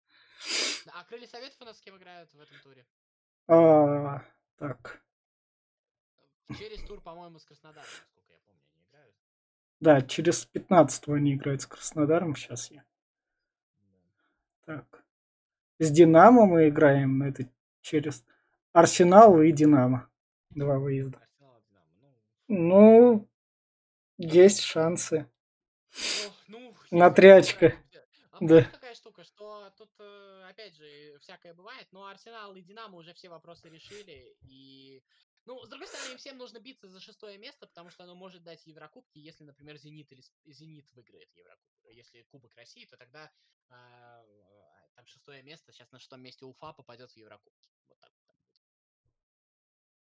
А 0.87 1.03
Крылья 1.03 1.27
Советов 1.27 1.57
у 1.59 1.65
нас 1.65 1.77
с 1.77 1.81
кем 1.81 1.97
играют 1.97 2.33
в 2.33 2.39
этом 2.39 2.55
туре? 2.63 2.87
А, 3.47 4.23
так, 4.57 5.03
Через 6.57 6.81
тур, 6.85 7.01
по-моему, 7.01 7.37
с 7.37 7.43
Краснодаром, 7.43 7.83
насколько 7.89 8.31
я 8.31 8.39
помню, 8.39 8.61
они 8.71 8.83
играют. 8.85 9.15
да, 9.81 10.01
через 10.01 10.45
15 10.45 11.07
они 11.09 11.33
играют 11.33 11.61
с 11.61 11.65
Краснодаром, 11.65 12.35
сейчас 12.35 12.71
я. 12.71 12.85
Так. 14.65 15.03
С 15.79 15.91
Динамо 15.91 16.45
мы 16.45 16.69
играем, 16.69 17.17
но 17.17 17.27
это 17.27 17.49
через 17.81 18.23
Арсенал 18.75 19.41
и 19.41 19.53
Динамо. 19.53 20.11
Два 20.49 20.79
выезда. 20.79 21.25
Ну, 22.49 23.25
есть 24.17 24.59
шансы. 24.59 25.31
Ну, 26.49 26.75
если 26.83 26.95
мы 26.95 27.13
играем, 27.13 27.85
А 28.31 28.37
Да. 28.41 28.63
какая 28.65 28.93
штука, 28.95 29.23
что 29.23 29.69
тут, 29.77 29.89
э, 29.99 30.47
опять 30.49 30.75
же, 30.75 31.17
всякое 31.21 31.53
бывает, 31.53 31.87
но 31.93 32.05
Арсенал 32.05 32.53
и 32.53 32.61
Динамо 32.61 32.97
уже 32.97 33.13
все 33.13 33.29
вопросы 33.29 33.69
решили, 33.69 34.35
и... 34.41 35.01
Ну, 35.45 35.63
с 35.63 35.69
другой 35.69 35.87
стороны, 35.87 36.11
им 36.11 36.17
всем 36.17 36.37
нужно 36.37 36.59
биться 36.59 36.89
за 36.89 36.99
шестое 36.99 37.37
место, 37.37 37.67
потому 37.67 37.89
что 37.89 38.03
оно 38.03 38.13
может 38.13 38.43
дать 38.43 38.67
Еврокубки, 38.67 39.19
если, 39.19 39.45
например, 39.45 39.77
Зенит 39.77 40.11
или 40.11 40.21
Зенит 40.43 40.91
выиграет 40.91 41.31
Еврокубок. 41.37 41.79
Если 41.91 42.23
Кубок 42.23 42.53
России, 42.55 42.85
то 42.85 42.97
тогда 42.97 43.31
а, 43.69 44.25
там 44.95 45.05
шестое 45.05 45.43
место, 45.43 45.71
сейчас 45.71 45.91
на 45.91 45.99
шестом 45.99 46.21
месте 46.21 46.43
Уфа 46.45 46.73
попадет 46.73 47.11
в 47.11 47.15
Еврокубки. 47.15 47.69
Вот 47.87 47.97
так. 47.99 48.11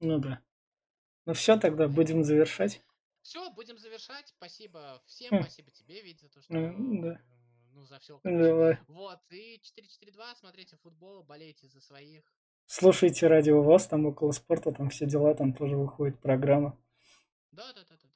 Ну 0.04 0.20
да. 0.20 0.41
Ну 1.26 1.34
все, 1.34 1.58
тогда 1.58 1.88
будем 1.88 2.24
завершать. 2.26 2.82
Все, 3.22 3.49
будем 3.51 3.78
завершать. 3.78 4.28
Спасибо 4.28 5.01
всем, 5.06 5.34
Хм. 5.38 5.41
спасибо 5.43 5.72
тебе, 5.72 6.01
Вить, 6.01 6.20
за 6.20 6.30
то, 6.30 6.41
что... 6.41 6.54
Ну, 6.54 7.01
да. 7.01 7.14
э, 7.14 7.18
Ну, 7.72 7.86
за 7.86 7.99
все, 7.99 8.20
Давай. 8.24 8.78
Вот, 8.88 9.20
и 9.32 9.62
4-4-2, 9.64 10.36
смотрите 10.36 10.76
футбол, 10.76 11.24
болейте 11.24 11.70
за 11.70 11.80
своих. 11.80 12.24
Слушайте 12.66 13.28
радио 13.28 13.62
ВОЗ, 13.64 13.88
там 13.88 14.06
около 14.06 14.34
спорта, 14.34 14.72
там 14.74 14.89
все 14.89 15.06
дела, 15.06 15.34
там 15.36 15.54
тоже 15.54 15.78
выходит 15.78 16.20
программа. 16.20 16.78
Да-да-да-да. 17.51 17.95
4-4-2. 17.95 18.12